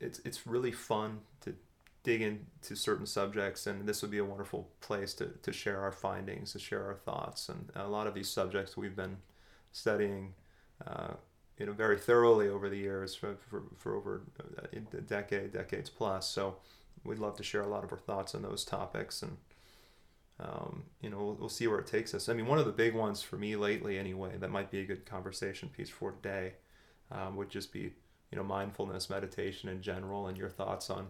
it's 0.00 0.20
it's 0.20 0.46
really 0.46 0.72
fun 0.72 1.20
to 1.42 1.54
dig 2.02 2.22
into 2.22 2.74
certain 2.74 3.06
subjects, 3.06 3.66
and 3.66 3.86
this 3.86 4.00
would 4.02 4.10
be 4.10 4.18
a 4.18 4.24
wonderful 4.24 4.68
place 4.80 5.12
to, 5.14 5.26
to 5.42 5.52
share 5.52 5.80
our 5.80 5.92
findings, 5.92 6.52
to 6.52 6.58
share 6.58 6.86
our 6.86 6.94
thoughts, 6.94 7.48
and 7.48 7.70
a 7.74 7.88
lot 7.88 8.06
of 8.06 8.14
these 8.14 8.28
subjects 8.28 8.76
we've 8.76 8.96
been 8.96 9.18
studying. 9.72 10.34
Uh, 10.86 11.14
you 11.58 11.66
know, 11.66 11.72
very 11.72 11.98
thoroughly 11.98 12.48
over 12.48 12.70
the 12.70 12.78
years 12.78 13.14
for, 13.14 13.36
for, 13.50 13.62
for 13.76 13.94
over 13.94 14.22
a 14.72 15.00
decade, 15.02 15.52
decades 15.52 15.90
plus. 15.90 16.26
So 16.26 16.56
we'd 17.04 17.18
love 17.18 17.36
to 17.36 17.42
share 17.42 17.60
a 17.60 17.68
lot 17.68 17.84
of 17.84 17.92
our 17.92 17.98
thoughts 17.98 18.34
on 18.34 18.40
those 18.40 18.64
topics 18.64 19.20
and 19.20 19.36
um, 20.42 20.84
you 21.00 21.10
know, 21.10 21.18
we'll, 21.18 21.34
we'll 21.34 21.48
see 21.48 21.66
where 21.66 21.78
it 21.78 21.86
takes 21.86 22.14
us. 22.14 22.28
I 22.28 22.32
mean, 22.32 22.46
one 22.46 22.58
of 22.58 22.66
the 22.66 22.72
big 22.72 22.94
ones 22.94 23.22
for 23.22 23.36
me 23.36 23.56
lately, 23.56 23.98
anyway, 23.98 24.36
that 24.38 24.50
might 24.50 24.70
be 24.70 24.80
a 24.80 24.84
good 24.84 25.04
conversation 25.06 25.68
piece 25.68 25.90
for 25.90 26.12
today, 26.12 26.54
um, 27.10 27.36
would 27.36 27.50
just 27.50 27.72
be, 27.72 27.92
you 28.30 28.36
know, 28.36 28.44
mindfulness, 28.44 29.10
meditation 29.10 29.68
in 29.68 29.82
general, 29.82 30.28
and 30.28 30.38
your 30.38 30.48
thoughts 30.48 30.90
on 30.90 31.08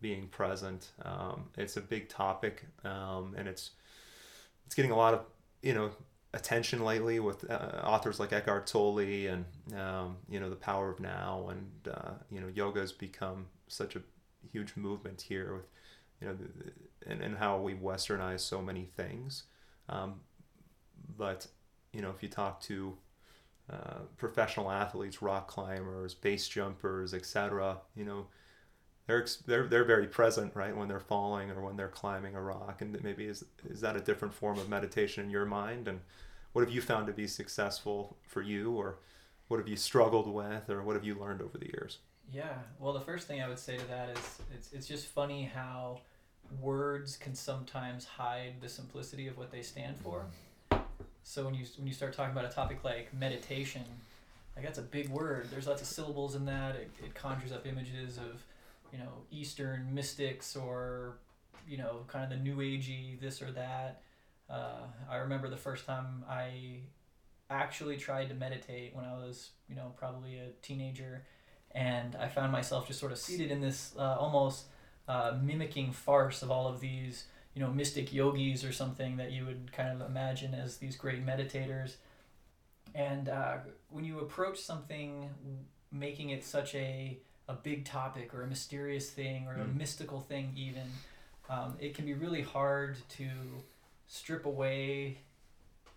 being 0.00 0.28
present. 0.28 0.92
Um, 1.04 1.48
it's 1.56 1.76
a 1.76 1.80
big 1.80 2.08
topic, 2.08 2.64
um, 2.84 3.34
and 3.36 3.48
it's 3.48 3.72
it's 4.66 4.74
getting 4.74 4.90
a 4.90 4.96
lot 4.96 5.14
of 5.14 5.22
you 5.62 5.74
know 5.74 5.90
attention 6.34 6.84
lately 6.84 7.20
with 7.20 7.50
uh, 7.50 7.80
authors 7.82 8.20
like 8.20 8.32
Eckhart 8.32 8.66
Tolle 8.66 8.98
and 8.98 9.44
um, 9.76 10.16
you 10.28 10.38
know 10.40 10.50
the 10.50 10.56
Power 10.56 10.90
of 10.90 11.00
Now, 11.00 11.48
and 11.50 11.94
uh, 11.94 12.12
you 12.30 12.40
know 12.40 12.48
yoga 12.54 12.80
has 12.80 12.92
become 12.92 13.46
such 13.66 13.96
a 13.96 14.02
huge 14.52 14.76
movement 14.76 15.22
here 15.22 15.54
with 15.54 15.66
you 16.20 16.26
know 16.26 16.36
and, 17.06 17.22
and 17.22 17.36
how 17.36 17.58
we 17.58 17.74
westernize 17.74 18.40
so 18.40 18.60
many 18.60 18.84
things. 18.96 19.44
Um, 19.88 20.20
but, 21.16 21.46
you 21.92 22.02
know, 22.02 22.10
if 22.10 22.22
you 22.22 22.28
talk 22.28 22.60
to 22.62 22.96
uh, 23.72 24.00
professional 24.16 24.70
athletes, 24.70 25.22
rock 25.22 25.48
climbers, 25.48 26.14
base 26.14 26.48
jumpers, 26.48 27.14
etc., 27.14 27.78
you 27.96 28.04
know, 28.04 28.26
they're, 29.06 29.26
they're, 29.46 29.66
they're 29.66 29.84
very 29.84 30.06
present, 30.06 30.54
right, 30.54 30.76
when 30.76 30.88
they're 30.88 31.00
falling 31.00 31.50
or 31.50 31.62
when 31.62 31.76
they're 31.76 31.88
climbing 31.88 32.34
a 32.34 32.42
rock. 32.42 32.82
And 32.82 33.02
maybe 33.02 33.24
is, 33.24 33.44
is 33.68 33.80
that 33.80 33.96
a 33.96 34.00
different 34.00 34.34
form 34.34 34.58
of 34.58 34.68
meditation 34.68 35.24
in 35.24 35.30
your 35.30 35.46
mind? 35.46 35.88
And 35.88 36.00
what 36.52 36.62
have 36.62 36.74
you 36.74 36.82
found 36.82 37.06
to 37.06 37.12
be 37.12 37.26
successful 37.26 38.18
for 38.22 38.42
you? 38.42 38.72
Or 38.72 38.98
what 39.48 39.58
have 39.58 39.68
you 39.68 39.76
struggled 39.76 40.28
with? 40.28 40.68
Or 40.68 40.82
what 40.82 40.94
have 40.94 41.04
you 41.04 41.14
learned 41.14 41.40
over 41.40 41.56
the 41.56 41.66
years? 41.66 41.98
Yeah, 42.30 42.58
well, 42.78 42.92
the 42.92 43.00
first 43.00 43.26
thing 43.26 43.40
I 43.40 43.48
would 43.48 43.58
say 43.58 43.78
to 43.78 43.86
that 43.86 44.10
is 44.10 44.40
it's, 44.54 44.72
it's 44.74 44.86
just 44.86 45.06
funny 45.06 45.44
how 45.44 46.00
words 46.60 47.16
can 47.16 47.34
sometimes 47.34 48.04
hide 48.04 48.54
the 48.60 48.68
simplicity 48.68 49.28
of 49.28 49.36
what 49.36 49.50
they 49.50 49.62
stand 49.62 49.96
for. 50.02 50.26
So 51.22 51.44
when 51.44 51.54
you 51.54 51.66
when 51.76 51.86
you 51.86 51.92
start 51.92 52.14
talking 52.14 52.32
about 52.32 52.46
a 52.46 52.54
topic 52.54 52.84
like 52.84 53.12
meditation, 53.12 53.84
like 54.56 54.64
that's 54.64 54.78
a 54.78 54.82
big 54.82 55.08
word. 55.10 55.48
There's 55.50 55.66
lots 55.66 55.82
of 55.82 55.88
syllables 55.88 56.34
in 56.34 56.46
that. 56.46 56.74
It, 56.76 56.90
it 57.04 57.14
conjures 57.14 57.52
up 57.52 57.66
images 57.66 58.16
of, 58.16 58.42
you 58.92 58.98
know, 58.98 59.10
Eastern 59.30 59.94
mystics 59.94 60.56
or, 60.56 61.18
you 61.68 61.76
know, 61.76 62.04
kind 62.08 62.24
of 62.24 62.30
the 62.30 62.42
New 62.42 62.56
Agey 62.56 63.20
this 63.20 63.42
or 63.42 63.52
that. 63.52 64.02
Uh, 64.48 64.86
I 65.10 65.16
remember 65.16 65.50
the 65.50 65.56
first 65.58 65.84
time 65.84 66.24
I 66.28 66.80
actually 67.50 67.98
tried 67.98 68.30
to 68.30 68.34
meditate 68.34 68.96
when 68.96 69.04
I 69.04 69.12
was, 69.12 69.50
you 69.68 69.76
know, 69.76 69.92
probably 69.96 70.38
a 70.38 70.48
teenager, 70.62 71.24
and 71.72 72.16
I 72.16 72.28
found 72.28 72.50
myself 72.50 72.86
just 72.86 72.98
sort 72.98 73.12
of 73.12 73.18
seated 73.18 73.50
in 73.50 73.60
this 73.60 73.92
uh, 73.98 74.16
almost 74.18 74.64
uh, 75.08 75.36
mimicking 75.42 75.90
farce 75.92 76.42
of 76.42 76.50
all 76.50 76.68
of 76.68 76.80
these 76.80 77.24
you 77.54 77.62
know 77.62 77.70
mystic 77.72 78.12
yogis 78.12 78.62
or 78.64 78.72
something 78.72 79.16
that 79.16 79.32
you 79.32 79.44
would 79.46 79.72
kind 79.72 79.90
of 80.00 80.08
imagine 80.08 80.54
as 80.54 80.76
these 80.76 80.94
great 80.96 81.24
meditators 81.26 81.94
and 82.94 83.28
uh, 83.28 83.56
when 83.90 84.04
you 84.04 84.20
approach 84.20 84.58
something 84.60 85.28
making 85.90 86.30
it 86.30 86.44
such 86.44 86.74
a 86.74 87.18
a 87.48 87.54
big 87.54 87.84
topic 87.84 88.34
or 88.34 88.42
a 88.42 88.46
mysterious 88.46 89.10
thing 89.10 89.46
or 89.46 89.54
a 89.54 89.64
Mm. 89.64 89.76
mystical 89.76 90.20
thing 90.20 90.52
even 90.54 90.86
um, 91.48 91.76
it 91.80 91.94
can 91.94 92.04
be 92.04 92.12
really 92.12 92.42
hard 92.42 92.98
to 93.08 93.26
strip 94.06 94.44
away 94.44 95.16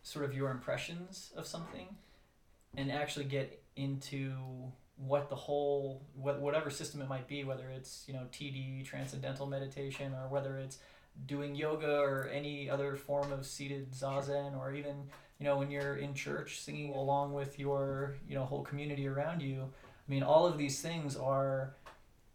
sort 0.04 0.24
of 0.26 0.34
your 0.34 0.50
impressions 0.50 1.32
of 1.36 1.45
something 1.45 1.88
and 2.78 2.89
actually 2.91 3.26
get 3.26 3.62
into 3.76 4.32
what 5.05 5.29
the 5.29 5.35
whole 5.35 6.01
what, 6.15 6.39
whatever 6.39 6.69
system 6.69 7.01
it 7.01 7.09
might 7.09 7.27
be 7.27 7.43
whether 7.43 7.69
it's 7.69 8.03
you 8.07 8.13
know 8.13 8.23
td 8.31 8.85
transcendental 8.85 9.47
meditation 9.47 10.13
or 10.13 10.27
whether 10.27 10.57
it's 10.57 10.77
doing 11.25 11.55
yoga 11.55 11.99
or 11.99 12.29
any 12.31 12.69
other 12.69 12.95
form 12.95 13.31
of 13.31 13.45
seated 13.45 13.91
zazen 13.91 14.57
or 14.57 14.73
even 14.73 14.95
you 15.39 15.45
know 15.45 15.57
when 15.57 15.69
you're 15.71 15.95
in 15.95 16.13
church 16.13 16.61
singing 16.61 16.93
along 16.93 17.33
with 17.33 17.57
your 17.59 18.15
you 18.27 18.35
know 18.35 18.45
whole 18.45 18.63
community 18.63 19.07
around 19.07 19.41
you 19.41 19.63
i 19.63 20.11
mean 20.11 20.23
all 20.23 20.45
of 20.45 20.57
these 20.57 20.81
things 20.81 21.15
are 21.15 21.73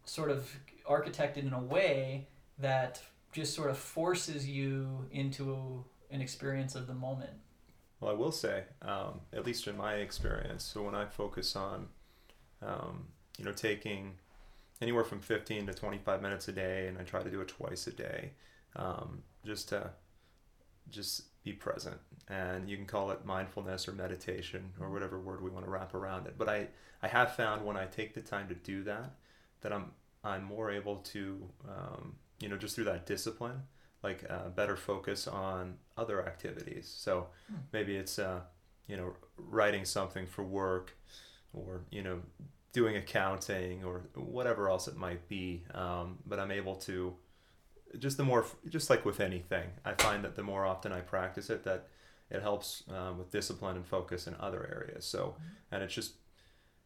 sort 0.05 0.31
of 0.31 0.49
architected 0.89 1.45
in 1.45 1.53
a 1.53 1.61
way 1.61 2.27
that 2.59 3.01
just 3.31 3.53
sort 3.53 3.69
of 3.69 3.77
forces 3.77 4.47
you 4.47 5.05
into 5.11 5.83
an 6.09 6.21
experience 6.21 6.75
of 6.75 6.87
the 6.87 6.93
moment. 6.93 7.33
Well, 7.99 8.11
I 8.11 8.13
will 8.13 8.31
say, 8.31 8.63
um, 8.81 9.21
at 9.33 9.45
least 9.45 9.67
in 9.67 9.75
my 9.75 9.95
experience, 9.95 10.63
so 10.63 10.83
when 10.83 10.95
I 10.95 11.05
focus 11.05 11.55
on, 11.55 11.87
um, 12.61 13.07
you 13.37 13.45
know, 13.45 13.51
taking 13.53 14.15
anywhere 14.81 15.03
from 15.05 15.19
15 15.21 15.67
to 15.67 15.73
25 15.73 16.21
minutes 16.21 16.47
a 16.47 16.53
day, 16.53 16.87
and 16.87 16.97
I 16.97 17.03
try 17.03 17.23
to 17.23 17.31
do 17.31 17.41
it 17.41 17.49
twice 17.49 17.87
a 17.87 17.91
day, 17.93 18.31
um, 18.75 19.23
just 19.45 19.69
to 19.69 19.91
just 20.89 21.23
be 21.43 21.53
present. 21.53 21.97
And 22.29 22.69
you 22.69 22.77
can 22.77 22.85
call 22.85 23.11
it 23.11 23.25
mindfulness 23.25 23.87
or 23.87 23.93
meditation 23.93 24.71
or 24.79 24.89
whatever 24.91 25.19
word 25.19 25.41
we 25.41 25.49
want 25.49 25.65
to 25.65 25.71
wrap 25.71 25.93
around 25.93 26.27
it. 26.27 26.35
But 26.37 26.49
I, 26.49 26.67
I 27.01 27.07
have 27.07 27.35
found 27.35 27.65
when 27.65 27.77
I 27.77 27.85
take 27.85 28.13
the 28.13 28.21
time 28.21 28.47
to 28.49 28.55
do 28.55 28.83
that, 28.83 29.11
that 29.61 29.73
I'm 29.73 29.91
I'm 30.23 30.43
more 30.43 30.71
able 30.71 30.97
to, 30.97 31.47
um, 31.69 32.15
you 32.39 32.49
know, 32.49 32.57
just 32.57 32.75
through 32.75 32.85
that 32.85 33.05
discipline, 33.05 33.61
like 34.03 34.25
uh, 34.29 34.49
better 34.49 34.75
focus 34.75 35.27
on 35.27 35.75
other 35.95 36.25
activities. 36.25 36.87
So 36.93 37.27
Hmm. 37.49 37.63
maybe 37.71 37.95
it's 37.95 38.19
uh, 38.19 38.41
you 38.87 38.97
know 38.97 39.13
writing 39.37 39.85
something 39.85 40.25
for 40.25 40.43
work, 40.43 40.97
or 41.53 41.81
you 41.91 42.03
know 42.03 42.19
doing 42.77 42.95
accounting 42.95 43.83
or 43.83 44.03
whatever 44.13 44.69
else 44.69 44.87
it 44.87 44.95
might 44.95 45.27
be. 45.27 45.63
Um, 45.73 46.19
but 46.27 46.39
I'm 46.39 46.51
able 46.51 46.75
to 46.75 47.15
just 47.97 48.17
the 48.17 48.23
more 48.23 48.45
just 48.69 48.91
like 48.91 49.03
with 49.03 49.19
anything, 49.19 49.67
I 49.83 49.93
find 49.93 50.23
that 50.23 50.35
the 50.35 50.43
more 50.43 50.63
often 50.63 50.91
I 50.91 50.99
practice 50.99 51.49
it, 51.49 51.63
that 51.63 51.87
it 52.29 52.43
helps 52.43 52.83
um, 52.95 53.17
with 53.17 53.31
discipline 53.31 53.77
and 53.77 53.85
focus 53.85 54.27
in 54.27 54.35
other 54.39 54.69
areas. 54.71 55.05
So 55.05 55.33
and 55.71 55.81
it's 55.81 55.95
just 55.95 56.13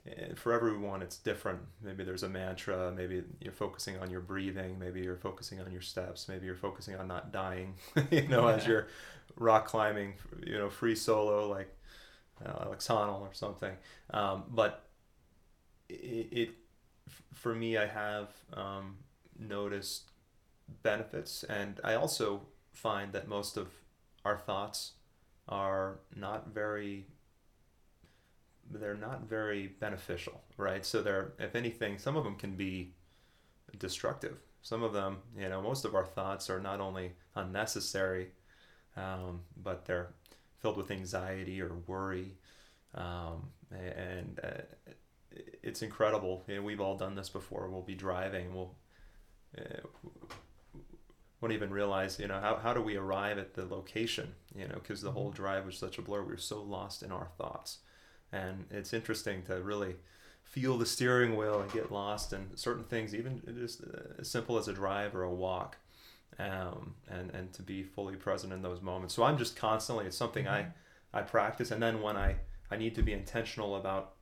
eh, 0.08 0.34
for 0.36 0.54
everyone 0.54 1.02
it's 1.02 1.18
different 1.18 1.60
maybe 1.84 2.06
there's 2.06 2.24
a 2.24 2.30
mantra 2.30 2.94
maybe 2.96 3.24
you're 3.42 3.52
focusing 3.52 3.98
on 3.98 4.10
your 4.10 4.22
breathing 4.22 4.80
maybe 4.80 5.02
you're 5.02 5.18
focusing 5.18 5.60
on 5.60 5.72
your 5.74 5.82
steps 5.82 6.30
maybe 6.30 6.46
you're 6.46 6.56
focusing 6.56 6.96
on 6.96 7.08
not 7.08 7.34
dying 7.34 7.76
you 8.12 8.28
know 8.30 8.48
as 8.48 8.66
you're 8.66 8.88
rock 9.36 9.66
climbing 9.68 10.14
you 10.46 10.58
know 10.58 10.70
free 10.70 10.96
solo 10.96 11.50
like 11.50 11.70
uh, 12.46 12.64
Alex 12.66 12.88
Honnold 12.88 13.22
or 13.22 13.34
something 13.34 13.74
um, 14.12 14.44
but 14.50 14.86
it, 15.92 16.28
it 16.32 16.50
for 17.34 17.54
me 17.54 17.78
I 17.78 17.88
have 17.88 18.30
um, 18.54 18.98
noticed 19.38 20.12
benefits, 20.84 21.44
and 21.44 21.80
I 21.84 21.96
also 21.96 22.42
find 22.74 23.14
that 23.14 23.28
most 23.28 23.58
of 23.58 23.68
our 24.24 24.38
thoughts 24.38 24.94
are 25.48 26.00
not 26.16 26.50
very 26.50 27.08
they're 28.74 28.96
not 28.96 29.24
very 29.28 29.68
beneficial, 29.68 30.42
right? 30.58 30.86
So 30.86 31.02
they're, 31.02 31.34
if 31.40 31.56
anything, 31.56 31.98
some 31.98 32.16
of 32.16 32.24
them 32.24 32.36
can 32.36 32.56
be 32.56 32.94
destructive. 33.78 34.38
Some 34.62 34.84
of 34.84 34.94
them, 34.94 35.18
you 35.38 35.50
know, 35.50 35.62
most 35.62 35.86
of 35.86 35.96
our 35.96 36.06
thoughts 36.06 36.50
are 36.50 36.60
not 36.60 36.80
only 36.80 37.14
unnecessary, 37.36 38.30
um, 38.96 39.42
but 39.62 39.86
they're 39.86 40.14
filled 40.60 40.78
with 40.78 40.92
anxiety 40.92 41.62
or 41.62 41.74
worry. 41.88 42.36
Um, 42.94 43.50
and 43.72 44.40
uh, 44.44 44.92
it's 45.64 45.82
incredible. 45.82 46.44
Know, 46.48 46.62
we've 46.62 46.82
all 46.82 46.98
done 46.98 47.16
this 47.16 47.30
before. 47.30 47.70
We'll 47.70 47.82
be 47.82 47.96
driving. 47.96 48.54
We'll 48.54 48.76
uh, 49.58 49.88
won't 51.40 51.54
even 51.54 51.72
realize, 51.72 52.20
you 52.20 52.28
know, 52.28 52.40
how, 52.40 52.58
how 52.58 52.74
do 52.74 52.82
we 52.82 52.96
arrive 52.96 53.40
at 53.40 53.56
the 53.56 53.66
location? 53.66 54.34
You 54.56 54.68
know, 54.68 54.76
because 54.76 55.02
the 55.02 55.12
whole 55.12 55.28
mm-hmm. 55.30 55.42
drive 55.42 55.66
was 55.66 55.78
such 55.78 55.98
a 55.98 56.02
blur. 56.02 56.22
We 56.22 56.34
were 56.34 56.38
so 56.38 56.62
lost 56.62 57.02
in 57.02 57.12
our 57.12 57.30
thoughts 57.38 57.80
and 58.32 58.66
it's 58.72 58.94
interesting 58.94 59.44
to 59.44 59.62
really 59.62 59.96
feel 60.44 60.78
the 60.78 60.86
steering 60.86 61.36
wheel 61.36 61.62
and 61.62 61.72
get 61.72 61.92
lost 61.92 62.34
in 62.34 62.56
certain 62.56 62.84
things, 62.84 63.14
even 63.14 63.42
just 63.58 63.82
as 64.20 64.30
simple 64.30 64.58
as 64.58 64.68
a 64.68 64.74
drive 64.74 65.16
or 65.16 65.24
a 65.24 65.32
walk, 65.32 65.78
um, 66.40 66.96
and 67.10 67.32
and 67.32 67.54
to 67.54 67.62
be 67.62 67.84
fully 67.84 68.16
present 68.16 68.54
in 68.54 68.62
those 68.62 68.82
moments. 68.82 69.14
So 69.14 69.24
I'm 69.24 69.38
just 69.38 69.56
constantly 69.56 70.06
it's 70.06 70.18
something 70.18 70.46
mm-hmm. 70.46 70.70
I 71.14 71.20
I 71.20 71.22
practice, 71.24 71.72
and 71.72 71.82
then 71.82 72.02
when 72.02 72.18
I 72.18 72.38
I 72.70 72.78
need 72.78 72.96
to 72.96 73.04
be 73.04 73.14
intentional 73.14 73.76
about. 73.76 74.14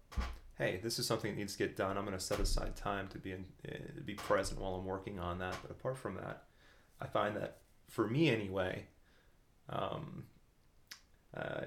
Hey, 0.59 0.79
this 0.83 0.99
is 0.99 1.07
something 1.07 1.31
that 1.31 1.37
needs 1.37 1.53
to 1.53 1.59
get 1.59 1.75
done. 1.75 1.97
I'm 1.97 2.05
going 2.05 2.17
to 2.17 2.23
set 2.23 2.39
aside 2.39 2.75
time 2.75 3.07
to 3.09 3.17
be 3.17 3.31
in, 3.31 3.45
uh, 3.67 4.01
be 4.05 4.13
present 4.13 4.59
while 4.59 4.75
I'm 4.75 4.85
working 4.85 5.17
on 5.17 5.39
that. 5.39 5.55
But 5.61 5.71
apart 5.71 5.97
from 5.97 6.15
that, 6.15 6.43
I 7.01 7.07
find 7.07 7.35
that 7.37 7.59
for 7.87 8.07
me 8.07 8.29
anyway, 8.29 8.85
um, 9.69 10.25
uh, 11.35 11.61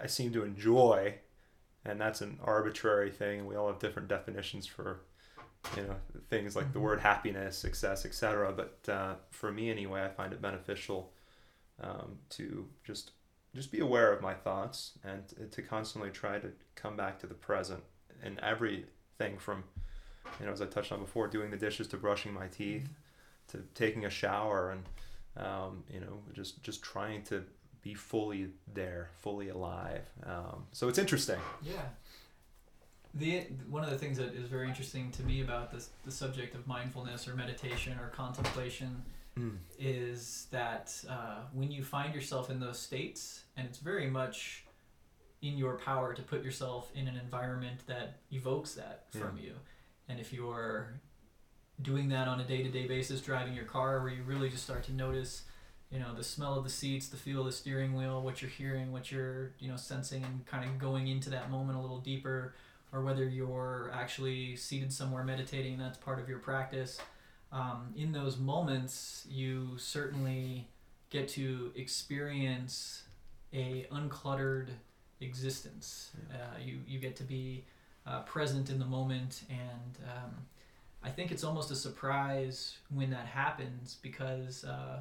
I 0.00 0.06
seem 0.06 0.32
to 0.34 0.44
enjoy 0.44 1.14
and 1.84 2.00
that's 2.00 2.20
an 2.20 2.38
arbitrary 2.42 3.10
thing 3.10 3.40
and 3.40 3.48
we 3.48 3.56
all 3.56 3.68
have 3.68 3.78
different 3.78 4.08
definitions 4.08 4.66
for 4.66 5.00
you 5.76 5.82
know 5.82 5.96
things 6.28 6.54
like 6.54 6.72
the 6.72 6.78
mm-hmm. 6.78 6.86
word 6.86 7.00
happiness 7.00 7.56
success 7.56 8.04
etc 8.04 8.52
but 8.52 8.92
uh, 8.92 9.14
for 9.30 9.50
me 9.50 9.70
anyway 9.70 10.02
i 10.02 10.08
find 10.08 10.32
it 10.32 10.42
beneficial 10.42 11.12
um, 11.82 12.18
to 12.28 12.66
just 12.84 13.12
just 13.54 13.70
be 13.70 13.80
aware 13.80 14.12
of 14.12 14.20
my 14.20 14.34
thoughts 14.34 14.92
and 15.04 15.52
to 15.52 15.62
constantly 15.62 16.10
try 16.10 16.38
to 16.38 16.50
come 16.74 16.96
back 16.96 17.18
to 17.18 17.26
the 17.26 17.34
present 17.34 17.82
in 18.24 18.40
everything 18.42 19.38
from 19.38 19.64
you 20.40 20.46
know 20.46 20.52
as 20.52 20.62
i 20.62 20.66
touched 20.66 20.90
on 20.90 21.00
before 21.00 21.28
doing 21.28 21.50
the 21.50 21.56
dishes 21.56 21.86
to 21.86 21.96
brushing 21.96 22.32
my 22.32 22.46
teeth 22.48 22.88
to 23.48 23.58
taking 23.74 24.04
a 24.04 24.10
shower 24.10 24.70
and 24.70 24.82
um, 25.36 25.84
you 25.92 26.00
know 26.00 26.18
just 26.32 26.62
just 26.62 26.82
trying 26.82 27.22
to 27.22 27.44
be 27.84 27.94
fully 27.94 28.48
there, 28.72 29.10
fully 29.20 29.50
alive. 29.50 30.08
Um, 30.24 30.64
so 30.72 30.88
it's 30.88 30.98
interesting. 30.98 31.38
Yeah. 31.62 31.74
The 33.12 33.42
one 33.68 33.84
of 33.84 33.90
the 33.90 33.98
things 33.98 34.16
that 34.16 34.34
is 34.34 34.48
very 34.48 34.66
interesting 34.66 35.12
to 35.12 35.22
me 35.22 35.42
about 35.42 35.70
this 35.70 35.90
the 36.04 36.10
subject 36.10 36.56
of 36.56 36.66
mindfulness 36.66 37.28
or 37.28 37.34
meditation 37.34 37.96
or 38.00 38.08
contemplation 38.08 39.04
mm. 39.38 39.56
is 39.78 40.48
that 40.50 40.92
uh, 41.08 41.42
when 41.52 41.70
you 41.70 41.84
find 41.84 42.12
yourself 42.12 42.50
in 42.50 42.58
those 42.58 42.78
states, 42.78 43.44
and 43.56 43.68
it's 43.68 43.78
very 43.78 44.10
much 44.10 44.63
in 45.44 45.58
your 45.58 45.76
power 45.76 46.14
to 46.14 46.22
put 46.22 46.42
yourself 46.42 46.90
in 46.94 47.06
an 47.06 47.16
environment 47.16 47.80
that 47.86 48.20
evokes 48.32 48.74
that 48.74 49.04
from 49.10 49.36
yeah. 49.36 49.44
you, 49.44 49.52
and 50.08 50.18
if 50.18 50.32
you're 50.32 51.00
doing 51.82 52.08
that 52.08 52.28
on 52.28 52.40
a 52.40 52.44
day 52.44 52.62
to 52.62 52.70
day 52.70 52.86
basis, 52.86 53.20
driving 53.20 53.54
your 53.54 53.64
car, 53.64 54.00
where 54.00 54.12
you 54.12 54.22
really 54.22 54.48
just 54.48 54.64
start 54.64 54.82
to 54.84 54.92
notice 54.92 55.42
you 55.90 56.00
know 56.00 56.12
the 56.14 56.24
smell 56.24 56.54
of 56.54 56.64
the 56.64 56.70
seats 56.70 57.08
the 57.08 57.16
feel 57.16 57.40
of 57.40 57.46
the 57.46 57.52
steering 57.52 57.94
wheel 57.94 58.20
what 58.20 58.42
you're 58.42 58.50
hearing 58.50 58.90
what 58.90 59.12
you're 59.12 59.52
you 59.60 59.68
know 59.68 59.76
sensing 59.76 60.24
and 60.24 60.44
kind 60.44 60.64
of 60.64 60.78
going 60.78 61.06
into 61.06 61.30
that 61.30 61.50
moment 61.50 61.78
a 61.78 61.80
little 61.80 62.00
deeper 62.00 62.54
or 62.92 63.02
whether 63.02 63.24
you're 63.24 63.90
actually 63.94 64.56
seated 64.56 64.92
somewhere 64.92 65.22
meditating 65.22 65.78
that's 65.78 65.98
part 65.98 66.18
of 66.18 66.28
your 66.28 66.38
practice 66.38 66.98
um, 67.52 67.92
in 67.96 68.10
those 68.12 68.38
moments 68.38 69.24
you 69.30 69.76
certainly 69.76 70.66
get 71.10 71.28
to 71.28 71.70
experience 71.76 73.04
a 73.52 73.86
uncluttered 73.92 74.70
existence 75.24 76.12
yeah. 76.30 76.36
uh, 76.36 76.58
you, 76.64 76.78
you 76.86 76.98
get 76.98 77.16
to 77.16 77.24
be 77.24 77.64
uh, 78.06 78.20
present 78.20 78.70
in 78.70 78.78
the 78.78 78.84
moment 78.84 79.42
and 79.48 79.98
um, 80.10 80.34
i 81.02 81.08
think 81.08 81.30
it's 81.30 81.44
almost 81.44 81.70
a 81.70 81.76
surprise 81.76 82.78
when 82.90 83.10
that 83.10 83.26
happens 83.26 83.96
because 84.02 84.64
uh, 84.64 85.00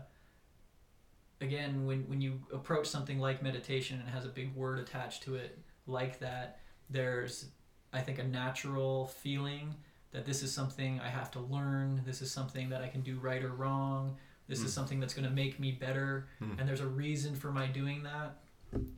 again, 1.43 1.85
when, 1.85 1.99
when 2.07 2.21
you 2.21 2.39
approach 2.51 2.87
something 2.87 3.19
like 3.19 3.43
meditation 3.43 3.99
and 3.99 4.07
it 4.07 4.11
has 4.11 4.25
a 4.25 4.29
big 4.29 4.55
word 4.55 4.79
attached 4.79 5.23
to 5.23 5.35
it 5.35 5.59
like 5.85 6.19
that, 6.19 6.59
there's, 6.89 7.47
I 7.91 7.99
think, 7.99 8.17
a 8.19 8.23
natural 8.23 9.07
feeling 9.07 9.75
that 10.11 10.25
this 10.25 10.41
is 10.41 10.53
something 10.53 10.99
I 10.99 11.09
have 11.09 11.29
to 11.31 11.39
learn. 11.39 12.01
This 12.05 12.21
is 12.21 12.31
something 12.31 12.69
that 12.69 12.81
I 12.81 12.87
can 12.87 13.01
do 13.01 13.19
right 13.19 13.43
or 13.43 13.49
wrong. 13.49 14.15
This 14.47 14.59
mm. 14.59 14.65
is 14.65 14.71
hmm. 14.71 14.75
something 14.75 14.99
that's 14.99 15.13
going 15.13 15.27
to 15.27 15.33
make 15.33 15.59
me 15.59 15.71
better. 15.71 16.27
Mm. 16.41 16.59
And 16.59 16.67
there's 16.67 16.81
a 16.81 16.87
reason 16.87 17.35
for 17.35 17.51
my 17.51 17.67
doing 17.67 18.03
that. 18.03 18.37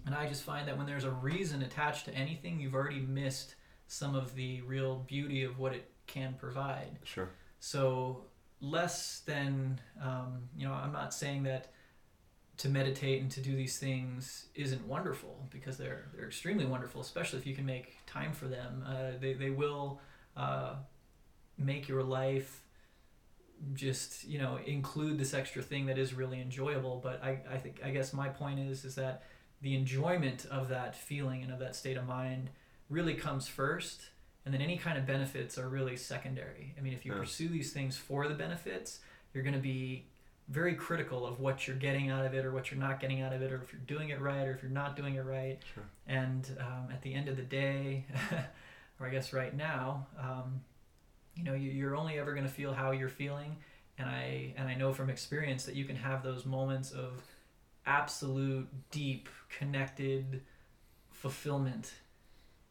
And 0.06 0.16
I 0.16 0.28
just 0.28 0.44
find 0.44 0.68
that 0.68 0.78
when 0.78 0.86
there's 0.86 1.04
a 1.04 1.12
reason 1.12 1.62
attached 1.62 2.06
to 2.06 2.14
anything, 2.14 2.60
you've 2.60 2.76
already 2.76 3.02
missed 3.02 3.56
some 3.88 4.16
of 4.16 4.36
the 4.36 4.62
real 4.62 5.04
beauty 5.08 5.44
of 5.44 5.60
what 5.60 5.74
it 5.74 5.92
can 6.08 6.36
provide. 6.40 7.00
Sure. 7.04 7.30
So 7.60 8.26
less 8.62 9.22
than, 9.26 9.80
um, 10.02 10.50
you 10.58 10.68
know, 10.68 10.74
I'm 10.74 10.94
not 10.94 11.14
saying 11.14 11.44
that 11.44 11.72
to 12.58 12.70
meditate 12.70 13.22
and 13.22 13.30
to 13.32 13.42
do 13.42 13.56
these 13.56 13.78
things 13.78 14.48
isn't 14.56 14.86
wonderful 14.88 15.48
because 15.52 15.78
they're 15.78 16.06
they're 16.16 16.26
extremely 16.26 16.66
wonderful, 16.66 17.02
especially 17.02 17.40
if 17.40 17.46
you 17.46 17.56
can 17.56 17.66
make 17.66 17.98
time 18.06 18.32
for 18.32 18.48
them. 18.48 18.84
Uh, 18.88 19.18
they 19.20 19.34
they 19.34 19.50
will 19.50 20.00
uh, 20.38 20.76
make 21.58 21.88
your 21.88 22.04
life 22.04 22.62
just 23.74 24.26
you 24.26 24.38
know 24.38 24.60
include 24.66 25.18
this 25.18 25.34
extra 25.34 25.62
thing 25.62 25.86
that 25.88 25.98
is 25.98 26.14
really 26.14 26.40
enjoyable. 26.40 27.00
But 27.04 27.22
I, 27.24 27.40
I 27.52 27.58
think 27.58 27.82
I 27.84 27.90
guess 27.90 28.14
my 28.14 28.30
point 28.30 28.60
is 28.60 28.86
is 28.86 28.96
that 28.96 29.24
the 29.66 29.76
enjoyment 29.76 30.46
of 30.52 30.70
that 30.70 30.96
feeling 30.96 31.42
and 31.42 31.52
of 31.52 31.58
that 31.58 31.76
state 31.76 31.98
of 31.98 32.06
mind 32.06 32.52
really 32.88 33.16
comes 33.16 33.48
first 33.48 34.10
and 34.46 34.54
then 34.54 34.62
any 34.62 34.78
kind 34.78 34.96
of 34.96 35.08
benefits 35.08 35.58
are 35.58 35.68
really 35.68 35.98
secondary. 35.98 36.76
I 36.78 36.82
mean, 36.82 36.94
if 36.94 37.04
you 37.04 37.14
yeah. 37.14 37.18
pursue 37.18 37.48
these 37.50 37.74
things 37.74 37.98
for 37.98 38.28
the 38.28 38.36
benefits, 38.36 39.00
you're 39.34 39.44
going 39.44 39.56
to 39.56 39.60
be 39.60 40.06
very 40.50 40.76
critical 40.76 41.26
of 41.26 41.40
what 41.40 41.68
you're 41.68 41.78
getting 41.78 42.12
out 42.12 42.28
of 42.28 42.36
it 42.36 42.46
or 42.46 42.52
what 42.52 42.70
you're 42.70 42.80
not 42.80 43.00
getting 43.00 43.24
out 43.24 43.34
of 43.34 43.42
it 43.42 43.52
or 43.52 43.60
if 43.64 43.74
you're 43.74 43.82
doing 43.88 44.10
it 44.10 44.22
right 44.22 44.48
or 44.48 44.52
if 44.52 44.62
you're 44.62 44.70
not 44.70 44.96
doing 44.96 45.16
it 45.16 45.26
right 45.26 45.58
sure. 45.74 45.84
and 46.06 46.56
um, 46.60 46.90
at 46.94 47.02
the 47.02 47.12
end 47.12 47.28
of 47.28 47.36
the 47.36 47.42
day 47.42 48.06
or 49.00 49.08
i 49.08 49.10
guess 49.10 49.34
right 49.34 49.58
now 49.58 50.06
um, 50.20 50.62
you 51.36 51.44
know 51.44 51.56
you, 51.56 51.90
are 51.90 51.96
only 51.96 52.20
ever 52.20 52.34
going 52.34 52.46
to 52.46 52.54
feel 52.54 52.72
how 52.72 52.92
you're 52.92 53.10
feeling 53.10 53.56
and 53.98 54.08
i 54.08 54.54
and 54.56 54.68
i 54.68 54.76
know 54.76 54.94
from 54.94 55.10
experience 55.10 55.66
that 55.66 55.74
you 55.74 55.84
can 55.84 55.96
have 55.96 56.22
those 56.22 56.46
moments 56.46 56.92
of 56.92 57.24
absolute 57.86 58.68
deep 58.92 59.30
connected 59.50 60.42
fulfillment. 61.12 61.94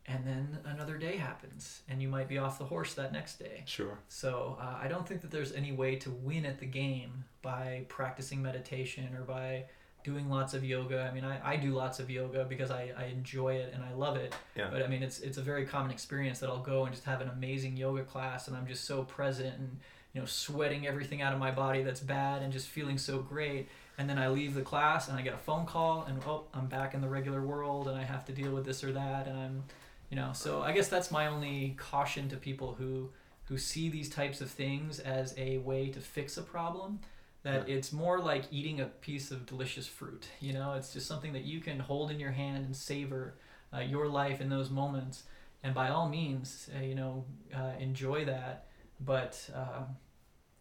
And 0.06 0.26
then 0.26 0.58
another 0.66 0.98
day 0.98 1.16
happens 1.16 1.80
and 1.88 2.02
you 2.02 2.08
might 2.08 2.28
be 2.28 2.36
off 2.36 2.58
the 2.58 2.64
horse 2.66 2.92
that 2.94 3.12
next 3.12 3.38
day. 3.38 3.62
Sure. 3.66 3.98
So 4.08 4.58
uh, 4.60 4.78
i 4.82 4.86
don't 4.88 5.08
think 5.08 5.22
that 5.22 5.30
there's 5.30 5.52
any 5.52 5.72
way 5.72 5.96
to 5.96 6.10
win 6.10 6.44
at 6.44 6.58
the 6.58 6.66
game 6.66 7.24
by 7.42 7.84
practicing 7.88 8.42
meditation 8.42 9.14
or 9.16 9.22
by 9.22 9.64
doing 10.04 10.28
lots 10.28 10.52
of 10.52 10.62
yoga. 10.62 11.08
I 11.10 11.14
mean 11.14 11.24
i, 11.24 11.54
I 11.54 11.56
do 11.56 11.70
lots 11.70 12.00
of 12.00 12.10
yoga 12.10 12.44
because 12.44 12.70
I, 12.70 12.92
I 12.96 13.04
enjoy 13.06 13.54
it 13.54 13.72
and 13.72 13.82
i 13.82 13.92
love 13.94 14.16
it. 14.16 14.34
Yeah. 14.56 14.68
but 14.70 14.82
i 14.82 14.86
mean 14.86 15.02
it's 15.02 15.20
it's 15.20 15.38
a 15.38 15.42
very 15.42 15.64
common 15.64 15.90
experience 15.90 16.38
that 16.40 16.50
i'll 16.50 16.62
go 16.62 16.84
and 16.84 16.92
just 16.94 17.06
have 17.06 17.22
an 17.22 17.28
amazing 17.30 17.74
yoga 17.76 18.04
class 18.04 18.46
and 18.48 18.56
i'm 18.56 18.66
just 18.66 18.84
so 18.84 19.04
present 19.04 19.58
and 19.58 19.78
you 20.12 20.20
know 20.20 20.26
sweating 20.26 20.86
everything 20.86 21.22
out 21.22 21.32
of 21.32 21.38
my 21.38 21.50
body 21.50 21.82
that's 21.82 22.00
bad 22.00 22.42
and 22.42 22.52
just 22.52 22.68
feeling 22.68 22.98
so 22.98 23.18
great 23.18 23.68
and 23.96 24.10
then 24.10 24.18
I 24.18 24.28
leave 24.28 24.54
the 24.54 24.62
class 24.62 25.08
and 25.08 25.16
I 25.16 25.22
get 25.22 25.34
a 25.34 25.38
phone 25.38 25.66
call 25.66 26.04
and 26.08 26.20
oh 26.26 26.44
I'm 26.52 26.66
back 26.66 26.94
in 26.94 27.00
the 27.00 27.08
regular 27.08 27.42
world 27.42 27.88
and 27.88 27.98
I 27.98 28.04
have 28.04 28.24
to 28.26 28.32
deal 28.32 28.52
with 28.52 28.64
this 28.64 28.82
or 28.82 28.92
that 28.92 29.26
and 29.26 29.38
I'm 29.38 29.64
you 30.10 30.16
know 30.16 30.30
so 30.32 30.62
i 30.62 30.70
guess 30.70 30.88
that's 30.88 31.10
my 31.10 31.26
only 31.26 31.74
caution 31.78 32.28
to 32.28 32.36
people 32.36 32.74
who 32.78 33.10
who 33.46 33.58
see 33.58 33.88
these 33.88 34.08
types 34.08 34.40
of 34.40 34.50
things 34.50 35.00
as 35.00 35.34
a 35.38 35.58
way 35.58 35.88
to 35.88 35.98
fix 36.00 36.36
a 36.36 36.42
problem 36.42 37.00
that 37.42 37.68
yeah. 37.68 37.74
it's 37.74 37.92
more 37.92 38.20
like 38.20 38.44
eating 38.50 38.80
a 38.80 38.86
piece 38.86 39.30
of 39.30 39.46
delicious 39.46 39.86
fruit 39.86 40.28
you 40.40 40.52
know? 40.52 40.74
It's 40.74 40.92
just 40.92 41.06
something 41.06 41.32
that 41.32 41.44
you 41.44 41.60
can 41.60 41.78
hold 41.78 42.10
in 42.10 42.20
your 42.20 42.32
hand 42.32 42.64
and 42.64 42.76
savor 42.76 43.34
uh, 43.74 43.80
your 43.80 44.06
life 44.06 44.40
in 44.40 44.48
those 44.48 44.70
moments. 44.70 45.24
And 45.62 45.74
by 45.74 45.88
all 45.88 46.08
means 46.08 46.68
uh, 46.76 46.82
you 46.82 46.94
know 46.94 47.24
uh, 47.54 47.72
enjoy 47.78 48.24
that. 48.26 48.66
But 49.00 49.50
um, 49.54 49.96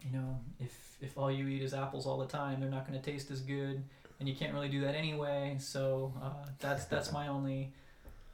you 0.04 0.12
know 0.18 0.40
if 0.60 0.98
if 1.02 1.18
all 1.18 1.32
you 1.32 1.48
eat 1.48 1.62
is 1.62 1.74
apples 1.74 2.06
all 2.06 2.18
the 2.18 2.28
time 2.28 2.60
they're 2.60 2.70
not 2.70 2.88
going 2.88 3.00
to 3.00 3.12
taste 3.12 3.32
as 3.32 3.42
good 3.42 3.84
and 4.20 4.30
you 4.30 4.36
can't 4.36 4.54
really 4.54 4.70
do 4.70 4.82
that 4.82 4.96
anyway 4.96 5.56
so 5.60 6.14
uh, 6.22 6.46
that's 6.60 6.86
that's 6.86 7.12
my 7.12 7.28
only 7.28 7.72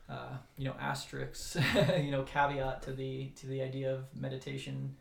uh, 0.10 0.38
you 0.58 0.66
know 0.66 0.76
asterisks 0.80 1.58
you 1.98 2.12
know 2.12 2.24
caveat 2.24 2.82
to 2.82 2.92
the 2.92 3.28
to 3.36 3.48
the 3.48 3.62
idea 3.62 3.94
of 3.94 4.04
meditation 4.16 4.96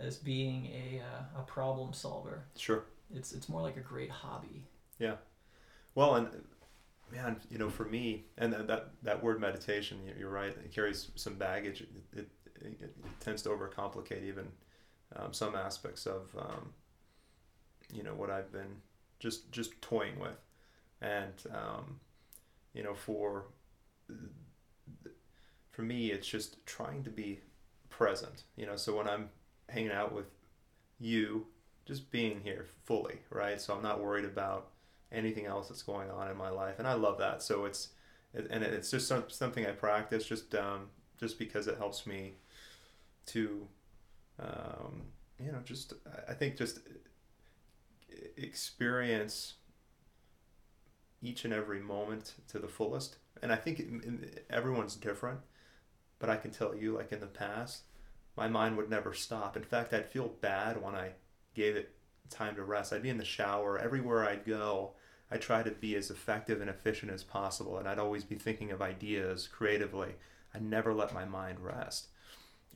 as 0.00 0.16
being 0.16 0.66
a 0.66 1.00
uh, 1.00 1.40
a 1.40 1.42
problem 1.42 1.92
solver. 1.92 2.44
Sure. 2.56 2.84
It's 3.14 3.32
it's 3.32 3.48
more 3.48 3.62
like 3.62 3.76
a 3.76 3.80
great 3.80 4.10
hobby. 4.10 4.62
Yeah. 4.98 5.16
Well, 5.94 6.16
and 6.16 6.28
man, 7.12 7.36
you 7.50 7.58
know, 7.58 7.70
for 7.70 7.84
me, 7.84 8.24
and 8.38 8.52
that 8.52 8.66
that, 8.66 8.90
that 9.02 9.22
word 9.22 9.40
meditation, 9.40 9.98
you're 10.18 10.30
right, 10.30 10.50
it 10.50 10.72
carries 10.72 11.10
some 11.14 11.34
baggage. 11.34 11.82
It, 11.82 11.88
it, 12.12 12.28
it, 12.60 12.80
it 12.80 12.94
tends 13.20 13.42
to 13.42 13.50
overcomplicate 13.50 14.24
even 14.24 14.48
um, 15.16 15.32
some 15.32 15.54
aspects 15.54 16.06
of, 16.06 16.34
um, 16.38 16.72
you 17.92 18.02
know, 18.02 18.14
what 18.14 18.30
I've 18.30 18.52
been 18.52 18.76
just 19.18 19.50
just 19.52 19.80
toying 19.80 20.18
with, 20.18 20.38
and 21.00 21.34
um, 21.52 22.00
you 22.72 22.82
know, 22.82 22.94
for 22.94 23.46
for 25.70 25.82
me, 25.82 26.10
it's 26.10 26.26
just 26.26 26.64
trying 26.66 27.02
to 27.04 27.10
be 27.10 27.40
present. 27.90 28.44
You 28.56 28.66
know, 28.66 28.76
so 28.76 28.96
when 28.96 29.08
I'm 29.08 29.30
hanging 29.68 29.92
out 29.92 30.12
with 30.12 30.26
you, 30.98 31.46
just 31.86 32.10
being 32.10 32.40
here 32.42 32.66
fully, 32.84 33.20
right? 33.30 33.60
So 33.60 33.74
I'm 33.74 33.82
not 33.82 34.02
worried 34.02 34.24
about 34.24 34.68
anything 35.12 35.46
else 35.46 35.68
that's 35.68 35.82
going 35.82 36.10
on 36.10 36.30
in 36.30 36.36
my 36.36 36.50
life, 36.50 36.78
and 36.78 36.88
I 36.88 36.94
love 36.94 37.18
that. 37.18 37.42
So 37.42 37.64
it's 37.64 37.88
and 38.34 38.64
it's 38.64 38.90
just 38.90 39.12
something 39.28 39.64
I 39.66 39.70
practice 39.70 40.26
just 40.26 40.54
um, 40.54 40.88
just 41.18 41.38
because 41.38 41.68
it 41.68 41.78
helps 41.78 42.06
me 42.06 42.34
to 43.26 43.66
um, 44.38 45.02
you 45.38 45.52
know 45.52 45.60
just 45.64 45.94
I 46.28 46.34
think 46.34 46.56
just 46.56 46.80
experience 48.36 49.54
each 51.22 51.44
and 51.44 51.54
every 51.54 51.80
moment 51.80 52.34
to 52.48 52.58
the 52.58 52.68
fullest. 52.68 53.16
And 53.42 53.52
I 53.52 53.56
think 53.56 53.82
everyone's 54.50 54.96
different, 54.96 55.40
but 56.18 56.30
I 56.30 56.36
can 56.36 56.50
tell 56.50 56.74
you, 56.74 56.94
like 56.94 57.12
in 57.12 57.20
the 57.20 57.26
past, 57.26 57.82
my 58.36 58.48
mind 58.48 58.76
would 58.76 58.90
never 58.90 59.12
stop. 59.14 59.56
In 59.56 59.64
fact, 59.64 59.92
I'd 59.92 60.06
feel 60.06 60.28
bad 60.40 60.82
when 60.82 60.94
I 60.94 61.12
gave 61.54 61.76
it 61.76 61.94
time 62.30 62.56
to 62.56 62.62
rest. 62.62 62.92
I'd 62.92 63.02
be 63.02 63.10
in 63.10 63.18
the 63.18 63.24
shower, 63.24 63.78
everywhere 63.78 64.24
I'd 64.24 64.44
go, 64.44 64.92
I 65.30 65.36
try 65.36 65.62
to 65.62 65.70
be 65.70 65.96
as 65.96 66.10
effective 66.10 66.60
and 66.60 66.70
efficient 66.70 67.10
as 67.10 67.24
possible, 67.24 67.78
and 67.78 67.88
I'd 67.88 67.98
always 67.98 68.24
be 68.24 68.36
thinking 68.36 68.70
of 68.70 68.82
ideas 68.82 69.48
creatively. 69.48 70.14
I 70.54 70.58
never 70.58 70.94
let 70.94 71.14
my 71.14 71.24
mind 71.24 71.60
rest. 71.60 72.08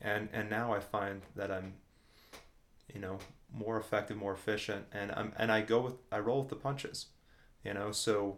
And 0.01 0.29
and 0.33 0.49
now 0.49 0.73
I 0.73 0.79
find 0.79 1.21
that 1.35 1.51
I'm, 1.51 1.73
you 2.93 3.01
know, 3.01 3.19
more 3.53 3.77
effective, 3.77 4.17
more 4.17 4.33
efficient, 4.33 4.85
and 4.91 5.11
I'm 5.11 5.33
and 5.37 5.51
I 5.51 5.61
go 5.61 5.81
with 5.81 5.95
I 6.11 6.19
roll 6.19 6.41
with 6.41 6.49
the 6.49 6.55
punches, 6.55 7.07
you 7.63 7.73
know. 7.73 7.91
So, 7.91 8.37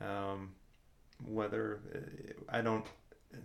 um, 0.00 0.52
whether 1.24 1.80
I 2.48 2.60
don't 2.60 2.86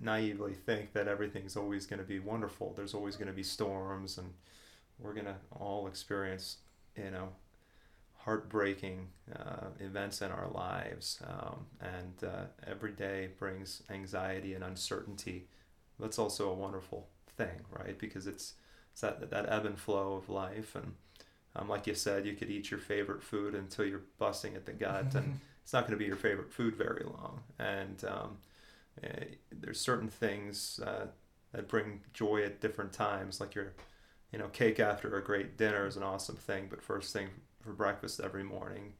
naively 0.01 0.53
think 0.53 0.93
that 0.93 1.07
everything's 1.07 1.55
always 1.57 1.85
going 1.85 1.99
to 1.99 2.05
be 2.05 2.19
wonderful. 2.19 2.73
There's 2.75 2.93
always 2.93 3.15
going 3.15 3.27
to 3.27 3.33
be 3.33 3.43
storms, 3.43 4.17
and 4.17 4.33
we're 4.99 5.13
going 5.13 5.25
to 5.25 5.35
all 5.51 5.87
experience, 5.87 6.57
you 6.95 7.11
know, 7.11 7.29
heartbreaking 8.19 9.07
uh, 9.35 9.67
events 9.79 10.21
in 10.21 10.31
our 10.31 10.49
lives. 10.49 11.19
Um, 11.27 11.65
and 11.81 12.23
uh, 12.23 12.45
every 12.67 12.91
day 12.91 13.29
brings 13.37 13.83
anxiety 13.89 14.53
and 14.53 14.63
uncertainty. 14.63 15.47
That's 15.99 16.19
also 16.19 16.49
a 16.49 16.53
wonderful 16.53 17.07
thing, 17.39 17.61
right? 17.71 17.97
Because 17.97 18.27
it's, 18.27 18.53
it's 18.91 19.01
that, 19.01 19.29
that 19.29 19.45
ebb 19.49 19.65
and 19.65 19.79
flow 19.79 20.13
of 20.13 20.29
life. 20.29 20.75
And 20.75 20.93
um, 21.55 21.69
like 21.69 21.87
you 21.87 21.95
said, 21.95 22.25
you 22.25 22.33
could 22.33 22.49
eat 22.49 22.69
your 22.69 22.79
favorite 22.79 23.23
food 23.23 23.55
until 23.55 23.85
you're 23.85 24.03
busting 24.17 24.55
at 24.55 24.65
the 24.65 24.73
gut, 24.73 25.15
and 25.15 25.39
it's 25.63 25.73
not 25.73 25.87
going 25.87 25.97
to 25.97 25.97
be 25.97 26.05
your 26.05 26.15
favorite 26.15 26.51
food 26.51 26.75
very 26.75 27.05
long. 27.05 27.41
And 27.57 28.03
um, 28.05 28.37
uh, 29.03 29.25
there's 29.51 29.79
certain 29.79 30.09
things 30.09 30.79
uh, 30.85 31.07
that 31.53 31.67
bring 31.67 32.01
joy 32.13 32.43
at 32.43 32.61
different 32.61 32.93
times, 32.93 33.39
like 33.39 33.55
your, 33.55 33.73
you 34.31 34.39
know, 34.39 34.49
cake 34.49 34.79
after 34.79 35.15
a 35.15 35.23
great 35.23 35.57
dinner 35.57 35.87
is 35.87 35.95
an 35.95 36.03
awesome 36.03 36.35
thing, 36.35 36.67
but 36.69 36.81
first 36.81 37.13
thing 37.13 37.29
for 37.61 37.73
breakfast 37.73 38.19
every 38.19 38.43
morning 38.43 38.93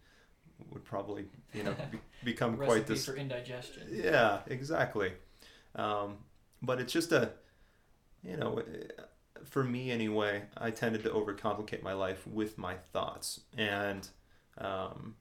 would 0.71 0.83
probably, 0.83 1.25
you 1.53 1.63
know, 1.63 1.75
be, 1.91 1.99
become 2.23 2.57
quite 2.57 2.87
this 2.87 3.05
for 3.05 3.15
indigestion. 3.15 3.87
Yeah, 3.91 4.39
exactly. 4.47 5.13
Um, 5.75 6.17
but 6.61 6.81
it's 6.81 6.91
just 6.91 7.11
a, 7.11 7.31
you 8.23 8.37
know, 8.37 8.61
for 9.45 9.63
me 9.63 9.91
anyway, 9.91 10.43
I 10.57 10.71
tended 10.71 11.03
to 11.03 11.09
overcomplicate 11.09 11.81
my 11.81 11.93
life 11.93 12.25
with 12.27 12.57
my 12.57 12.75
thoughts 12.93 13.41
and, 13.57 14.07
um, 14.57 15.15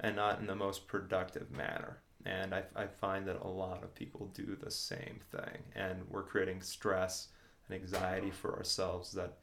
and 0.00 0.16
not 0.16 0.40
in 0.40 0.46
the 0.46 0.54
most 0.54 0.86
productive 0.88 1.50
manner. 1.50 1.98
And 2.24 2.54
I, 2.54 2.62
I 2.74 2.86
find 2.86 3.26
that 3.26 3.40
a 3.40 3.48
lot 3.48 3.82
of 3.82 3.94
people 3.94 4.30
do 4.34 4.56
the 4.60 4.70
same 4.70 5.20
thing. 5.30 5.62
And 5.74 6.02
we're 6.08 6.22
creating 6.22 6.62
stress 6.62 7.28
and 7.68 7.80
anxiety 7.80 8.30
for 8.30 8.56
ourselves 8.56 9.12
that, 9.12 9.38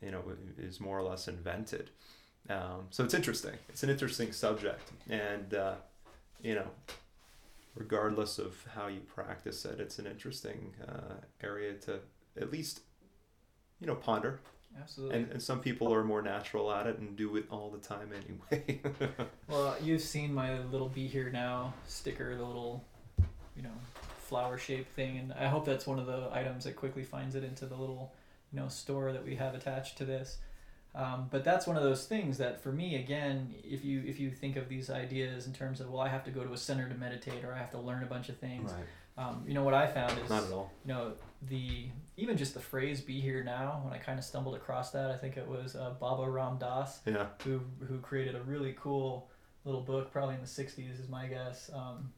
you 0.00 0.10
know, 0.10 0.22
is 0.58 0.80
more 0.80 0.98
or 0.98 1.02
less 1.02 1.28
invented. 1.28 1.90
Um, 2.48 2.86
so 2.90 3.04
it's 3.04 3.14
interesting. 3.14 3.54
It's 3.68 3.82
an 3.82 3.90
interesting 3.90 4.32
subject. 4.32 4.92
And, 5.10 5.54
uh, 5.54 5.74
you 6.42 6.54
know, 6.54 6.66
regardless 7.74 8.38
of 8.38 8.54
how 8.74 8.86
you 8.86 9.00
practice 9.00 9.64
it, 9.64 9.80
it's 9.80 9.98
an 9.98 10.06
interesting 10.06 10.74
uh, 10.86 11.14
area 11.42 11.74
to 11.74 12.00
at 12.40 12.50
least, 12.50 12.80
you 13.80 13.86
know, 13.86 13.94
ponder 13.94 14.40
Absolutely. 14.80 15.16
And, 15.16 15.32
and 15.32 15.42
some 15.42 15.60
people 15.60 15.92
are 15.92 16.04
more 16.04 16.22
natural 16.22 16.70
at 16.72 16.86
it 16.86 16.98
and 16.98 17.16
do 17.16 17.36
it 17.36 17.46
all 17.50 17.70
the 17.70 17.78
time 17.78 18.10
anyway. 18.12 18.80
well, 19.48 19.76
you've 19.82 20.02
seen 20.02 20.34
my 20.34 20.58
little 20.64 20.88
be 20.88 21.06
here 21.06 21.30
now 21.30 21.72
sticker, 21.86 22.36
the 22.36 22.44
little, 22.44 22.84
you 23.56 23.62
know, 23.62 23.72
flower 24.18 24.58
shaped 24.58 24.94
thing, 24.94 25.18
and 25.18 25.32
I 25.32 25.46
hope 25.46 25.64
that's 25.64 25.86
one 25.86 25.98
of 25.98 26.06
the 26.06 26.28
items 26.32 26.64
that 26.64 26.76
quickly 26.76 27.04
finds 27.04 27.34
it 27.34 27.44
into 27.44 27.64
the 27.66 27.76
little, 27.76 28.12
you 28.52 28.60
know, 28.60 28.68
store 28.68 29.12
that 29.12 29.24
we 29.24 29.36
have 29.36 29.54
attached 29.54 29.98
to 29.98 30.04
this. 30.04 30.38
Um, 30.94 31.28
but 31.30 31.44
that's 31.44 31.66
one 31.66 31.76
of 31.76 31.82
those 31.82 32.06
things 32.06 32.38
that 32.38 32.62
for 32.62 32.72
me 32.72 32.96
again 32.96 33.54
if 33.62 33.84
you 33.84 34.02
if 34.06 34.18
you 34.18 34.30
think 34.30 34.56
of 34.56 34.66
these 34.70 34.88
ideas 34.88 35.46
in 35.46 35.52
terms 35.52 35.78
of 35.78 35.90
well 35.90 36.00
i 36.00 36.08
have 36.08 36.24
to 36.24 36.30
go 36.30 36.42
to 36.42 36.54
a 36.54 36.56
center 36.56 36.88
to 36.88 36.94
meditate 36.94 37.44
or 37.44 37.52
i 37.52 37.58
have 37.58 37.70
to 37.72 37.78
learn 37.78 38.02
a 38.02 38.06
bunch 38.06 38.30
of 38.30 38.38
things 38.38 38.72
right. 38.72 38.82
Um, 39.18 39.44
you 39.46 39.54
know 39.54 39.62
what 39.62 39.74
I 39.74 39.86
found 39.86 40.18
is 40.18 40.28
not 40.28 40.44
at 40.44 40.52
all. 40.52 40.70
You 40.84 40.92
know 40.92 41.12
the 41.48 41.86
even 42.16 42.36
just 42.36 42.54
the 42.54 42.60
phrase 42.60 43.00
"be 43.00 43.20
here 43.20 43.44
now." 43.44 43.80
When 43.84 43.92
I 43.92 43.98
kind 43.98 44.18
of 44.18 44.24
stumbled 44.24 44.54
across 44.54 44.90
that, 44.92 45.10
I 45.10 45.16
think 45.16 45.36
it 45.36 45.46
was 45.46 45.76
uh, 45.76 45.94
Baba 46.00 46.28
Ram 46.28 46.58
Dass, 46.58 47.00
yeah. 47.06 47.26
who 47.44 47.60
who 47.86 47.98
created 47.98 48.34
a 48.34 48.40
really 48.42 48.74
cool 48.78 49.30
little 49.64 49.82
book, 49.82 50.12
probably 50.12 50.34
in 50.34 50.40
the 50.40 50.46
'60s, 50.46 51.00
is 51.00 51.08
my 51.08 51.26
guess. 51.26 51.70
Um, 51.74 52.12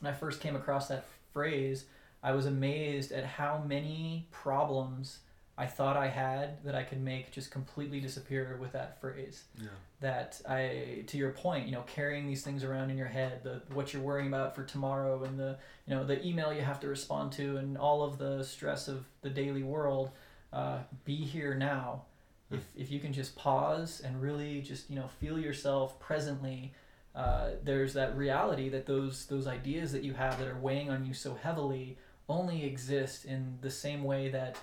when 0.00 0.12
I 0.12 0.16
first 0.16 0.40
came 0.40 0.56
across 0.56 0.88
that 0.88 1.06
phrase, 1.32 1.86
I 2.22 2.32
was 2.32 2.46
amazed 2.46 3.12
at 3.12 3.24
how 3.24 3.62
many 3.66 4.28
problems 4.30 5.20
I 5.58 5.66
thought 5.66 5.96
I 5.96 6.06
had 6.06 6.62
that 6.64 6.76
I 6.76 6.84
could 6.84 7.00
make 7.02 7.32
just 7.32 7.50
completely 7.50 7.98
disappear 7.98 8.56
with 8.60 8.72
that 8.72 9.00
phrase. 9.00 9.42
Yeah. 9.60 9.66
That 10.00 10.40
I, 10.48 11.02
to 11.08 11.18
your 11.18 11.32
point, 11.32 11.66
you 11.66 11.72
know, 11.72 11.82
carrying 11.82 12.28
these 12.28 12.44
things 12.44 12.62
around 12.62 12.90
in 12.90 12.96
your 12.96 13.08
head, 13.08 13.42
the 13.42 13.60
what 13.74 13.92
you're 13.92 14.00
worrying 14.00 14.28
about 14.28 14.54
for 14.54 14.62
tomorrow, 14.62 15.24
and 15.24 15.36
the 15.36 15.58
you 15.84 15.96
know 15.96 16.04
the 16.04 16.24
email 16.24 16.52
you 16.52 16.62
have 16.62 16.78
to 16.80 16.88
respond 16.88 17.32
to, 17.32 17.56
and 17.56 17.76
all 17.76 18.04
of 18.04 18.18
the 18.18 18.44
stress 18.44 18.86
of 18.86 19.04
the 19.22 19.30
daily 19.30 19.64
world. 19.64 20.10
Uh, 20.52 20.78
be 21.04 21.16
here 21.16 21.54
now. 21.54 22.02
Hmm. 22.50 22.54
If 22.54 22.62
if 22.76 22.90
you 22.92 23.00
can 23.00 23.12
just 23.12 23.34
pause 23.34 24.00
and 24.04 24.22
really 24.22 24.62
just 24.62 24.88
you 24.88 24.94
know 24.94 25.08
feel 25.20 25.38
yourself 25.38 25.98
presently. 25.98 26.72
Uh, 27.16 27.50
there's 27.64 27.94
that 27.94 28.16
reality 28.16 28.68
that 28.68 28.86
those 28.86 29.26
those 29.26 29.48
ideas 29.48 29.90
that 29.90 30.04
you 30.04 30.12
have 30.12 30.38
that 30.38 30.46
are 30.46 30.58
weighing 30.58 30.88
on 30.88 31.04
you 31.04 31.12
so 31.12 31.34
heavily 31.34 31.98
only 32.28 32.64
exist 32.64 33.24
in 33.24 33.58
the 33.60 33.70
same 33.70 34.04
way 34.04 34.28
that 34.28 34.56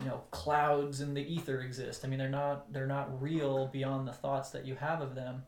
you 0.00 0.06
know 0.06 0.22
clouds 0.30 1.00
in 1.00 1.14
the 1.14 1.22
ether 1.22 1.60
exist. 1.60 2.04
I 2.04 2.08
mean 2.08 2.18
they're 2.18 2.28
not 2.28 2.72
they're 2.72 2.86
not 2.86 3.22
real 3.22 3.68
beyond 3.68 4.08
the 4.08 4.12
thoughts 4.12 4.50
that 4.50 4.66
you 4.66 4.74
have 4.76 5.00
of 5.00 5.14
them. 5.14 5.44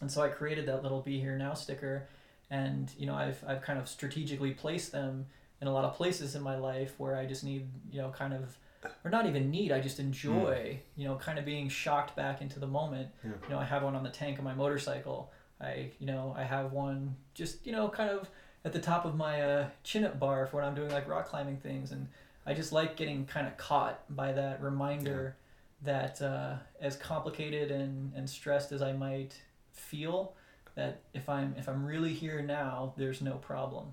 And 0.00 0.10
so 0.10 0.20
i 0.20 0.28
created 0.28 0.66
that 0.66 0.82
little 0.82 1.00
be 1.00 1.20
here 1.20 1.38
now 1.38 1.54
sticker 1.54 2.08
and 2.52 2.92
you 2.96 3.06
know 3.06 3.14
i've, 3.14 3.42
I've 3.48 3.62
kind 3.62 3.78
of 3.80 3.88
strategically 3.88 4.52
placed 4.52 4.92
them 4.92 5.26
in 5.60 5.66
a 5.66 5.72
lot 5.72 5.84
of 5.84 5.94
places 5.96 6.36
in 6.36 6.42
my 6.42 6.56
life 6.56 6.94
where 6.98 7.16
i 7.16 7.26
just 7.26 7.42
need 7.42 7.68
you 7.90 8.00
know 8.00 8.10
kind 8.10 8.34
of 8.34 8.56
or 9.04 9.10
not 9.10 9.26
even 9.26 9.50
need 9.50 9.72
i 9.72 9.80
just 9.80 9.98
enjoy 9.98 10.78
mm. 10.78 10.78
you 10.96 11.08
know 11.08 11.16
kind 11.16 11.38
of 11.38 11.44
being 11.44 11.68
shocked 11.68 12.14
back 12.14 12.40
into 12.42 12.60
the 12.60 12.66
moment. 12.66 13.08
Yeah. 13.24 13.30
you 13.44 13.54
know 13.54 13.58
i 13.58 13.64
have 13.64 13.82
one 13.82 13.96
on 13.96 14.04
the 14.04 14.10
tank 14.10 14.38
of 14.38 14.44
my 14.44 14.54
motorcycle. 14.54 15.32
I 15.60 15.90
you 15.98 16.06
know 16.06 16.34
i 16.36 16.44
have 16.44 16.72
one 16.72 17.16
just 17.34 17.66
you 17.66 17.72
know 17.72 17.88
kind 17.88 18.10
of 18.10 18.28
at 18.64 18.72
the 18.72 18.80
top 18.80 19.04
of 19.04 19.16
my 19.16 19.40
uh, 19.40 19.68
chin 19.82 20.04
up 20.04 20.20
bar 20.20 20.46
for 20.46 20.58
when 20.58 20.66
i'm 20.66 20.74
doing 20.74 20.90
like 20.90 21.08
rock 21.08 21.28
climbing 21.28 21.56
things. 21.56 21.90
And 21.92 22.08
I 22.46 22.54
just 22.54 22.72
like 22.72 22.96
getting 22.96 23.24
kind 23.26 23.46
of 23.46 23.56
caught 23.56 24.04
by 24.14 24.32
that 24.32 24.60
reminder 24.60 25.36
yeah. 25.84 25.92
that 25.92 26.22
uh, 26.22 26.54
as 26.80 26.96
complicated 26.96 27.70
and, 27.70 28.12
and 28.14 28.28
stressed 28.28 28.72
as 28.72 28.82
I 28.82 28.92
might 28.92 29.40
feel, 29.72 30.34
that 30.74 31.02
if 31.14 31.28
I'm 31.28 31.54
if 31.56 31.68
I'm 31.68 31.84
really 31.84 32.12
here 32.12 32.42
now, 32.42 32.94
there's 32.96 33.20
no 33.20 33.34
problem. 33.34 33.92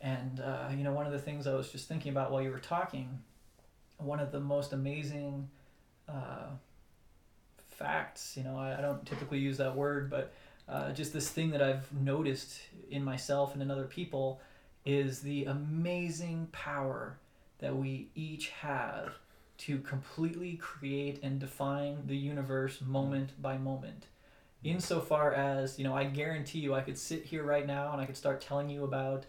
And 0.00 0.40
uh, 0.40 0.68
you 0.74 0.84
know, 0.84 0.92
one 0.92 1.06
of 1.06 1.12
the 1.12 1.18
things 1.18 1.46
I 1.46 1.54
was 1.54 1.70
just 1.70 1.88
thinking 1.88 2.12
about 2.12 2.30
while 2.30 2.42
you 2.42 2.50
were 2.50 2.58
talking, 2.58 3.18
one 3.98 4.20
of 4.20 4.32
the 4.32 4.40
most 4.40 4.72
amazing 4.72 5.48
uh, 6.08 6.48
facts. 7.68 8.34
You 8.36 8.44
know, 8.44 8.56
I, 8.56 8.78
I, 8.78 8.80
don't 8.80 9.04
typically 9.06 9.38
use 9.38 9.58
that 9.58 9.76
word, 9.76 10.10
but 10.10 10.32
uh, 10.68 10.92
just 10.92 11.12
this 11.12 11.28
thing 11.28 11.50
that 11.50 11.62
I've 11.62 11.92
noticed 11.92 12.60
in 12.90 13.04
myself 13.04 13.52
and 13.52 13.62
in 13.62 13.70
other 13.70 13.84
people 13.84 14.40
is 14.86 15.20
the 15.20 15.44
amazing 15.44 16.48
power 16.52 17.18
that 17.60 17.76
we 17.76 18.10
each 18.14 18.48
have 18.50 19.14
to 19.58 19.78
completely 19.80 20.56
create 20.56 21.20
and 21.22 21.38
define 21.38 21.98
the 22.06 22.16
universe 22.16 22.80
moment 22.80 23.40
by 23.40 23.58
moment. 23.58 24.06
Insofar 24.64 25.32
as, 25.32 25.78
you 25.78 25.84
know, 25.84 25.94
I 25.94 26.04
guarantee 26.04 26.60
you 26.60 26.74
I 26.74 26.80
could 26.80 26.98
sit 26.98 27.24
here 27.24 27.44
right 27.44 27.66
now 27.66 27.92
and 27.92 28.00
I 28.00 28.06
could 28.06 28.16
start 28.16 28.40
telling 28.40 28.70
you 28.70 28.84
about 28.84 29.26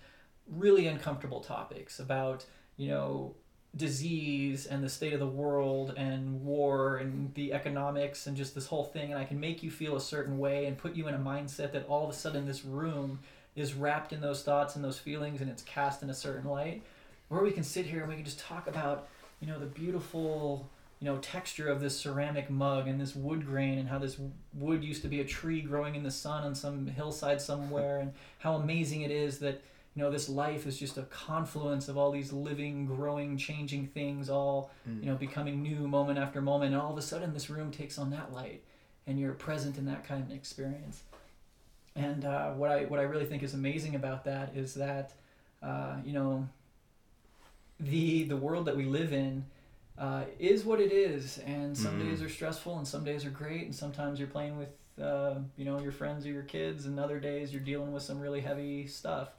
really 0.48 0.88
uncomfortable 0.88 1.42
topics, 1.42 2.00
about, 2.00 2.46
you 2.78 2.90
know, 2.90 3.36
disease 3.76 4.66
and 4.66 4.84
the 4.84 4.90
state 4.90 5.14
of 5.14 5.20
the 5.20 5.28
world 5.28 5.94
and 5.96 6.44
war 6.44 6.98
and 6.98 7.34
the 7.36 7.54
economics 7.54 8.28
and 8.28 8.36
just 8.36 8.54
this 8.54 8.66
whole 8.66 8.84
thing 8.84 9.12
and 9.12 9.20
I 9.20 9.24
can 9.24 9.40
make 9.40 9.64
you 9.64 9.72
feel 9.72 9.96
a 9.96 10.02
certain 10.02 10.38
way 10.38 10.66
and 10.66 10.78
put 10.78 10.94
you 10.94 11.08
in 11.08 11.14
a 11.14 11.20
mindset 11.20 11.72
that 11.72 11.88
all 11.88 12.04
of 12.04 12.10
a 12.10 12.14
sudden 12.14 12.46
this 12.46 12.66
room 12.66 13.20
is 13.56 13.74
wrapped 13.74 14.12
in 14.12 14.20
those 14.20 14.44
thoughts 14.44 14.76
and 14.76 14.84
those 14.84 15.00
feelings 15.00 15.40
and 15.40 15.50
it's 15.50 15.64
cast 15.64 16.04
in 16.04 16.10
a 16.10 16.14
certain 16.14 16.50
light 16.50 16.84
or 17.32 17.42
we 17.42 17.52
can 17.52 17.64
sit 17.64 17.86
here 17.88 18.02
and 18.02 18.10
we 18.10 18.16
can 18.16 18.26
just 18.26 18.40
talk 18.40 18.68
about 18.68 19.08
you 19.40 19.48
know 19.48 19.58
the 19.58 19.66
beautiful 19.66 20.70
you 21.00 21.06
know 21.06 21.18
texture 21.18 21.68
of 21.68 21.80
this 21.82 21.98
ceramic 22.00 22.50
mug 22.52 22.88
and 22.88 23.02
this 23.02 23.16
wood 23.16 23.44
grain 23.46 23.80
and 23.80 23.90
how 23.90 23.98
this 23.98 24.20
wood 24.54 24.84
used 24.84 25.02
to 25.02 25.08
be 25.08 25.20
a 25.22 25.26
tree 25.26 25.62
growing 25.62 25.96
in 25.96 26.04
the 26.04 26.12
sun 26.12 26.44
on 26.44 26.54
some 26.54 26.86
hillside 26.86 27.42
somewhere 27.42 27.98
and 28.00 28.14
how 28.38 28.54
amazing 28.56 29.02
it 29.02 29.10
is 29.10 29.40
that 29.40 29.64
you 29.96 30.02
know 30.04 30.12
this 30.12 30.30
life 30.30 30.68
is 30.68 30.78
just 30.78 30.98
a 30.98 31.02
confluence 31.04 31.88
of 31.90 31.98
all 31.98 32.12
these 32.12 32.32
living 32.32 32.86
growing 32.86 33.36
changing 33.38 33.88
things 33.88 34.30
all 34.30 34.70
Mm. 34.88 35.00
you 35.04 35.10
know 35.10 35.16
becoming 35.16 35.62
new 35.64 35.88
moment 35.88 36.20
after 36.20 36.42
moment 36.42 36.74
and 36.74 36.82
all 36.82 36.92
of 36.92 36.98
a 36.98 37.02
sudden 37.02 37.34
this 37.34 37.50
room 37.50 37.72
takes 37.72 37.98
on 37.98 38.10
that 38.12 38.32
light 38.34 38.62
and 39.08 39.20
you're 39.20 39.34
present 39.34 39.78
in 39.78 39.86
that 39.86 40.04
kind 40.04 40.24
of 40.24 40.32
experience 40.36 41.02
and 41.96 42.26
uh, 42.26 42.52
what 42.52 42.70
i 42.72 42.86
what 42.86 43.00
i 43.00 43.04
really 43.04 43.26
think 43.26 43.42
is 43.44 43.54
amazing 43.54 43.96
about 43.96 44.24
that 44.26 44.54
is 44.56 44.74
that 44.76 45.14
uh, 45.64 45.96
you 46.06 46.14
know 46.14 46.48
the 47.82 48.24
the 48.24 48.38
world 48.38 48.66
that 48.66 48.78
we 48.78 48.86
live 48.86 49.12
in 49.14 49.46
uh, 49.98 50.24
is 50.40 50.64
what 50.66 50.80
it 50.80 50.92
is. 50.92 51.38
And 51.40 51.78
some 51.78 51.96
Mm. 51.96 52.00
days 52.00 52.22
are 52.22 52.30
stressful 52.30 52.78
and 52.78 52.88
some 52.88 53.04
days 53.04 53.26
are 53.26 53.30
great. 53.30 53.64
And 53.66 53.76
sometimes 53.76 54.20
you're 54.20 54.28
playing 54.28 54.58
with 54.58 54.70
uh, 55.02 55.36
you 55.58 55.66
know 55.66 55.80
your 55.80 55.92
friends 55.92 56.26
or 56.26 56.30
your 56.30 56.44
kids. 56.44 56.86
And 56.86 57.00
other 57.00 57.20
days 57.20 57.52
you're 57.54 57.62
dealing 57.64 57.92
with 57.92 58.04
some 58.04 58.20
really 58.20 58.42
heavy 58.42 58.88
stuff. 58.88 59.30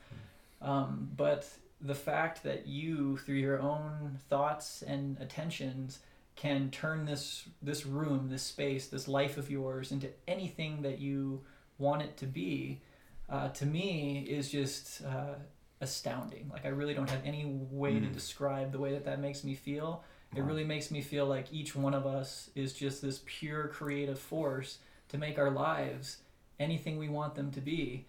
Um, 0.60 1.10
but 1.16 1.48
the 1.80 1.94
fact 1.94 2.42
that 2.44 2.66
you 2.66 3.16
through 3.16 3.36
your 3.36 3.60
own 3.60 4.18
thoughts 4.28 4.82
and 4.82 5.18
attentions 5.20 5.98
can 6.36 6.70
turn 6.70 7.04
this 7.04 7.48
this 7.60 7.84
room 7.84 8.28
this 8.30 8.42
space 8.42 8.86
this 8.86 9.06
life 9.08 9.36
of 9.36 9.50
yours 9.50 9.90
into 9.92 10.08
anything 10.28 10.82
that 10.82 10.98
you 11.00 11.42
want 11.78 12.00
it 12.00 12.16
to 12.16 12.26
be 12.26 12.80
uh, 13.28 13.48
to 13.48 13.66
me 13.66 14.20
is 14.28 14.48
just 14.50 15.02
uh, 15.04 15.34
astounding 15.82 16.48
like 16.52 16.64
i 16.64 16.68
really 16.68 16.94
don't 16.94 17.10
have 17.10 17.20
any 17.24 17.44
way 17.70 17.98
to 18.00 18.06
Mm. 18.06 18.12
describe 18.12 18.72
the 18.72 18.78
way 18.78 18.92
that 18.92 19.04
that 19.04 19.20
makes 19.20 19.44
me 19.44 19.54
feel 19.54 20.02
it 20.34 20.40
really 20.44 20.64
makes 20.64 20.90
me 20.90 21.02
feel 21.02 21.26
like 21.26 21.52
each 21.52 21.76
one 21.76 21.92
of 21.92 22.06
us 22.06 22.48
is 22.54 22.72
just 22.72 23.02
this 23.02 23.20
pure 23.26 23.68
creative 23.68 24.18
force 24.18 24.78
to 25.10 25.18
make 25.18 25.38
our 25.38 25.50
lives 25.50 26.22
anything 26.58 26.96
we 26.98 27.10
want 27.10 27.34
them 27.34 27.50
to 27.50 27.60
be. 27.60 28.06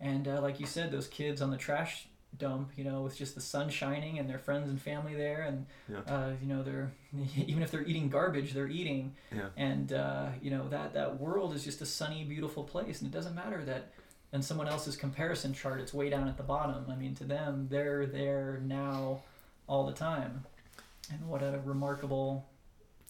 And 0.00 0.26
uh, 0.26 0.40
like 0.40 0.58
you 0.58 0.64
said, 0.64 0.90
those 0.90 1.06
kids 1.06 1.42
on 1.42 1.50
the 1.50 1.58
trash 1.58 2.08
dump, 2.38 2.70
you 2.78 2.84
know, 2.84 3.02
with 3.02 3.14
just 3.14 3.34
the 3.34 3.42
sun 3.42 3.68
shining 3.68 4.18
and 4.18 4.26
their 4.26 4.38
friends 4.38 4.70
and 4.70 4.80
family 4.80 5.14
there, 5.14 5.42
and 5.42 5.66
Yeah. 5.86 5.98
uh, 6.10 6.30
you 6.40 6.46
know, 6.48 6.62
they're 6.62 6.92
even 7.46 7.62
if 7.62 7.70
they're 7.70 7.84
eating 7.84 8.08
garbage, 8.08 8.54
they're 8.54 8.68
eating. 8.68 9.14
Yeah. 9.30 9.48
And 9.58 9.92
uh, 9.92 10.28
you 10.40 10.50
know 10.50 10.66
that 10.70 10.94
that 10.94 11.20
world 11.20 11.54
is 11.54 11.62
just 11.62 11.82
a 11.82 11.86
sunny, 11.86 12.24
beautiful 12.24 12.64
place, 12.64 13.02
and 13.02 13.12
it 13.12 13.14
doesn't 13.14 13.34
matter 13.34 13.62
that. 13.66 13.92
In 14.36 14.42
someone 14.42 14.68
else's 14.68 14.96
comparison 14.96 15.52
chart, 15.52 15.80
it's 15.80 15.92
way 15.94 16.10
down 16.10 16.28
at 16.28 16.36
the 16.36 16.42
bottom. 16.42 16.84
I 16.88 16.94
mean, 16.94 17.14
to 17.16 17.24
them, 17.24 17.66
they're 17.70 18.06
there 18.06 18.60
now, 18.64 19.22
all 19.66 19.86
the 19.86 19.92
time, 19.94 20.44
and 21.10 21.26
what 21.26 21.42
a 21.42 21.60
remarkable 21.64 22.46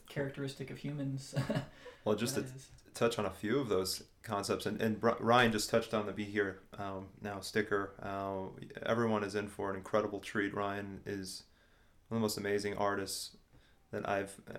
characteristic 0.09 0.71
of 0.71 0.79
humans. 0.79 1.35
Well, 2.05 2.15
just 2.15 2.37
to 2.37 2.43
is. 2.43 2.69
touch 2.95 3.19
on 3.19 3.27
a 3.27 3.31
few 3.31 3.59
of 3.59 3.69
those 3.69 4.05
concepts, 4.23 4.65
and, 4.65 4.81
and 4.81 5.03
Ryan 5.03 5.51
just 5.51 5.69
touched 5.71 5.93
on 5.93 6.07
the 6.07 6.13
Be 6.13 6.23
Here 6.23 6.61
um, 6.79 7.09
Now 7.21 7.41
sticker. 7.41 7.95
Uh, 8.01 8.43
everyone 8.85 9.25
is 9.25 9.35
in 9.35 9.49
for 9.49 9.71
an 9.71 9.77
incredible 9.77 10.21
treat. 10.21 10.55
Ryan 10.55 11.01
is 11.05 11.43
one 12.07 12.19
of 12.19 12.21
the 12.21 12.25
most 12.25 12.39
amazing 12.39 12.77
artists 12.77 13.37
that 13.91 14.09
I've 14.09 14.33
uh, 14.49 14.59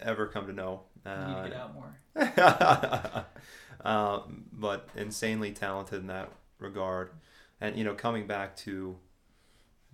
ever 0.00 0.26
come 0.28 0.46
to 0.46 0.54
know. 0.54 0.84
You 1.04 1.10
need 1.12 1.16
to 1.18 1.30
Uh, 1.32 1.48
get 1.48 1.56
out 1.58 1.74
more. 1.74 1.98
um, 3.84 4.44
but 4.52 4.88
insanely 4.96 5.52
talented 5.52 6.00
in 6.00 6.06
that 6.08 6.30
regard. 6.58 7.10
And 7.60 7.76
you 7.76 7.84
know, 7.84 7.94
coming 7.94 8.26
back 8.26 8.56
to 8.58 8.96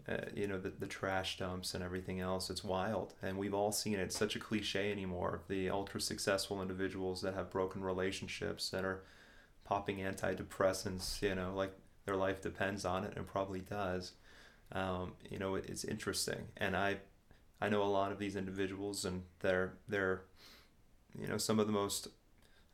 uh, 0.09 0.19
you 0.35 0.47
know 0.47 0.59
the, 0.59 0.71
the 0.71 0.87
trash 0.87 1.39
dumps 1.39 1.75
and 1.75 1.83
everything 1.83 2.21
else, 2.21 2.51
it's 2.51 2.63
wild, 2.63 3.15
and 3.23 3.39
we've 3.39 3.55
all 3.55 3.73
seen 3.73 3.95
it. 3.95 4.01
It's 4.01 4.19
such 4.19 4.37
a 4.37 4.41
cliche 4.41 4.93
anymore. 4.93 5.41
The 5.49 5.71
ultra 5.71 6.01
successful 6.01 6.63
individuals 6.63 7.23
that 7.23 7.35
have 7.35 7.51
broken 7.51 7.83
relationships 7.83 8.71
that 8.71 8.85
are 8.85 9.03
popping 9.65 9.99
antidepressants, 9.99 11.21
you 11.23 11.35
know, 11.35 11.53
like 11.55 11.73
their 12.05 12.17
life 12.17 12.41
depends 12.41 12.85
on 12.85 13.05
it, 13.05 13.15
and 13.17 13.27
probably 13.27 13.61
does. 13.61 14.13
Um, 14.73 15.15
you 15.29 15.39
know, 15.39 15.57
it, 15.57 15.67
it's 15.69 15.85
interesting, 15.85 16.47
and 16.57 16.77
I 16.77 16.99
I 17.61 17.69
know 17.69 17.83
a 17.83 17.85
lot 17.85 18.13
of 18.13 18.19
these 18.19 18.37
individuals, 18.37 19.05
and 19.05 19.23
they're 19.41 19.75
they're 19.89 20.23
you 21.19 21.27
know 21.27 21.39
some 21.39 21.59
of 21.59 21.67
the 21.67 21.73
most 21.73 22.09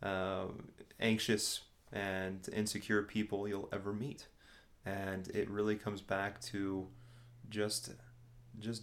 uh, 0.03 0.47
anxious 1.01 1.61
and 1.93 2.49
insecure 2.53 3.03
people 3.03 3.47
you'll 3.47 3.69
ever 3.73 3.93
meet. 3.93 4.27
And 4.85 5.29
it 5.29 5.49
really 5.51 5.77
comes 5.77 6.01
back 6.01 6.41
to 6.43 6.89
just 7.49 7.93
just 8.59 8.83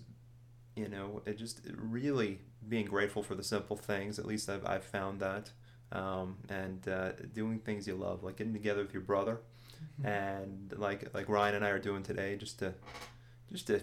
you 0.76 0.88
know 0.88 1.22
it 1.26 1.38
just 1.38 1.62
really 1.76 2.40
being 2.68 2.86
grateful 2.86 3.24
for 3.24 3.36
the 3.36 3.44
simple 3.44 3.76
things 3.76 4.20
at 4.20 4.26
least 4.26 4.50
i've, 4.50 4.66
I've 4.66 4.84
found 4.84 5.20
that 5.20 5.52
um, 5.92 6.38
and 6.50 6.88
uh, 6.88 7.14
doing 7.34 7.60
things 7.60 7.88
you 7.88 7.96
love 7.96 8.24
like 8.24 8.38
getting 8.38 8.54
together 8.54 8.84
with 8.84 8.94
your 8.94 9.02
brother. 9.02 9.40
And 10.04 10.74
like 10.78 11.14
like 11.14 11.30
ryan 11.30 11.56
and 11.56 11.66
i 11.66 11.70
are 11.70 11.80
doing 11.80 12.04
today 12.04 12.36
just 12.36 12.60
to 12.60 12.74
just 13.52 13.68
to 13.68 13.82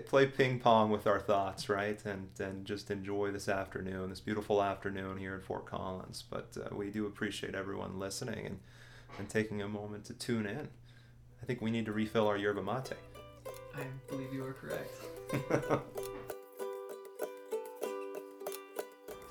play 0.00 0.26
ping 0.26 0.58
pong 0.58 0.90
with 0.90 1.06
our 1.06 1.20
thoughts 1.20 1.68
right 1.68 2.04
and 2.04 2.28
and 2.38 2.64
just 2.64 2.90
enjoy 2.90 3.30
this 3.30 3.48
afternoon 3.48 4.10
this 4.10 4.20
beautiful 4.20 4.62
afternoon 4.62 5.18
here 5.18 5.34
in 5.34 5.40
fort 5.40 5.66
collins 5.66 6.24
but 6.30 6.56
uh, 6.56 6.74
we 6.74 6.90
do 6.90 7.06
appreciate 7.06 7.54
everyone 7.54 7.98
listening 7.98 8.46
and 8.46 8.58
and 9.18 9.28
taking 9.28 9.60
a 9.60 9.68
moment 9.68 10.04
to 10.04 10.14
tune 10.14 10.46
in 10.46 10.68
i 11.42 11.46
think 11.46 11.60
we 11.60 11.70
need 11.70 11.84
to 11.84 11.92
refill 11.92 12.26
our 12.26 12.36
yerba 12.36 12.62
mate 12.62 12.96
I 13.74 13.84
believe 14.08 14.32
you 14.32 14.44
are 14.44 14.52
correct. 14.52 14.94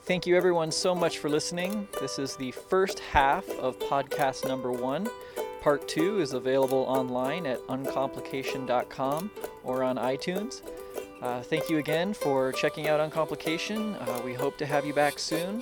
Thank 0.06 0.26
you, 0.26 0.36
everyone, 0.36 0.72
so 0.72 0.96
much 0.96 1.20
for 1.20 1.30
listening. 1.30 1.88
This 2.02 2.18
is 2.20 2.36
the 2.36 2.52
first 2.52 3.00
half 3.00 3.48
of 3.52 3.78
podcast 3.80 4.48
number 4.48 4.72
one. 4.72 5.08
Part 5.62 5.88
two 5.88 6.20
is 6.20 6.34
available 6.34 6.86
online 6.88 7.46
at 7.46 7.60
uncomplication.com 7.70 9.30
or 9.64 9.84
on 9.84 9.98
iTunes. 9.98 10.64
Uh, 11.22 11.42
thank 11.44 11.70
you 11.70 11.78
again 11.78 12.16
for 12.16 12.52
checking 12.52 12.88
out 12.88 13.00
Uncomplication. 13.00 13.94
Uh, 13.94 14.22
we 14.26 14.34
hope 14.34 14.58
to 14.58 14.66
have 14.66 14.88
you 14.88 14.94
back 14.94 15.20
soon. 15.20 15.62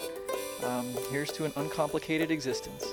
Um, 0.63 0.87
here's 1.11 1.31
to 1.33 1.43
an 1.43 1.51
uncomplicated 1.57 2.31
existence. 2.31 2.85